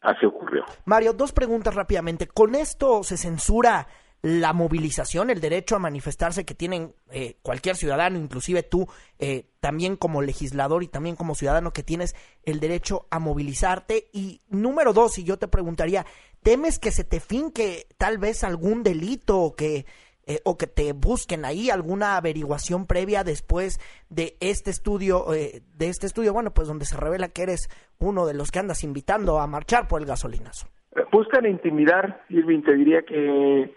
así 0.00 0.26
ocurrió. 0.26 0.64
Mario, 0.86 1.12
dos 1.12 1.32
preguntas 1.32 1.74
rápidamente. 1.74 2.26
¿Con 2.26 2.56
esto 2.56 3.04
se 3.04 3.16
censura 3.16 3.86
la 4.26 4.52
movilización, 4.52 5.30
el 5.30 5.40
derecho 5.40 5.76
a 5.76 5.78
manifestarse 5.78 6.44
que 6.44 6.54
tienen 6.54 6.94
eh, 7.12 7.36
cualquier 7.42 7.76
ciudadano, 7.76 8.18
inclusive 8.18 8.64
tú 8.64 8.88
eh, 9.20 9.44
también 9.60 9.94
como 9.94 10.20
legislador 10.20 10.82
y 10.82 10.88
también 10.88 11.14
como 11.14 11.36
ciudadano 11.36 11.72
que 11.72 11.84
tienes 11.84 12.16
el 12.42 12.58
derecho 12.58 13.06
a 13.10 13.20
movilizarte? 13.20 14.08
Y 14.12 14.40
número 14.48 14.92
dos, 14.92 15.16
y 15.18 15.22
yo 15.22 15.38
te 15.38 15.46
preguntaría, 15.46 16.06
¿temes 16.42 16.80
que 16.80 16.90
se 16.90 17.04
te 17.04 17.20
finque 17.20 17.86
tal 17.98 18.18
vez 18.18 18.42
algún 18.42 18.82
delito 18.82 19.38
o 19.38 19.54
que 19.54 19.86
eh, 20.28 20.40
o 20.44 20.58
que 20.58 20.66
te 20.66 20.92
busquen 20.92 21.44
ahí 21.44 21.70
alguna 21.70 22.16
averiguación 22.16 22.88
previa 22.88 23.22
después 23.22 23.78
de 24.10 24.36
este 24.40 24.70
estudio, 24.70 25.32
eh, 25.32 25.62
de 25.76 25.88
este 25.88 26.06
estudio, 26.06 26.32
bueno, 26.32 26.50
pues 26.52 26.66
donde 26.66 26.84
se 26.84 26.96
revela 26.96 27.28
que 27.28 27.44
eres 27.44 27.68
uno 28.00 28.26
de 28.26 28.34
los 28.34 28.50
que 28.50 28.58
andas 28.58 28.82
invitando 28.82 29.38
a 29.38 29.46
marchar 29.46 29.86
por 29.86 30.00
el 30.00 30.06
gasolinazo. 30.08 30.66
Buscan 31.12 31.46
intimidar, 31.46 32.24
Irving, 32.28 32.62
te 32.62 32.74
diría 32.74 33.02
que 33.02 33.72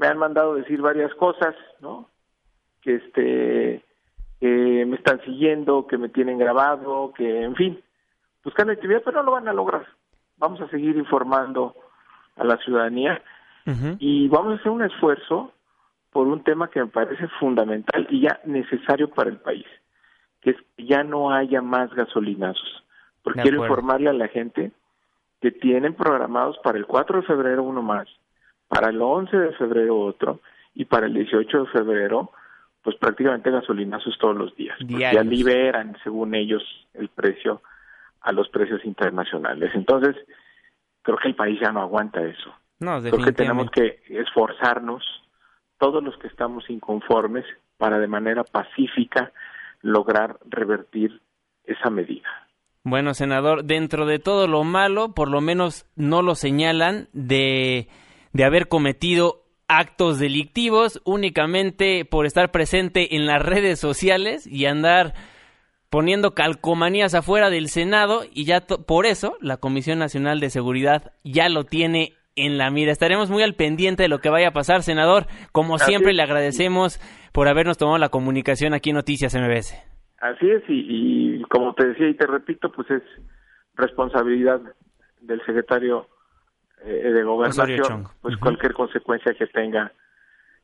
me 0.00 0.06
han 0.06 0.16
mandado 0.16 0.54
decir 0.54 0.80
varias 0.80 1.14
cosas, 1.14 1.54
¿no? 1.80 2.08
Que 2.80 2.94
este, 2.94 3.84
que 4.40 4.86
me 4.86 4.96
están 4.96 5.20
siguiendo, 5.20 5.86
que 5.86 5.98
me 5.98 6.08
tienen 6.08 6.38
grabado, 6.38 7.12
que, 7.14 7.42
en 7.42 7.54
fin, 7.54 7.78
buscan 8.42 8.70
intimidar, 8.70 9.02
pero 9.04 9.18
no 9.18 9.24
lo 9.24 9.32
van 9.32 9.48
a 9.48 9.52
lograr. 9.52 9.86
Vamos 10.38 10.58
a 10.62 10.68
seguir 10.68 10.96
informando 10.96 11.76
a 12.36 12.44
la 12.44 12.56
ciudadanía 12.56 13.22
y 13.98 14.26
vamos 14.28 14.54
a 14.54 14.56
hacer 14.60 14.72
un 14.72 14.82
esfuerzo 14.82 15.52
por 16.10 16.26
un 16.26 16.42
tema 16.42 16.70
que 16.70 16.80
me 16.80 16.88
parece 16.88 17.28
fundamental 17.38 18.06
y 18.10 18.22
ya 18.22 18.40
necesario 18.46 19.10
para 19.10 19.28
el 19.28 19.36
país, 19.36 19.66
que 20.40 20.50
es 20.50 20.56
que 20.76 20.86
ya 20.86 21.04
no 21.04 21.30
haya 21.30 21.60
más 21.60 21.92
gasolinazos. 21.94 22.84
Porque 23.22 23.42
quiero 23.42 23.62
informarle 23.62 24.08
a 24.08 24.14
la 24.14 24.28
gente 24.28 24.72
que 25.42 25.52
tienen 25.52 25.94
programados 25.94 26.58
para 26.64 26.78
el 26.78 26.86
4 26.86 27.20
de 27.20 27.26
febrero 27.26 27.62
uno 27.62 27.82
más, 27.82 28.08
para 28.70 28.90
el 28.90 29.02
11 29.02 29.36
de 29.36 29.52
febrero 29.54 29.98
otro 29.98 30.40
y 30.74 30.84
para 30.84 31.06
el 31.06 31.14
18 31.14 31.64
de 31.64 31.70
febrero, 31.70 32.30
pues 32.82 32.96
prácticamente 32.96 33.50
gasolinazos 33.50 34.16
todos 34.18 34.36
los 34.36 34.54
días. 34.54 34.78
Ya 34.86 35.24
liberan, 35.24 35.96
según 36.04 36.36
ellos, 36.36 36.62
el 36.94 37.08
precio 37.08 37.62
a 38.20 38.30
los 38.30 38.48
precios 38.48 38.84
internacionales. 38.84 39.72
Entonces, 39.74 40.14
creo 41.02 41.18
que 41.18 41.28
el 41.28 41.34
país 41.34 41.58
ya 41.60 41.72
no 41.72 41.80
aguanta 41.80 42.22
eso. 42.22 42.54
No, 42.78 43.00
creo 43.00 43.18
que 43.18 43.32
tenemos 43.32 43.70
que 43.72 44.02
esforzarnos 44.08 45.02
todos 45.78 46.02
los 46.02 46.16
que 46.18 46.28
estamos 46.28 46.70
inconformes 46.70 47.44
para 47.76 47.98
de 47.98 48.06
manera 48.06 48.44
pacífica 48.44 49.32
lograr 49.82 50.38
revertir 50.48 51.20
esa 51.64 51.90
medida. 51.90 52.28
Bueno, 52.84 53.14
senador, 53.14 53.64
dentro 53.64 54.06
de 54.06 54.20
todo 54.20 54.46
lo 54.46 54.62
malo, 54.62 55.12
por 55.12 55.28
lo 55.28 55.40
menos 55.40 55.86
no 55.96 56.22
lo 56.22 56.36
señalan 56.36 57.08
de, 57.12 57.88
de 58.32 58.44
haber 58.44 58.68
cometido 58.68 59.44
actos 59.68 60.18
delictivos 60.18 61.00
únicamente 61.04 62.04
por 62.04 62.26
estar 62.26 62.50
presente 62.50 63.14
en 63.14 63.26
las 63.26 63.42
redes 63.42 63.78
sociales 63.78 64.46
y 64.46 64.66
andar 64.66 65.14
poniendo 65.90 66.34
calcomanías 66.34 67.14
afuera 67.14 67.50
del 67.50 67.68
Senado 67.68 68.22
y 68.32 68.44
ya 68.44 68.60
por 68.60 69.06
eso 69.06 69.36
la 69.40 69.58
Comisión 69.58 69.98
Nacional 69.98 70.40
de 70.40 70.50
Seguridad 70.50 71.12
ya 71.24 71.48
lo 71.48 71.64
tiene 71.64 72.14
en 72.36 72.58
la 72.58 72.70
mira. 72.70 72.92
Estaremos 72.92 73.30
muy 73.30 73.42
al 73.42 73.54
pendiente 73.54 74.04
de 74.04 74.08
lo 74.08 74.20
que 74.20 74.30
vaya 74.30 74.48
a 74.48 74.52
pasar, 74.52 74.82
senador. 74.82 75.26
Como 75.52 75.78
siempre, 75.78 76.12
le 76.12 76.22
agradecemos 76.22 77.00
por 77.32 77.48
habernos 77.48 77.78
tomado 77.78 77.98
la 77.98 78.08
comunicación 78.08 78.72
aquí 78.72 78.90
en 78.90 78.96
Noticias 78.96 79.34
MBS. 79.34 79.74
Así 80.20 80.50
es, 80.50 80.62
y, 80.68 81.42
como 81.44 81.74
te 81.74 81.88
decía 81.88 82.08
y 82.08 82.14
te 82.14 82.26
repito, 82.26 82.70
pues 82.72 82.90
es 82.90 83.02
responsabilidad 83.74 84.60
del 85.22 85.40
secretario 85.46 86.06
de 86.84 87.22
Gobernación, 87.22 88.08
pues 88.22 88.36
cualquier 88.36 88.72
consecuencia 88.72 89.34
que 89.34 89.46
tenga 89.46 89.92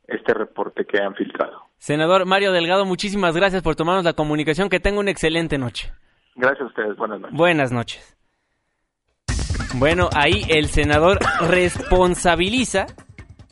este 0.07 0.33
reporte 0.33 0.85
que 0.85 1.01
han 1.01 1.13
filtrado. 1.15 1.63
Senador 1.77 2.25
Mario 2.25 2.51
Delgado, 2.51 2.85
muchísimas 2.85 3.35
gracias 3.35 3.61
por 3.61 3.75
tomarnos 3.75 4.05
la 4.05 4.13
comunicación. 4.13 4.69
Que 4.69 4.79
tenga 4.79 4.99
una 4.99 5.11
excelente 5.11 5.57
noche. 5.57 5.91
Gracias 6.35 6.61
a 6.61 6.65
ustedes. 6.65 6.95
Buenas 6.97 7.19
noches. 7.19 7.37
Buenas 7.37 7.71
noches. 7.71 8.17
Bueno, 9.75 10.09
ahí 10.15 10.43
el 10.49 10.67
senador 10.67 11.19
responsabiliza 11.49 12.87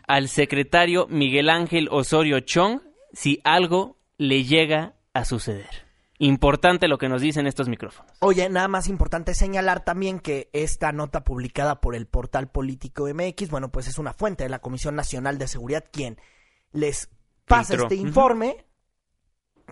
al 0.08 0.28
secretario 0.28 1.08
Miguel 1.10 1.50
Ángel 1.50 1.88
Osorio 1.92 2.40
Chong 2.40 2.80
si 3.12 3.42
algo 3.44 3.98
le 4.18 4.44
llega 4.44 4.94
a 5.14 5.26
suceder. 5.26 5.85
Importante 6.18 6.88
lo 6.88 6.98
que 6.98 7.10
nos 7.10 7.22
dicen 7.22 7.46
estos 7.46 7.68
micrófonos. 7.68 8.12
Oye, 8.20 8.50
nada 8.50 8.68
más 8.68 8.88
importante 8.88 9.34
señalar 9.34 9.84
también 9.84 10.20
que 10.20 10.50
esta 10.54 10.92
nota 10.92 11.24
publicada 11.24 11.82
por 11.82 11.96
el 11.96 12.08
portal 12.08 12.48
político 12.48 13.08
MX, 13.14 13.50
bueno, 13.50 13.72
pues 13.72 13.88
es 13.88 13.98
una 13.98 14.14
fuente 14.14 14.44
de 14.44 14.50
la 14.50 14.60
Comisión 14.60 14.96
Nacional 14.96 15.38
de 15.38 15.48
Seguridad 15.48 15.84
quien 15.92 16.18
les 16.72 17.10
pasa 17.46 17.76
este 17.76 17.96
informe, 17.96 18.66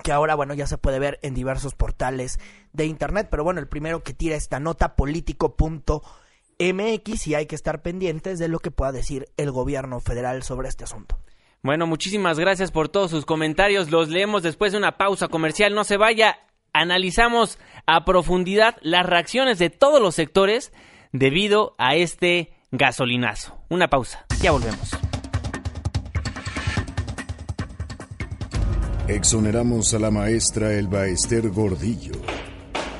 que 0.04 0.12
ahora, 0.12 0.36
bueno, 0.36 0.54
ya 0.54 0.68
se 0.68 0.78
puede 0.78 1.00
ver 1.00 1.20
en 1.22 1.34
diversos 1.34 1.76
portales 1.76 2.40
de 2.74 2.86
Internet, 2.86 3.28
pero 3.32 3.44
bueno, 3.44 3.60
el 3.60 3.68
primero 3.68 4.04
que 4.04 4.14
tira 4.14 4.36
esta 4.36 4.60
nota 4.60 4.96
político.com 4.96 6.02
MX 6.60 7.28
y 7.28 7.36
hay 7.36 7.46
que 7.46 7.56
estar 7.56 7.82
pendientes 7.82 8.40
de 8.40 8.48
lo 8.48 8.60
que 8.60 8.72
pueda 8.72 8.92
decir 8.92 9.30
el 9.38 9.52
gobierno 9.52 10.00
federal 10.00 10.44
sobre 10.44 10.70
este 10.70 10.84
asunto. 10.84 11.20
Bueno, 11.64 11.88
muchísimas 11.88 12.38
gracias 12.38 12.72
por 12.72 12.90
todos 12.90 13.10
sus 13.10 13.26
comentarios. 13.26 13.90
Los 13.90 14.10
leemos 14.10 14.44
después 14.44 14.74
de 14.74 14.78
una 14.78 14.98
pausa 14.98 15.30
comercial. 15.30 15.74
No 15.74 15.86
se 15.86 15.96
vaya. 15.96 16.40
Analizamos 16.74 17.58
a 17.86 18.04
profundidad 18.04 18.76
las 18.82 19.06
reacciones 19.06 19.60
de 19.60 19.70
todos 19.70 20.02
los 20.02 20.14
sectores 20.14 20.74
debido 21.14 21.74
a 21.78 21.96
este 21.96 22.52
gasolinazo. 22.72 23.58
Una 23.70 23.88
pausa. 23.88 24.26
Ya 24.42 24.52
volvemos. 24.52 24.92
Exoneramos 29.08 29.94
a 29.94 30.00
la 30.00 30.12
maestra 30.12 30.74
Elba 30.74 31.08
Ester 31.08 31.50
Gordillo 31.50 32.14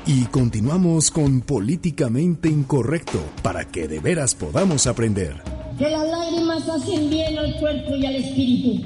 Y 0.04 0.26
continuamos 0.26 1.10
con 1.10 1.40
Políticamente 1.40 2.48
Incorrecto 2.48 3.20
para 3.42 3.66
que 3.66 3.88
de 3.88 4.00
veras 4.00 4.34
podamos 4.34 4.86
aprender. 4.86 5.53
Que 5.78 5.90
las 5.90 6.06
lágrimas 6.06 6.68
hacen 6.68 7.08
bien 7.10 7.38
al 7.38 7.54
cuerpo 7.56 7.96
y 7.96 8.06
al 8.06 8.14
espíritu. 8.16 8.82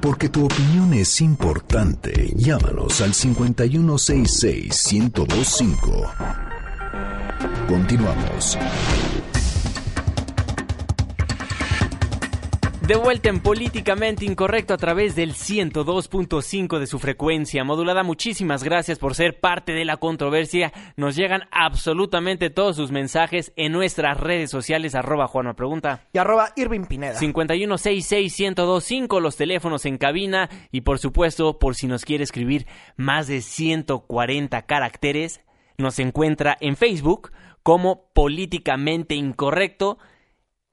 Porque 0.00 0.28
tu 0.28 0.44
opinión 0.46 0.92
es 0.94 1.20
importante. 1.20 2.32
Llámanos 2.34 3.00
al 3.02 3.12
5166-1025. 3.12 6.10
Continuamos. 7.68 8.58
De 12.86 12.96
vuelta 12.96 13.28
en 13.28 13.38
Políticamente 13.38 14.24
Incorrecto 14.24 14.74
a 14.74 14.76
través 14.76 15.14
del 15.14 15.34
102.5 15.34 16.80
de 16.80 16.88
su 16.88 16.98
frecuencia 16.98 17.62
modulada. 17.62 18.02
Muchísimas 18.02 18.64
gracias 18.64 18.98
por 18.98 19.14
ser 19.14 19.38
parte 19.38 19.72
de 19.72 19.84
la 19.84 19.98
controversia. 19.98 20.72
Nos 20.96 21.14
llegan 21.14 21.42
absolutamente 21.52 22.50
todos 22.50 22.74
sus 22.74 22.90
mensajes 22.90 23.52
en 23.54 23.70
nuestras 23.70 24.18
redes 24.18 24.50
sociales, 24.50 24.96
arroba 24.96 25.28
Juana 25.28 25.54
Pregunta. 25.54 26.08
Y 26.12 26.18
arroba 26.18 26.48
Irving 26.56 26.86
Pineda. 26.86 27.20
51661025, 27.20 29.20
los 29.20 29.36
teléfonos 29.36 29.86
en 29.86 29.96
cabina 29.96 30.50
y 30.72 30.80
por 30.80 30.98
supuesto, 30.98 31.60
por 31.60 31.76
si 31.76 31.86
nos 31.86 32.04
quiere 32.04 32.24
escribir 32.24 32.66
más 32.96 33.28
de 33.28 33.42
140 33.42 34.60
caracteres, 34.62 35.40
nos 35.78 36.00
encuentra 36.00 36.56
en 36.60 36.76
Facebook 36.76 37.30
como 37.62 38.08
Políticamente 38.12 39.14
Incorrecto. 39.14 39.98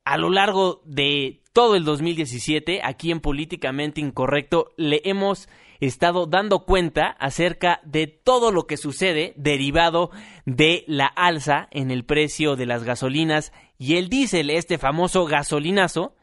A 0.10 0.18
lo 0.18 0.32
largo 0.32 0.82
de 0.86 1.44
todo 1.54 1.76
el 1.76 1.84
2017, 1.84 2.82
aquí 2.84 3.12
en 3.12 3.20
Políticamente 3.20 4.02
Incorrecto, 4.02 4.74
le 4.76 5.04
hemos 5.06 5.48
estado 5.82 6.26
dando 6.26 6.66
cuenta 6.66 7.10
acerca 7.20 7.80
de 7.84 8.08
todo 8.08 8.52
lo 8.52 8.66
que 8.66 8.78
sucede 8.78 9.34
derivado 9.36 10.10
de 10.48 10.84
la 10.88 11.06
alza 11.06 11.68
en 11.70 11.92
el 11.92 12.06
precio 12.06 12.56
de 12.56 12.66
las 12.66 12.86
gasolinas 12.86 13.54
y 13.78 13.98
el 13.98 14.10
diésel, 14.10 14.50
este 14.50 14.80
famoso 14.80 15.26
gasolinazo, 15.26 16.16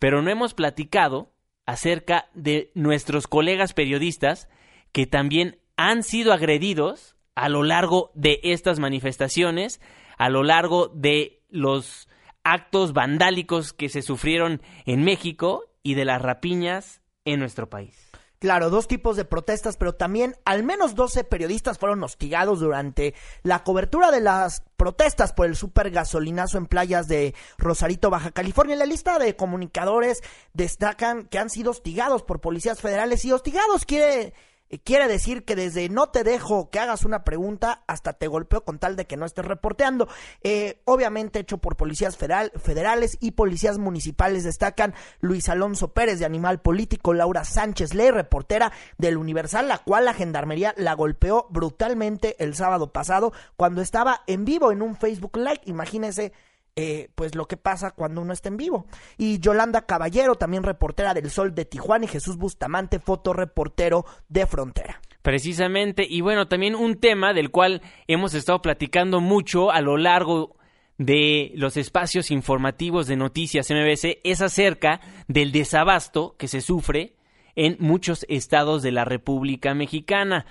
pero 0.00 0.20
no 0.20 0.28
hemos 0.28 0.52
platicado 0.52 1.30
acerca 1.64 2.28
de 2.34 2.72
nuestros 2.74 3.28
colegas 3.28 3.72
periodistas 3.72 4.48
que 4.90 5.06
también 5.06 5.60
han 5.76 6.02
sido 6.02 6.32
agredidos 6.32 7.14
a 7.36 7.48
lo 7.48 7.62
largo 7.62 8.10
de 8.14 8.40
estas 8.42 8.80
manifestaciones, 8.80 9.80
a 10.18 10.28
lo 10.28 10.42
largo 10.42 10.88
de 10.88 11.40
los 11.50 12.08
actos 12.44 12.92
vandálicos 12.92 13.72
que 13.72 13.88
se 13.88 14.02
sufrieron 14.02 14.62
en 14.86 15.04
México 15.04 15.64
y 15.82 15.94
de 15.94 16.04
las 16.04 16.22
rapiñas 16.22 17.00
en 17.24 17.40
nuestro 17.40 17.68
país. 17.68 18.12
Claro, 18.42 18.70
dos 18.70 18.88
tipos 18.88 19.16
de 19.16 19.24
protestas, 19.24 19.76
pero 19.76 19.94
también 19.94 20.34
al 20.44 20.64
menos 20.64 20.96
12 20.96 21.22
periodistas 21.22 21.78
fueron 21.78 22.02
hostigados 22.02 22.58
durante 22.58 23.14
la 23.44 23.62
cobertura 23.62 24.10
de 24.10 24.20
las 24.20 24.64
protestas 24.76 25.32
por 25.32 25.46
el 25.46 25.54
super 25.54 25.92
gasolinazo 25.92 26.58
en 26.58 26.66
playas 26.66 27.06
de 27.06 27.36
Rosarito, 27.56 28.10
Baja 28.10 28.32
California. 28.32 28.72
En 28.72 28.80
la 28.80 28.86
lista 28.86 29.20
de 29.20 29.36
comunicadores 29.36 30.22
destacan 30.54 31.26
que 31.26 31.38
han 31.38 31.50
sido 31.50 31.70
hostigados 31.70 32.24
por 32.24 32.40
policías 32.40 32.80
federales 32.80 33.24
y 33.24 33.30
hostigados 33.30 33.84
quiere 33.84 34.34
quiere 34.80 35.08
decir 35.08 35.44
que 35.44 35.56
desde 35.56 35.88
no 35.88 36.08
te 36.08 36.24
dejo 36.24 36.70
que 36.70 36.78
hagas 36.78 37.04
una 37.04 37.24
pregunta 37.24 37.82
hasta 37.86 38.12
te 38.12 38.26
golpeo 38.26 38.64
con 38.64 38.78
tal 38.78 38.96
de 38.96 39.06
que 39.06 39.16
no 39.16 39.26
estés 39.26 39.44
reporteando. 39.44 40.08
Eh, 40.42 40.80
obviamente 40.84 41.40
hecho 41.40 41.58
por 41.58 41.76
policías 41.76 42.16
federal, 42.16 42.52
federales 42.56 43.16
y 43.20 43.32
policías 43.32 43.78
municipales 43.78 44.44
destacan 44.44 44.94
Luis 45.20 45.48
Alonso 45.48 45.92
Pérez 45.92 46.18
de 46.18 46.24
Animal 46.24 46.60
Político, 46.60 47.14
Laura 47.14 47.44
Sánchez 47.44 47.94
Ley, 47.94 48.10
reportera 48.10 48.72
del 48.98 49.16
Universal, 49.16 49.68
la 49.68 49.78
cual 49.78 50.06
la 50.06 50.14
gendarmería 50.14 50.74
la 50.76 50.94
golpeó 50.94 51.46
brutalmente 51.50 52.36
el 52.42 52.54
sábado 52.54 52.92
pasado 52.92 53.32
cuando 53.56 53.82
estaba 53.82 54.22
en 54.26 54.44
vivo 54.44 54.72
en 54.72 54.82
un 54.82 54.96
Facebook 54.96 55.36
Live. 55.36 55.60
Imagínense 55.66 56.32
eh, 56.74 57.10
pues 57.14 57.34
lo 57.34 57.46
que 57.46 57.56
pasa 57.56 57.90
cuando 57.90 58.20
uno 58.20 58.32
está 58.32 58.48
en 58.48 58.56
vivo. 58.56 58.86
Y 59.18 59.38
Yolanda 59.40 59.86
Caballero, 59.86 60.36
también 60.36 60.62
reportera 60.62 61.14
del 61.14 61.30
Sol 61.30 61.54
de 61.54 61.64
Tijuana, 61.64 62.06
y 62.06 62.08
Jesús 62.08 62.36
Bustamante, 62.36 62.98
fotoreportero 62.98 64.04
de 64.28 64.46
Frontera. 64.46 65.00
Precisamente, 65.22 66.06
y 66.08 66.20
bueno, 66.20 66.48
también 66.48 66.74
un 66.74 66.98
tema 66.98 67.32
del 67.32 67.50
cual 67.50 67.82
hemos 68.08 68.34
estado 68.34 68.60
platicando 68.60 69.20
mucho 69.20 69.70
a 69.70 69.80
lo 69.80 69.96
largo 69.96 70.56
de 70.98 71.52
los 71.54 71.76
espacios 71.76 72.30
informativos 72.30 73.06
de 73.06 73.16
Noticias 73.16 73.70
MBC 73.70 74.20
es 74.24 74.40
acerca 74.40 75.00
del 75.28 75.52
desabasto 75.52 76.36
que 76.38 76.48
se 76.48 76.60
sufre 76.60 77.16
en 77.54 77.76
muchos 77.80 78.24
estados 78.28 78.82
de 78.82 78.92
la 78.92 79.04
República 79.04 79.74
Mexicana. 79.74 80.46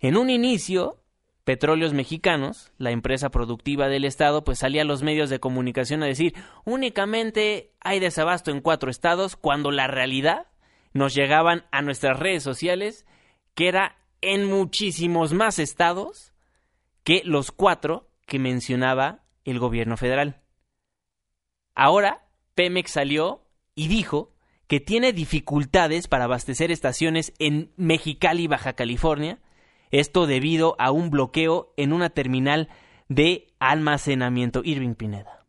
En 0.00 0.16
un 0.16 0.30
inicio, 0.30 0.98
Petróleos 1.48 1.94
Mexicanos, 1.94 2.72
la 2.76 2.90
empresa 2.90 3.30
productiva 3.30 3.88
del 3.88 4.04
Estado, 4.04 4.44
pues 4.44 4.58
salía 4.58 4.82
a 4.82 4.84
los 4.84 5.02
medios 5.02 5.30
de 5.30 5.40
comunicación 5.40 6.02
a 6.02 6.06
decir 6.06 6.34
únicamente 6.66 7.72
hay 7.80 8.00
desabasto 8.00 8.50
en 8.50 8.60
cuatro 8.60 8.90
estados, 8.90 9.34
cuando 9.34 9.70
la 9.70 9.86
realidad 9.86 10.48
nos 10.92 11.14
llegaban 11.14 11.64
a 11.70 11.80
nuestras 11.80 12.18
redes 12.18 12.42
sociales 12.42 13.06
que 13.54 13.68
era 13.68 13.96
en 14.20 14.44
muchísimos 14.44 15.32
más 15.32 15.58
estados 15.58 16.34
que 17.02 17.22
los 17.24 17.50
cuatro 17.50 18.10
que 18.26 18.38
mencionaba 18.38 19.24
el 19.46 19.58
gobierno 19.58 19.96
federal. 19.96 20.42
Ahora, 21.74 22.28
Pemex 22.56 22.90
salió 22.90 23.46
y 23.74 23.88
dijo 23.88 24.34
que 24.66 24.80
tiene 24.80 25.14
dificultades 25.14 26.08
para 26.08 26.24
abastecer 26.24 26.70
estaciones 26.70 27.32
en 27.38 27.72
Mexicali, 27.78 28.48
Baja 28.48 28.74
California, 28.74 29.38
esto 29.90 30.26
debido 30.26 30.76
a 30.78 30.90
un 30.90 31.10
bloqueo 31.10 31.72
en 31.76 31.92
una 31.92 32.10
terminal 32.10 32.68
de 33.08 33.48
almacenamiento. 33.58 34.62
Irving 34.64 34.94
Pineda. 34.94 35.46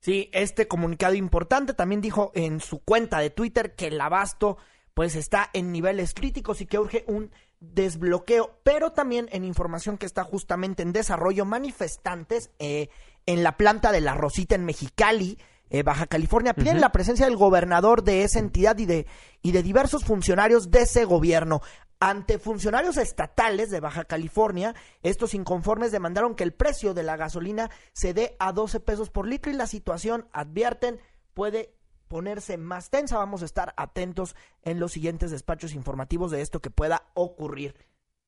Sí, 0.00 0.28
este 0.32 0.68
comunicado 0.68 1.14
importante 1.14 1.72
también 1.72 2.00
dijo 2.00 2.30
en 2.34 2.60
su 2.60 2.80
cuenta 2.80 3.20
de 3.20 3.30
Twitter 3.30 3.74
que 3.74 3.86
el 3.86 4.00
abasto 4.00 4.58
pues 4.92 5.16
está 5.16 5.50
en 5.52 5.72
niveles 5.72 6.14
críticos 6.14 6.60
y 6.60 6.66
que 6.66 6.78
urge 6.78 7.04
un 7.08 7.32
desbloqueo, 7.60 8.58
pero 8.62 8.92
también 8.92 9.28
en 9.32 9.44
información 9.44 9.98
que 9.98 10.06
está 10.06 10.22
justamente 10.22 10.82
en 10.82 10.92
desarrollo, 10.92 11.44
manifestantes 11.44 12.50
eh, 12.58 12.90
en 13.26 13.42
la 13.42 13.56
planta 13.56 13.92
de 13.92 14.00
la 14.00 14.14
Rosita 14.14 14.54
en 14.54 14.64
Mexicali, 14.64 15.38
eh, 15.74 15.82
Baja 15.82 16.06
California, 16.06 16.54
piden 16.54 16.80
la 16.80 16.92
presencia 16.92 17.26
del 17.26 17.36
gobernador 17.36 18.04
de 18.04 18.22
esa 18.22 18.38
entidad 18.38 18.78
y 18.78 18.86
de, 18.86 19.08
y 19.42 19.50
de 19.50 19.64
diversos 19.64 20.04
funcionarios 20.04 20.70
de 20.70 20.82
ese 20.82 21.04
gobierno. 21.04 21.62
Ante 21.98 22.38
funcionarios 22.38 22.96
estatales 22.96 23.70
de 23.70 23.80
Baja 23.80 24.04
California, 24.04 24.76
estos 25.02 25.34
inconformes 25.34 25.90
demandaron 25.90 26.36
que 26.36 26.44
el 26.44 26.52
precio 26.52 26.94
de 26.94 27.02
la 27.02 27.16
gasolina 27.16 27.70
se 27.92 28.14
dé 28.14 28.36
a 28.38 28.52
12 28.52 28.78
pesos 28.78 29.10
por 29.10 29.26
litro 29.26 29.50
y 29.50 29.56
la 29.56 29.66
situación, 29.66 30.28
advierten, 30.32 31.00
puede 31.32 31.74
ponerse 32.06 32.56
más 32.56 32.90
tensa. 32.90 33.18
Vamos 33.18 33.42
a 33.42 33.46
estar 33.46 33.74
atentos 33.76 34.36
en 34.62 34.78
los 34.78 34.92
siguientes 34.92 35.32
despachos 35.32 35.74
informativos 35.74 36.30
de 36.30 36.40
esto 36.40 36.60
que 36.60 36.70
pueda 36.70 37.02
ocurrir. 37.14 37.74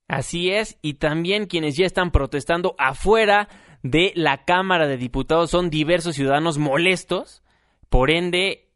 Así 0.09 0.51
es, 0.51 0.79
y 0.83 0.95
también 0.95 1.47
quienes 1.47 1.77
ya 1.77 1.87
están 1.87 2.11
protestando 2.11 2.75
afuera 2.77 3.49
de 3.91 4.13
la 4.17 4.45
Cámara 4.45 4.87
de 4.87 4.97
Diputados 4.97 5.51
son 5.51 5.71
diversos 5.71 6.17
ciudadanos 6.17 6.59
molestos, 6.59 7.45
por 7.89 8.11
ende 8.11 8.69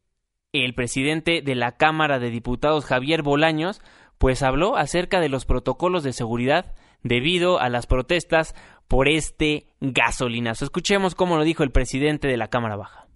el 0.52 0.74
presidente 0.74 1.42
de 1.42 1.54
la 1.54 1.76
Cámara 1.76 2.18
de 2.18 2.30
Diputados, 2.30 2.84
Javier 2.84 3.22
Bolaños, 3.22 3.82
pues 4.18 4.42
habló 4.42 4.76
acerca 4.76 5.20
de 5.20 5.28
los 5.28 5.46
protocolos 5.46 6.04
de 6.04 6.12
seguridad 6.12 6.74
debido 7.02 7.58
a 7.58 7.68
las 7.68 7.86
protestas 7.86 8.54
por 8.86 9.08
este 9.08 9.66
gasolinazo. 9.80 10.64
Escuchemos 10.64 11.14
cómo 11.14 11.36
lo 11.36 11.44
dijo 11.44 11.62
el 11.62 11.70
presidente 11.70 12.28
de 12.28 12.36
la 12.36 12.48
Cámara 12.48 12.76
Baja. 12.76 13.06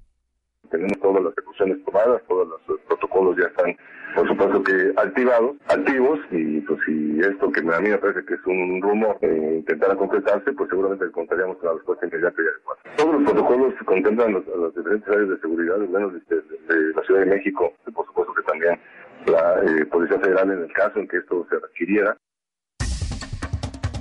Tenemos 0.71 0.99
todas 1.01 1.23
las 1.23 1.35
precauciones 1.35 1.85
tomadas, 1.85 2.23
todos 2.27 2.49
los 2.67 2.81
protocolos 2.89 3.37
ya 3.37 3.47
están, 3.47 3.77
por 4.15 4.29
supuesto 4.29 4.63
que 4.63 4.93
activados, 4.97 5.57
activos, 5.69 6.21
y 6.31 6.61
pues 6.61 6.79
si 6.87 7.21
esto 7.21 7.51
que 7.51 7.61
a 7.61 7.81
mí 7.81 7.89
me 7.91 7.99
parece 7.99 8.25
que 8.25 8.35
es 8.35 8.47
un 8.47 8.81
rumor 8.81 9.19
intentara 9.23 9.97
concretarse, 9.97 10.53
pues 10.53 10.69
seguramente 10.71 11.11
contaríamos 11.11 11.57
con 11.59 11.69
la 11.69 11.75
respuesta 11.75 12.07
inmediata 12.07 12.41
y 12.41 12.47
adecuada. 12.47 12.81
Todos 12.97 13.15
los 13.15 13.33
protocolos 13.33 13.75
contemplan 13.85 14.33
los, 14.33 14.47
las 14.47 14.75
diferentes 14.75 15.09
áreas 15.09 15.29
de 15.31 15.39
seguridad, 15.41 15.77
al 15.77 15.89
menos 15.89 16.13
de, 16.13 16.37
de 16.37 16.95
la 16.95 17.03
Ciudad 17.03 17.21
de 17.21 17.27
México, 17.27 17.73
por 17.93 18.07
supuesto 18.07 18.35
que 18.35 18.43
también 18.43 18.79
la 19.27 19.63
eh, 19.65 19.87
Policía 19.87 20.19
Federal 20.19 20.51
en 20.51 20.63
el 20.63 20.73
caso 20.73 20.99
en 20.99 21.09
que 21.09 21.19
esto 21.19 21.47
se 21.49 21.59
requiriera. 21.59 22.17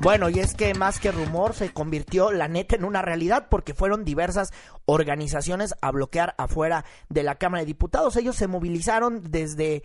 Bueno, 0.03 0.29
y 0.29 0.39
es 0.39 0.53
que 0.53 0.73
más 0.73 0.99
que 0.99 1.13
rumor 1.13 1.53
se 1.53 1.71
convirtió 1.71 2.29
la 2.33 2.49
neta 2.49 2.75
en 2.75 2.83
una 2.83 3.01
realidad 3.01 3.47
porque 3.49 3.73
fueron 3.73 4.03
diversas 4.03 4.51
organizaciones 4.83 5.75
a 5.81 5.91
bloquear 5.91 6.35
afuera 6.37 6.83
de 7.07 7.23
la 7.23 7.35
Cámara 7.35 7.61
de 7.61 7.67
Diputados. 7.67 8.17
Ellos 8.17 8.35
se 8.35 8.47
movilizaron 8.47 9.31
desde 9.31 9.81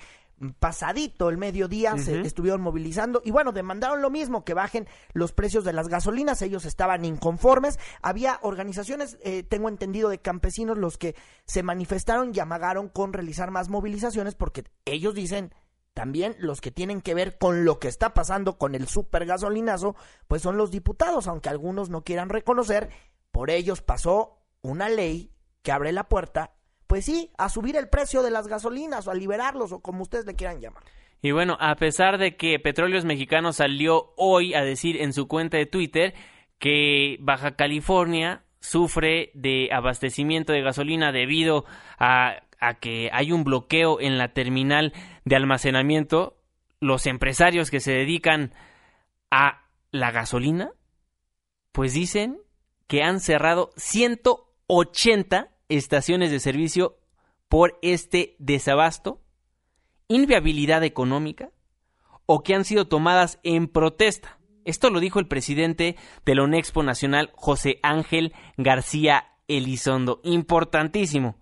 pasadito 0.58 1.28
el 1.28 1.36
mediodía 1.36 1.96
se 1.98 2.20
estuvieron 2.20 2.60
movilizando 2.60 3.20
y 3.24 3.32
bueno, 3.32 3.52
demandaron 3.52 4.02
lo 4.02 4.10
mismo, 4.10 4.44
que 4.44 4.54
bajen 4.54 4.86
los 5.12 5.32
precios 5.32 5.64
de 5.64 5.72
las 5.72 5.88
gasolinas, 5.88 6.42
ellos 6.42 6.64
estaban 6.64 7.04
inconformes, 7.04 7.78
había 8.02 8.38
organizaciones, 8.42 9.18
eh, 9.22 9.42
tengo 9.42 9.68
entendido, 9.68 10.08
de 10.08 10.18
campesinos 10.18 10.78
los 10.78 10.96
que 10.96 11.16
se 11.44 11.62
manifestaron 11.62 12.32
y 12.34 12.38
amagaron 12.38 12.88
con 12.88 13.12
realizar 13.12 13.50
más 13.50 13.68
movilizaciones 13.68 14.34
porque 14.34 14.64
ellos 14.84 15.14
dicen 15.14 15.52
también 15.98 16.36
los 16.38 16.60
que 16.60 16.70
tienen 16.70 17.00
que 17.00 17.12
ver 17.12 17.38
con 17.38 17.64
lo 17.64 17.80
que 17.80 17.88
está 17.88 18.14
pasando 18.14 18.56
con 18.56 18.76
el 18.76 18.86
super 18.86 19.26
gasolinazo, 19.26 19.96
pues 20.28 20.42
son 20.42 20.56
los 20.56 20.70
diputados, 20.70 21.26
aunque 21.26 21.48
algunos 21.48 21.90
no 21.90 22.04
quieran 22.04 22.28
reconocer, 22.28 22.88
por 23.32 23.50
ellos 23.50 23.82
pasó 23.82 24.38
una 24.62 24.88
ley 24.88 25.32
que 25.64 25.72
abre 25.72 25.90
la 25.90 26.04
puerta, 26.04 26.52
pues 26.86 27.04
sí, 27.04 27.32
a 27.36 27.48
subir 27.48 27.74
el 27.74 27.88
precio 27.88 28.22
de 28.22 28.30
las 28.30 28.46
gasolinas 28.46 29.08
o 29.08 29.10
a 29.10 29.14
liberarlos 29.16 29.72
o 29.72 29.80
como 29.80 30.02
ustedes 30.02 30.24
le 30.24 30.36
quieran 30.36 30.60
llamar. 30.60 30.84
Y 31.20 31.32
bueno, 31.32 31.56
a 31.58 31.74
pesar 31.74 32.18
de 32.18 32.36
que 32.36 32.60
Petróleos 32.60 33.04
Mexicanos 33.04 33.56
salió 33.56 34.14
hoy 34.16 34.54
a 34.54 34.62
decir 34.62 35.02
en 35.02 35.12
su 35.12 35.26
cuenta 35.26 35.56
de 35.56 35.66
Twitter 35.66 36.14
que 36.60 37.16
Baja 37.18 37.56
California 37.56 38.44
sufre 38.60 39.32
de 39.34 39.70
abastecimiento 39.72 40.52
de 40.52 40.62
gasolina 40.62 41.10
debido 41.10 41.64
a, 41.98 42.36
a 42.60 42.74
que 42.74 43.10
hay 43.12 43.32
un 43.32 43.42
bloqueo 43.42 44.00
en 44.00 44.18
la 44.18 44.32
terminal 44.32 44.92
de 45.28 45.36
almacenamiento, 45.36 46.36
los 46.80 47.06
empresarios 47.06 47.70
que 47.70 47.80
se 47.80 47.92
dedican 47.92 48.52
a 49.30 49.66
la 49.90 50.10
gasolina, 50.10 50.72
pues 51.72 51.92
dicen 51.92 52.38
que 52.86 53.02
han 53.02 53.20
cerrado 53.20 53.70
180 53.76 55.50
estaciones 55.68 56.30
de 56.30 56.40
servicio 56.40 56.98
por 57.48 57.78
este 57.82 58.36
desabasto, 58.38 59.20
inviabilidad 60.08 60.82
económica 60.84 61.50
o 62.26 62.42
que 62.42 62.54
han 62.54 62.64
sido 62.64 62.88
tomadas 62.88 63.38
en 63.42 63.68
protesta. 63.68 64.38
Esto 64.64 64.90
lo 64.90 65.00
dijo 65.00 65.18
el 65.18 65.28
presidente 65.28 65.96
de 66.26 66.34
la 66.34 66.44
UNEXPO 66.44 66.82
Nacional, 66.82 67.30
José 67.34 67.80
Ángel 67.82 68.34
García 68.56 69.28
Elizondo. 69.46 70.20
Importantísimo. 70.24 71.38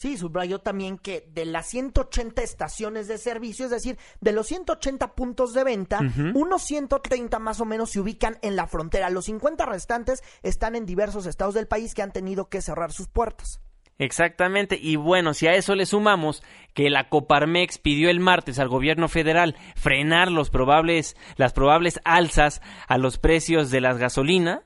Sí, 0.00 0.16
subrayó 0.16 0.60
también 0.60 0.96
que 0.96 1.28
de 1.30 1.44
las 1.44 1.68
180 1.68 2.42
estaciones 2.42 3.06
de 3.06 3.18
servicio, 3.18 3.66
es 3.66 3.70
decir, 3.70 3.98
de 4.22 4.32
los 4.32 4.46
180 4.46 5.14
puntos 5.14 5.52
de 5.52 5.62
venta, 5.62 6.00
unos 6.32 6.62
130 6.62 7.38
más 7.38 7.60
o 7.60 7.66
menos 7.66 7.90
se 7.90 8.00
ubican 8.00 8.38
en 8.40 8.56
la 8.56 8.66
frontera. 8.66 9.10
Los 9.10 9.26
50 9.26 9.66
restantes 9.66 10.22
están 10.42 10.74
en 10.74 10.86
diversos 10.86 11.26
estados 11.26 11.52
del 11.52 11.66
país 11.66 11.92
que 11.94 12.00
han 12.00 12.12
tenido 12.12 12.48
que 12.48 12.62
cerrar 12.62 12.92
sus 12.92 13.08
puertas. 13.08 13.60
Exactamente, 13.98 14.78
y 14.80 14.96
bueno, 14.96 15.34
si 15.34 15.48
a 15.48 15.52
eso 15.52 15.74
le 15.74 15.84
sumamos 15.84 16.42
que 16.72 16.88
la 16.88 17.10
Coparmex 17.10 17.76
pidió 17.76 18.08
el 18.08 18.20
martes 18.20 18.58
al 18.58 18.68
gobierno 18.68 19.06
federal 19.06 19.54
frenar 19.76 20.32
los 20.32 20.48
probables, 20.48 21.14
las 21.36 21.52
probables 21.52 22.00
alzas 22.06 22.62
a 22.88 22.96
los 22.96 23.18
precios 23.18 23.70
de 23.70 23.82
la 23.82 23.92
gasolina, 23.92 24.62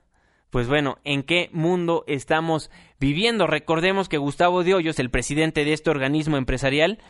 pues 0.54 0.68
bueno, 0.68 0.98
¿en 1.02 1.24
qué 1.24 1.50
mundo 1.52 2.04
estamos 2.06 2.70
viviendo? 3.00 3.48
Recordemos 3.48 4.08
que 4.08 4.18
Gustavo 4.18 4.62
de 4.62 4.74
Hoyos, 4.74 5.00
el 5.00 5.10
presidente 5.10 5.64
de 5.64 5.72
este 5.72 5.90
organismo 5.90 6.36
empresarial, 6.36 7.00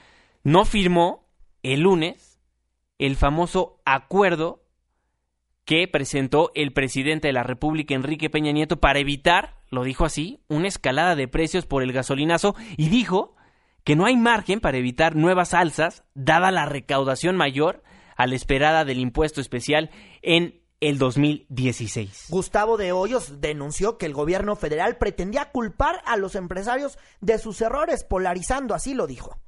no 0.45 0.65
firmó 0.65 1.29
el 1.63 1.81
lunes 1.81 2.41
el 2.99 3.17
famoso 3.17 3.83
acuerdo 3.85 4.63
que 5.67 5.87
presentó 5.87 6.53
el 6.55 6.73
presidente 6.73 7.29
de 7.29 7.35
la 7.35 7.43
República, 7.43 7.95
Enrique 7.95 8.31
Peña 8.31 8.51
Nieto, 8.51 8.81
para 8.81 8.99
evitar, 8.99 9.57
lo 9.69 9.85
dijo 9.85 10.07
así, 10.07 10.41
una 10.49 10.69
escalada 10.69 11.15
de 11.15 11.29
precios 11.29 11.67
por 11.67 11.83
el 11.83 11.93
gasolinazo 11.93 12.55
y 12.79 12.89
dijo 12.89 13.37
que 13.85 13.95
no 13.95 14.07
hay 14.07 14.17
margen 14.17 14.61
para 14.61 14.79
evitar 14.79 15.17
nuevas 15.17 15.53
alzas, 15.53 16.03
dada 16.15 16.51
la 16.51 16.65
recaudación 16.65 17.37
mayor 17.37 17.83
a 18.17 18.27
la 18.27 18.37
esperada 18.37 18.87
del 18.87 19.01
impuesto 19.01 19.43
especial 19.43 19.91
en 20.23 20.64
el 20.89 20.99
2016. 20.99 22.27
Gustavo 22.29 22.77
de 22.77 22.93
Hoyos 22.93 23.41
denunció 23.41 23.97
que 23.97 24.05
el 24.05 24.13
gobierno 24.13 24.55
federal 24.55 24.99
pretendía 24.99 25.51
culpar 25.51 26.03
a 26.05 26.17
los 26.19 26.35
empresarios 26.35 26.99
de 27.23 27.39
sus 27.39 27.63
errores, 27.63 28.05
polarizando, 28.05 28.75
así 28.75 28.93
lo 28.93 29.07
dijo. 29.07 29.39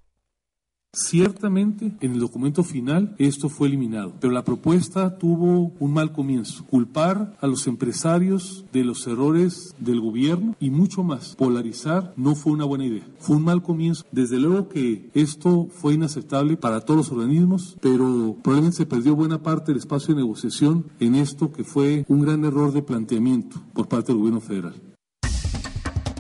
Ciertamente, 0.96 1.92
en 2.00 2.12
el 2.12 2.20
documento 2.20 2.64
final 2.64 3.14
esto 3.18 3.50
fue 3.50 3.68
eliminado, 3.68 4.14
pero 4.18 4.32
la 4.32 4.44
propuesta 4.44 5.18
tuvo 5.18 5.72
un 5.78 5.92
mal 5.92 6.10
comienzo. 6.12 6.64
Culpar 6.64 7.36
a 7.38 7.46
los 7.46 7.66
empresarios 7.66 8.64
de 8.72 8.82
los 8.82 9.06
errores 9.06 9.74
del 9.78 10.00
gobierno 10.00 10.56
y 10.58 10.70
mucho 10.70 11.04
más. 11.04 11.36
Polarizar 11.36 12.14
no 12.16 12.34
fue 12.34 12.54
una 12.54 12.64
buena 12.64 12.86
idea. 12.86 13.06
Fue 13.18 13.36
un 13.36 13.44
mal 13.44 13.62
comienzo. 13.62 14.06
Desde 14.10 14.40
luego 14.40 14.70
que 14.70 15.10
esto 15.12 15.68
fue 15.70 15.92
inaceptable 15.92 16.56
para 16.56 16.80
todos 16.80 16.96
los 16.96 17.12
organismos, 17.12 17.76
pero 17.82 18.34
probablemente 18.42 18.78
se 18.78 18.86
perdió 18.86 19.14
buena 19.14 19.42
parte 19.42 19.72
del 19.72 19.80
espacio 19.80 20.14
de 20.14 20.22
negociación 20.22 20.86
en 20.98 21.14
esto 21.14 21.52
que 21.52 21.62
fue 21.62 22.06
un 22.08 22.22
gran 22.22 22.42
error 22.46 22.72
de 22.72 22.80
planteamiento 22.80 23.60
por 23.74 23.86
parte 23.86 24.12
del 24.12 24.20
gobierno 24.20 24.40
federal. 24.40 24.72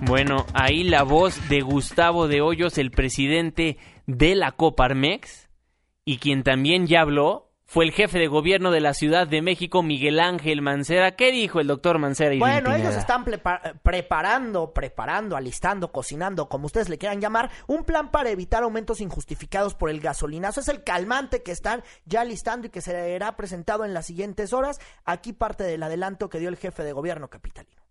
Bueno, 0.02 0.44
ahí 0.52 0.84
la 0.84 1.04
voz 1.04 1.48
de 1.48 1.62
Gustavo 1.62 2.28
de 2.28 2.42
Hoyos, 2.42 2.76
el 2.76 2.90
presidente 2.90 3.78
de 4.06 4.34
la 4.34 4.52
Coparmex, 4.52 5.48
y 6.04 6.18
quien 6.18 6.42
también 6.42 6.86
ya 6.86 7.00
habló 7.00 7.46
fue 7.68 7.84
el 7.84 7.90
jefe 7.90 8.20
de 8.20 8.28
gobierno 8.28 8.70
de 8.70 8.80
la 8.80 8.94
Ciudad 8.94 9.26
de 9.26 9.42
México, 9.42 9.82
Miguel 9.82 10.20
Ángel 10.20 10.62
Mancera. 10.62 11.16
¿Qué 11.16 11.32
dijo 11.32 11.58
el 11.58 11.66
doctor 11.66 11.98
Mancera? 11.98 12.32
Y 12.32 12.38
bueno, 12.38 12.72
ellos 12.72 12.94
están 12.94 13.24
preparando, 13.24 14.72
preparando, 14.72 15.36
alistando, 15.36 15.90
cocinando, 15.90 16.48
como 16.48 16.66
ustedes 16.66 16.88
le 16.88 16.96
quieran 16.96 17.20
llamar, 17.20 17.50
un 17.66 17.82
plan 17.82 18.12
para 18.12 18.30
evitar 18.30 18.62
aumentos 18.62 19.00
injustificados 19.00 19.74
por 19.74 19.90
el 19.90 19.98
gasolinazo. 19.98 20.60
Es 20.60 20.68
el 20.68 20.84
calmante 20.84 21.42
que 21.42 21.50
están 21.50 21.82
ya 22.04 22.22
listando 22.22 22.68
y 22.68 22.70
que 22.70 22.80
será 22.80 23.36
presentado 23.36 23.84
en 23.84 23.94
las 23.94 24.06
siguientes 24.06 24.52
horas. 24.52 24.78
Aquí 25.04 25.32
parte 25.32 25.64
del 25.64 25.82
adelanto 25.82 26.28
que 26.28 26.38
dio 26.38 26.48
el 26.48 26.56
jefe 26.56 26.84
de 26.84 26.92
gobierno 26.92 27.26
capitalino. 27.26 27.85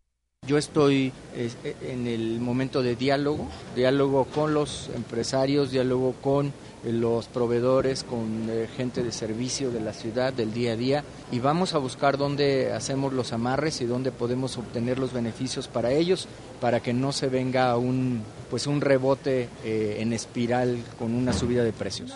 Yo 0.47 0.59
estoy 0.59 1.11
eh, 1.35 1.49
en 1.81 2.05
el 2.05 2.39
momento 2.39 2.83
de 2.83 2.95
diálogo, 2.95 3.47
diálogo 3.75 4.25
con 4.25 4.53
los 4.53 4.91
empresarios, 4.95 5.71
diálogo 5.71 6.13
con 6.21 6.47
eh, 6.83 6.91
los 6.91 7.25
proveedores, 7.25 8.03
con 8.03 8.47
eh, 8.47 8.67
gente 8.77 9.01
de 9.01 9.11
servicio 9.11 9.71
de 9.71 9.79
la 9.79 9.91
ciudad, 9.91 10.33
del 10.33 10.53
día 10.53 10.73
a 10.73 10.75
día, 10.75 11.03
y 11.31 11.39
vamos 11.39 11.73
a 11.73 11.79
buscar 11.79 12.19
dónde 12.19 12.71
hacemos 12.73 13.11
los 13.11 13.33
amarres 13.33 13.81
y 13.81 13.85
dónde 13.85 14.11
podemos 14.11 14.59
obtener 14.59 14.99
los 14.99 15.13
beneficios 15.13 15.67
para 15.67 15.91
ellos, 15.91 16.27
para 16.61 16.79
que 16.79 16.93
no 16.93 17.11
se 17.11 17.27
venga 17.27 17.75
un, 17.77 18.21
pues 18.51 18.67
un 18.67 18.81
rebote 18.81 19.49
en 19.63 20.13
espiral 20.13 20.77
con 20.99 21.15
una 21.15 21.33
subida 21.33 21.63
de 21.63 21.73
precios. 21.73 22.13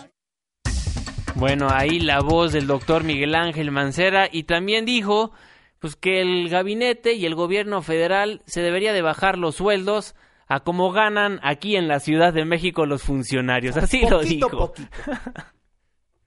Bueno, 1.34 1.68
ahí 1.70 1.98
la 1.98 2.20
voz 2.20 2.52
del 2.52 2.68
doctor 2.68 3.02
Miguel 3.02 3.34
Ángel 3.34 3.72
Mancera 3.72 4.28
y 4.30 4.44
también 4.44 4.84
dijo 4.84 5.32
pues 5.80 5.96
que 5.96 6.20
el 6.20 6.48
gabinete 6.48 7.14
y 7.14 7.26
el 7.26 7.34
gobierno 7.34 7.82
federal 7.82 8.42
se 8.46 8.60
debería 8.60 8.92
de 8.92 9.02
bajar 9.02 9.38
los 9.38 9.56
sueldos 9.56 10.14
a 10.46 10.60
como 10.60 10.92
ganan 10.92 11.40
aquí 11.42 11.76
en 11.76 11.88
la 11.88 12.00
Ciudad 12.00 12.32
de 12.32 12.44
México 12.44 12.84
los 12.84 13.02
funcionarios. 13.02 13.76
Así 13.76 14.02
lo 14.08 14.20
dijo. 14.20 14.72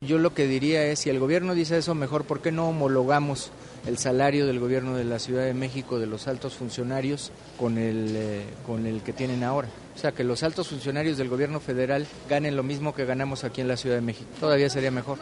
Yo 0.01 0.17
lo 0.17 0.33
que 0.33 0.47
diría 0.47 0.85
es, 0.85 0.99
si 0.99 1.09
el 1.09 1.19
gobierno 1.19 1.55
dice 1.55 1.77
eso, 1.77 1.95
mejor, 1.95 2.25
¿por 2.25 2.41
qué 2.41 2.51
no 2.51 2.67
homologamos 2.67 3.51
el 3.87 3.97
salario 3.97 4.45
del 4.45 4.59
gobierno 4.59 4.95
de 4.95 5.05
la 5.05 5.17
Ciudad 5.17 5.45
de 5.45 5.53
México 5.53 5.97
de 5.97 6.07
los 6.07 6.27
altos 6.27 6.55
funcionarios 6.55 7.31
con 7.57 7.77
el, 7.77 8.13
eh, 8.15 8.45
con 8.65 8.85
el 8.85 9.01
que 9.01 9.13
tienen 9.13 9.43
ahora? 9.43 9.69
O 9.95 9.97
sea, 9.97 10.11
que 10.11 10.25
los 10.25 10.43
altos 10.43 10.67
funcionarios 10.67 11.17
del 11.17 11.29
gobierno 11.29 11.61
federal 11.61 12.05
ganen 12.27 12.57
lo 12.57 12.63
mismo 12.63 12.93
que 12.93 13.05
ganamos 13.05 13.45
aquí 13.45 13.61
en 13.61 13.69
la 13.69 13.77
Ciudad 13.77 13.95
de 13.95 14.01
México. 14.01 14.29
Todavía 14.41 14.69
sería 14.69 14.91
mejor. 14.91 15.19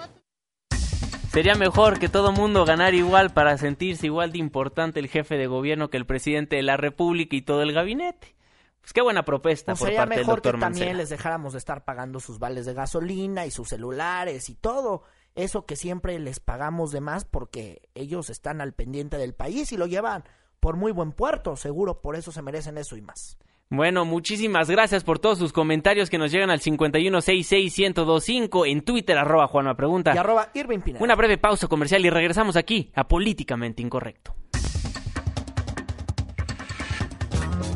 Sería 1.32 1.56
mejor 1.56 1.98
que 1.98 2.10
todo 2.10 2.34
mundo 2.34 2.66
ganara 2.66 2.94
igual 2.94 3.30
para 3.30 3.58
sentirse 3.58 4.06
igual 4.06 4.34
de 4.34 4.40
importante 4.40 5.00
el 5.00 5.08
jefe 5.08 5.38
de 5.38 5.48
gobierno 5.48 5.90
que 5.90 5.96
el 5.96 6.06
presidente 6.06 6.58
de 6.58 6.62
la 6.62 6.76
República 6.76 7.38
y 7.38 7.42
todo 7.42 7.62
el 7.62 7.72
gabinete. 7.72 8.36
Pues 8.82 8.92
qué 8.92 9.02
buena 9.02 9.24
propuesta 9.24 9.74
por 9.76 9.96
parte 9.96 10.18
del 10.18 10.26
doctor 10.26 10.56
que 10.56 10.60
también 10.60 10.98
les 10.98 11.08
dejáramos 11.08 11.54
de 11.54 11.60
estar 11.60 11.86
pagando 11.86 12.20
sus 12.20 12.38
vales 12.38 12.66
de 12.66 12.74
gasolina 12.74 13.46
y 13.46 13.52
sus 13.52 13.70
celulares 13.70 14.50
y 14.50 14.56
todo 14.56 15.04
eso 15.34 15.66
que 15.66 15.78
siempre 15.78 16.20
les 16.20 16.42
pagamos 16.42 16.92
de 16.92 17.00
más 17.00 17.24
porque 17.24 17.88
ellos 17.96 18.30
están 18.30 18.60
al 18.60 18.74
pendiente 18.74 19.18
del 19.18 19.34
país 19.34 19.72
y 19.72 19.78
lo 19.78 19.88
llevan 19.88 20.26
por 20.60 20.76
muy 20.76 20.92
buen 20.92 21.14
puerto, 21.14 21.56
seguro 21.56 22.02
por 22.02 22.18
eso 22.18 22.34
se 22.34 22.42
merecen 22.42 22.78
eso 22.78 22.98
y 22.98 23.02
más. 23.04 23.38
Bueno, 23.72 24.04
muchísimas 24.04 24.70
gracias 24.70 25.06
por 25.06 25.20
todos 25.20 25.38
sus 25.38 25.54
comentarios 25.54 26.10
que 26.10 26.18
nos 26.18 26.30
llegan 26.30 26.50
al 26.50 26.60
5166125 26.60 28.70
en 28.70 28.82
Twitter, 28.82 29.18
arroba 29.18 29.48
Juanma 29.48 29.78
Pregunta. 29.78 30.12
Y 30.14 30.18
arroba 30.18 30.50
Irving 30.54 30.80
Una 31.00 31.16
breve 31.16 31.38
pausa 31.38 31.70
comercial 31.70 32.06
y 32.06 32.10
regresamos 32.10 32.58
aquí 32.58 32.92
a 32.94 33.08
Políticamente 33.08 33.82
Incorrecto. 33.82 34.36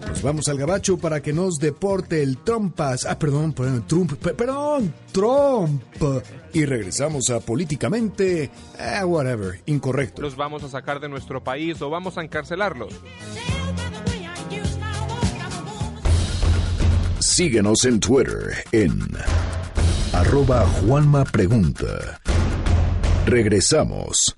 Nos 0.09 0.21
vamos 0.21 0.49
al 0.49 0.57
gabacho 0.57 0.97
para 0.97 1.21
que 1.21 1.31
nos 1.31 1.59
deporte 1.59 2.21
el 2.21 2.39
Trumpas. 2.39 3.05
Ah, 3.05 3.17
perdón, 3.17 3.53
perdón, 3.53 3.87
Trump, 3.87 4.15
perdón, 4.15 4.93
Trump. 5.13 5.81
Y 6.51 6.65
regresamos 6.65 7.29
a 7.29 7.39
Políticamente, 7.39 8.51
eh, 8.77 9.01
whatever, 9.05 9.61
Incorrecto. 9.65 10.21
Los 10.21 10.35
vamos 10.35 10.61
a 10.65 10.69
sacar 10.69 10.99
de 10.99 11.07
nuestro 11.07 11.41
país 11.41 11.81
o 11.81 11.89
vamos 11.89 12.17
a 12.17 12.21
encarcelarlos. 12.21 12.93
Síguenos 17.36 17.83
en 17.83 17.99
Twitter 17.99 18.63
en 18.71 18.97
arroba 20.13 20.65
Juanma 20.79 21.25
Pregunta. 21.25 22.21
Regresamos. 23.25 24.38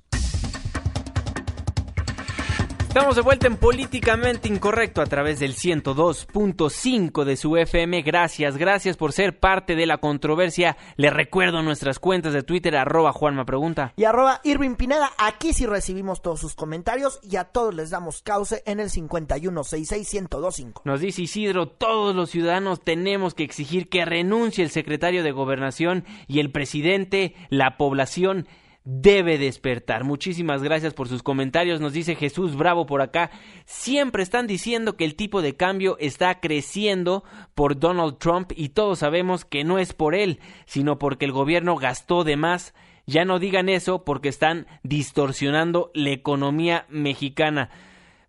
Estamos 2.97 3.15
de 3.15 3.21
vuelta 3.21 3.45
en 3.45 3.57
Políticamente 3.57 4.47
Incorrecto 4.47 5.03
a 5.03 5.05
través 5.05 5.39
del 5.39 5.53
102.5 5.53 7.25
de 7.25 7.37
su 7.37 7.55
FM. 7.55 8.01
Gracias, 8.01 8.57
gracias 8.57 8.97
por 8.97 9.13
ser 9.13 9.39
parte 9.39 9.75
de 9.75 9.85
la 9.85 9.99
controversia. 9.99 10.77
Les 10.95 11.13
recuerdo 11.13 11.61
nuestras 11.61 11.99
cuentas 11.99 12.33
de 12.33 12.41
Twitter, 12.41 12.75
arroba 12.75 13.13
Juanma 13.13 13.45
Pregunta. 13.45 13.93
Y 13.97 14.05
arroba 14.05 14.41
Irving 14.43 14.73
Pineda. 14.77 15.11
Aquí 15.19 15.53
sí 15.53 15.67
recibimos 15.67 16.23
todos 16.23 16.39
sus 16.39 16.55
comentarios 16.55 17.19
y 17.21 17.35
a 17.35 17.43
todos 17.43 17.75
les 17.75 17.91
damos 17.91 18.23
cauce 18.23 18.63
en 18.65 18.79
el 18.79 18.89
5166125. 18.89 20.81
Nos 20.83 20.99
dice 20.99 21.21
Isidro, 21.21 21.67
todos 21.67 22.15
los 22.15 22.31
ciudadanos 22.31 22.81
tenemos 22.81 23.35
que 23.35 23.43
exigir 23.43 23.89
que 23.89 24.05
renuncie 24.05 24.63
el 24.63 24.71
secretario 24.71 25.21
de 25.21 25.31
Gobernación 25.33 26.03
y 26.27 26.39
el 26.39 26.51
presidente, 26.51 27.35
la 27.49 27.77
población 27.77 28.47
debe 28.89 29.37
despertar. 29.37 30.05
Muchísimas 30.05 30.63
gracias 30.63 30.93
por 30.93 31.09
sus 31.09 31.21
comentarios. 31.21 31.81
Nos 31.81 31.91
dice 31.91 32.15
Jesús 32.15 32.55
Bravo 32.55 32.85
por 32.85 33.01
acá. 33.01 33.31
Siempre 33.65 34.23
están 34.23 34.47
diciendo 34.47 34.95
que 34.95 35.03
el 35.03 35.15
tipo 35.15 35.41
de 35.41 35.57
cambio 35.57 35.97
está 35.99 36.39
creciendo 36.39 37.25
por 37.53 37.77
Donald 37.77 38.17
Trump 38.17 38.53
y 38.55 38.69
todos 38.69 38.99
sabemos 38.99 39.43
que 39.43 39.65
no 39.65 39.77
es 39.77 39.91
por 39.91 40.15
él, 40.15 40.39
sino 40.65 40.97
porque 40.99 41.25
el 41.25 41.33
gobierno 41.33 41.75
gastó 41.75 42.23
de 42.23 42.37
más. 42.37 42.73
Ya 43.05 43.25
no 43.25 43.39
digan 43.39 43.67
eso 43.67 44.05
porque 44.05 44.29
están 44.29 44.67
distorsionando 44.83 45.91
la 45.93 46.11
economía 46.11 46.85
mexicana. 46.87 47.69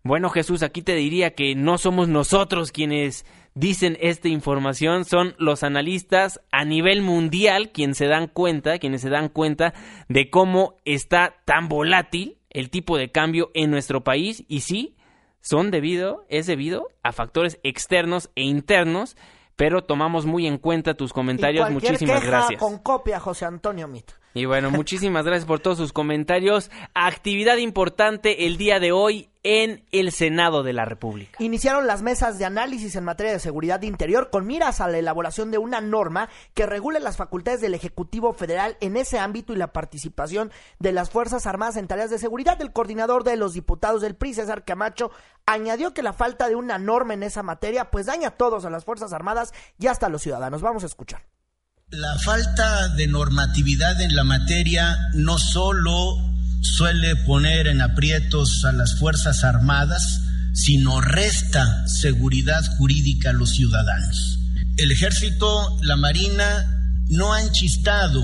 Bueno 0.03 0.29
Jesús, 0.29 0.61
aquí 0.61 0.81
te 0.81 0.95
diría 0.95 1.35
que 1.35 1.55
no 1.55 1.77
somos 1.77 2.09
nosotros 2.09 2.73
quienes 2.73 3.25
dicen 3.59 3.97
esta 3.99 4.29
información 4.29 5.03
son 5.03 5.35
los 5.37 5.63
analistas 5.63 6.39
a 6.51 6.63
nivel 6.63 7.01
mundial 7.01 7.71
quienes 7.71 7.97
se 7.97 8.07
dan 8.07 8.27
cuenta, 8.27 8.79
quienes 8.79 9.01
se 9.01 9.09
dan 9.09 9.27
cuenta 9.27 9.73
de 10.07 10.29
cómo 10.29 10.75
está 10.85 11.35
tan 11.45 11.67
volátil 11.67 12.37
el 12.49 12.69
tipo 12.69 12.97
de 12.97 13.11
cambio 13.11 13.51
en 13.53 13.69
nuestro 13.69 14.03
país 14.03 14.45
y 14.47 14.61
sí, 14.61 14.95
son 15.41 15.71
debido, 15.71 16.25
es 16.29 16.47
debido 16.47 16.87
a 17.03 17.11
factores 17.11 17.59
externos 17.63 18.29
e 18.35 18.43
internos, 18.43 19.17
pero 19.55 19.83
tomamos 19.83 20.25
muy 20.25 20.47
en 20.47 20.57
cuenta 20.57 20.93
tus 20.93 21.11
comentarios. 21.11 21.69
Muchísimas 21.69 22.25
gracias. 22.25 22.59
Con 22.59 22.79
copia, 22.79 23.19
José 23.19 23.45
Antonio 23.45 23.87
Mito. 23.87 24.13
Y 24.33 24.45
bueno, 24.45 24.69
muchísimas 24.69 25.25
gracias 25.25 25.45
por 25.45 25.59
todos 25.59 25.77
sus 25.77 25.91
comentarios. 25.91 26.69
Actividad 26.93 27.57
importante 27.57 28.45
el 28.45 28.57
día 28.57 28.79
de 28.79 28.91
hoy 28.91 29.29
en 29.41 29.83
el 29.91 30.11
Senado 30.11 30.63
de 30.63 30.73
la 30.73 30.85
República. 30.85 31.41
Iniciaron 31.41 31.87
las 31.87 32.01
mesas 32.01 32.37
de 32.37 32.45
análisis 32.45 32.95
en 32.95 33.05
materia 33.05 33.31
de 33.31 33.39
seguridad 33.39 33.81
interior 33.81 34.29
con 34.29 34.45
miras 34.45 34.81
a 34.81 34.87
la 34.87 34.99
elaboración 34.99 35.49
de 35.49 35.57
una 35.57 35.81
norma 35.81 36.29
que 36.53 36.65
regule 36.65 36.99
las 36.99 37.17
facultades 37.17 37.61
del 37.61 37.73
Ejecutivo 37.73 38.33
Federal 38.33 38.77
en 38.81 38.97
ese 38.97 39.17
ámbito 39.17 39.53
y 39.53 39.55
la 39.55 39.73
participación 39.73 40.51
de 40.77 40.91
las 40.91 41.09
Fuerzas 41.09 41.47
Armadas 41.47 41.77
en 41.77 41.87
tareas 41.87 42.09
de 42.09 42.19
seguridad. 42.19 42.61
El 42.61 42.73
coordinador 42.73 43.23
de 43.23 43.37
los 43.37 43.53
diputados 43.53 44.01
del 44.01 44.15
PRI, 44.15 44.35
César 44.35 44.63
Camacho, 44.63 45.09
añadió 45.45 45.93
que 45.93 46.03
la 46.03 46.13
falta 46.13 46.49
de 46.49 46.55
una 46.55 46.77
norma 46.77 47.13
en 47.13 47.23
esa 47.23 47.41
materia 47.41 47.89
pues 47.89 48.05
daña 48.05 48.29
a 48.29 48.37
todos, 48.37 48.65
a 48.65 48.69
las 48.69 48.85
Fuerzas 48.85 49.13
Armadas 49.13 49.53
y 49.79 49.87
hasta 49.87 50.05
a 50.07 50.09
los 50.09 50.21
ciudadanos. 50.21 50.61
Vamos 50.61 50.83
a 50.83 50.87
escuchar. 50.87 51.23
La 51.91 52.19
falta 52.19 52.89
de 52.89 53.07
normatividad 53.07 53.99
en 53.99 54.15
la 54.15 54.23
materia 54.23 55.09
no 55.15 55.39
solo 55.39 56.17
suele 56.61 57.15
poner 57.15 57.65
en 57.65 57.81
aprietos 57.81 58.63
a 58.63 58.71
las 58.71 58.99
Fuerzas 58.99 59.43
Armadas, 59.43 60.21
sino 60.53 61.01
resta 61.01 61.87
seguridad 61.87 62.63
jurídica 62.77 63.31
a 63.31 63.33
los 63.33 63.49
ciudadanos. 63.49 64.37
El 64.77 64.91
ejército, 64.91 65.79
la 65.81 65.95
marina, 65.95 67.01
no 67.07 67.33
han 67.33 67.51
chistado 67.53 68.23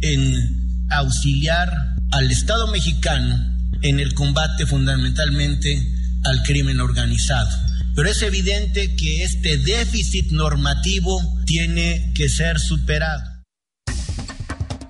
en 0.00 0.86
auxiliar 0.90 1.94
al 2.10 2.28
Estado 2.32 2.66
mexicano 2.66 3.56
en 3.82 4.00
el 4.00 4.14
combate 4.14 4.66
fundamentalmente 4.66 5.94
al 6.24 6.42
crimen 6.42 6.80
organizado. 6.80 7.50
Pero 7.96 8.10
es 8.10 8.20
evidente 8.20 8.94
que 8.94 9.22
este 9.22 9.56
déficit 9.56 10.30
normativo 10.30 11.18
tiene 11.46 12.12
que 12.14 12.28
ser 12.28 12.58
superado. 12.58 13.22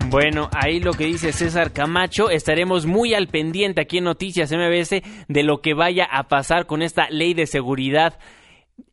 Bueno, 0.09 0.51
ahí 0.53 0.81
lo 0.81 0.93
que 0.93 1.07
dice 1.07 1.33
César 1.33 1.73
Camacho, 1.73 2.31
estaremos 2.31 2.85
muy 2.85 3.15
al 3.15 3.29
pendiente 3.29 3.81
aquí 3.81 3.99
en 3.99 4.05
Noticias 4.05 4.51
MBS 4.51 5.03
de 5.29 5.43
lo 5.45 5.61
que 5.61 5.75
vaya 5.75 6.05
a 6.05 6.27
pasar 6.27 6.67
con 6.67 6.83
esta 6.83 7.09
ley 7.09 7.33
de 7.33 7.47
seguridad 7.47 8.19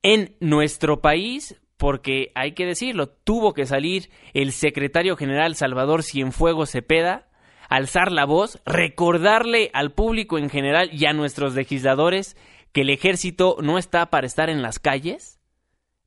en 0.03 0.35
nuestro 0.39 1.01
país, 1.01 1.59
porque 1.77 2.31
hay 2.35 2.51
que 2.51 2.67
decirlo, 2.67 3.09
tuvo 3.09 3.55
que 3.55 3.65
salir 3.65 4.11
el 4.35 4.51
secretario 4.51 5.15
general 5.15 5.55
Salvador 5.55 6.03
Cienfuegos 6.03 6.69
Cepeda, 6.69 7.27
alzar 7.67 8.11
la 8.11 8.25
voz, 8.25 8.59
recordarle 8.63 9.71
al 9.73 9.91
público 9.91 10.37
en 10.37 10.51
general 10.51 10.91
y 10.93 11.05
a 11.05 11.13
nuestros 11.13 11.55
legisladores 11.55 12.37
que 12.73 12.81
el 12.81 12.89
ejército 12.89 13.57
no 13.61 13.77
está 13.77 14.09
para 14.09 14.27
estar 14.27 14.49
en 14.49 14.61
las 14.61 14.79
calles, 14.79 15.39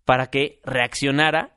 para 0.05 0.31
que 0.31 0.61
reaccionara 0.65 1.57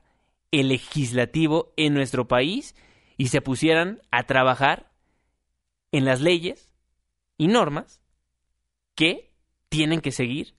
el 0.52 0.70
legislativo 0.70 1.74
en 1.78 1.94
nuestro 1.94 2.28
país 2.28 2.76
y 3.18 3.28
se 3.28 3.42
pusieran 3.42 4.02
a 4.12 4.24
trabajar 4.24 4.92
en 5.92 6.06
las 6.06 6.22
leyes 6.22 6.72
y 7.38 7.48
normas 7.48 8.02
que 8.96 9.32
tienen 9.68 10.02
que 10.02 10.12
seguir 10.12 10.56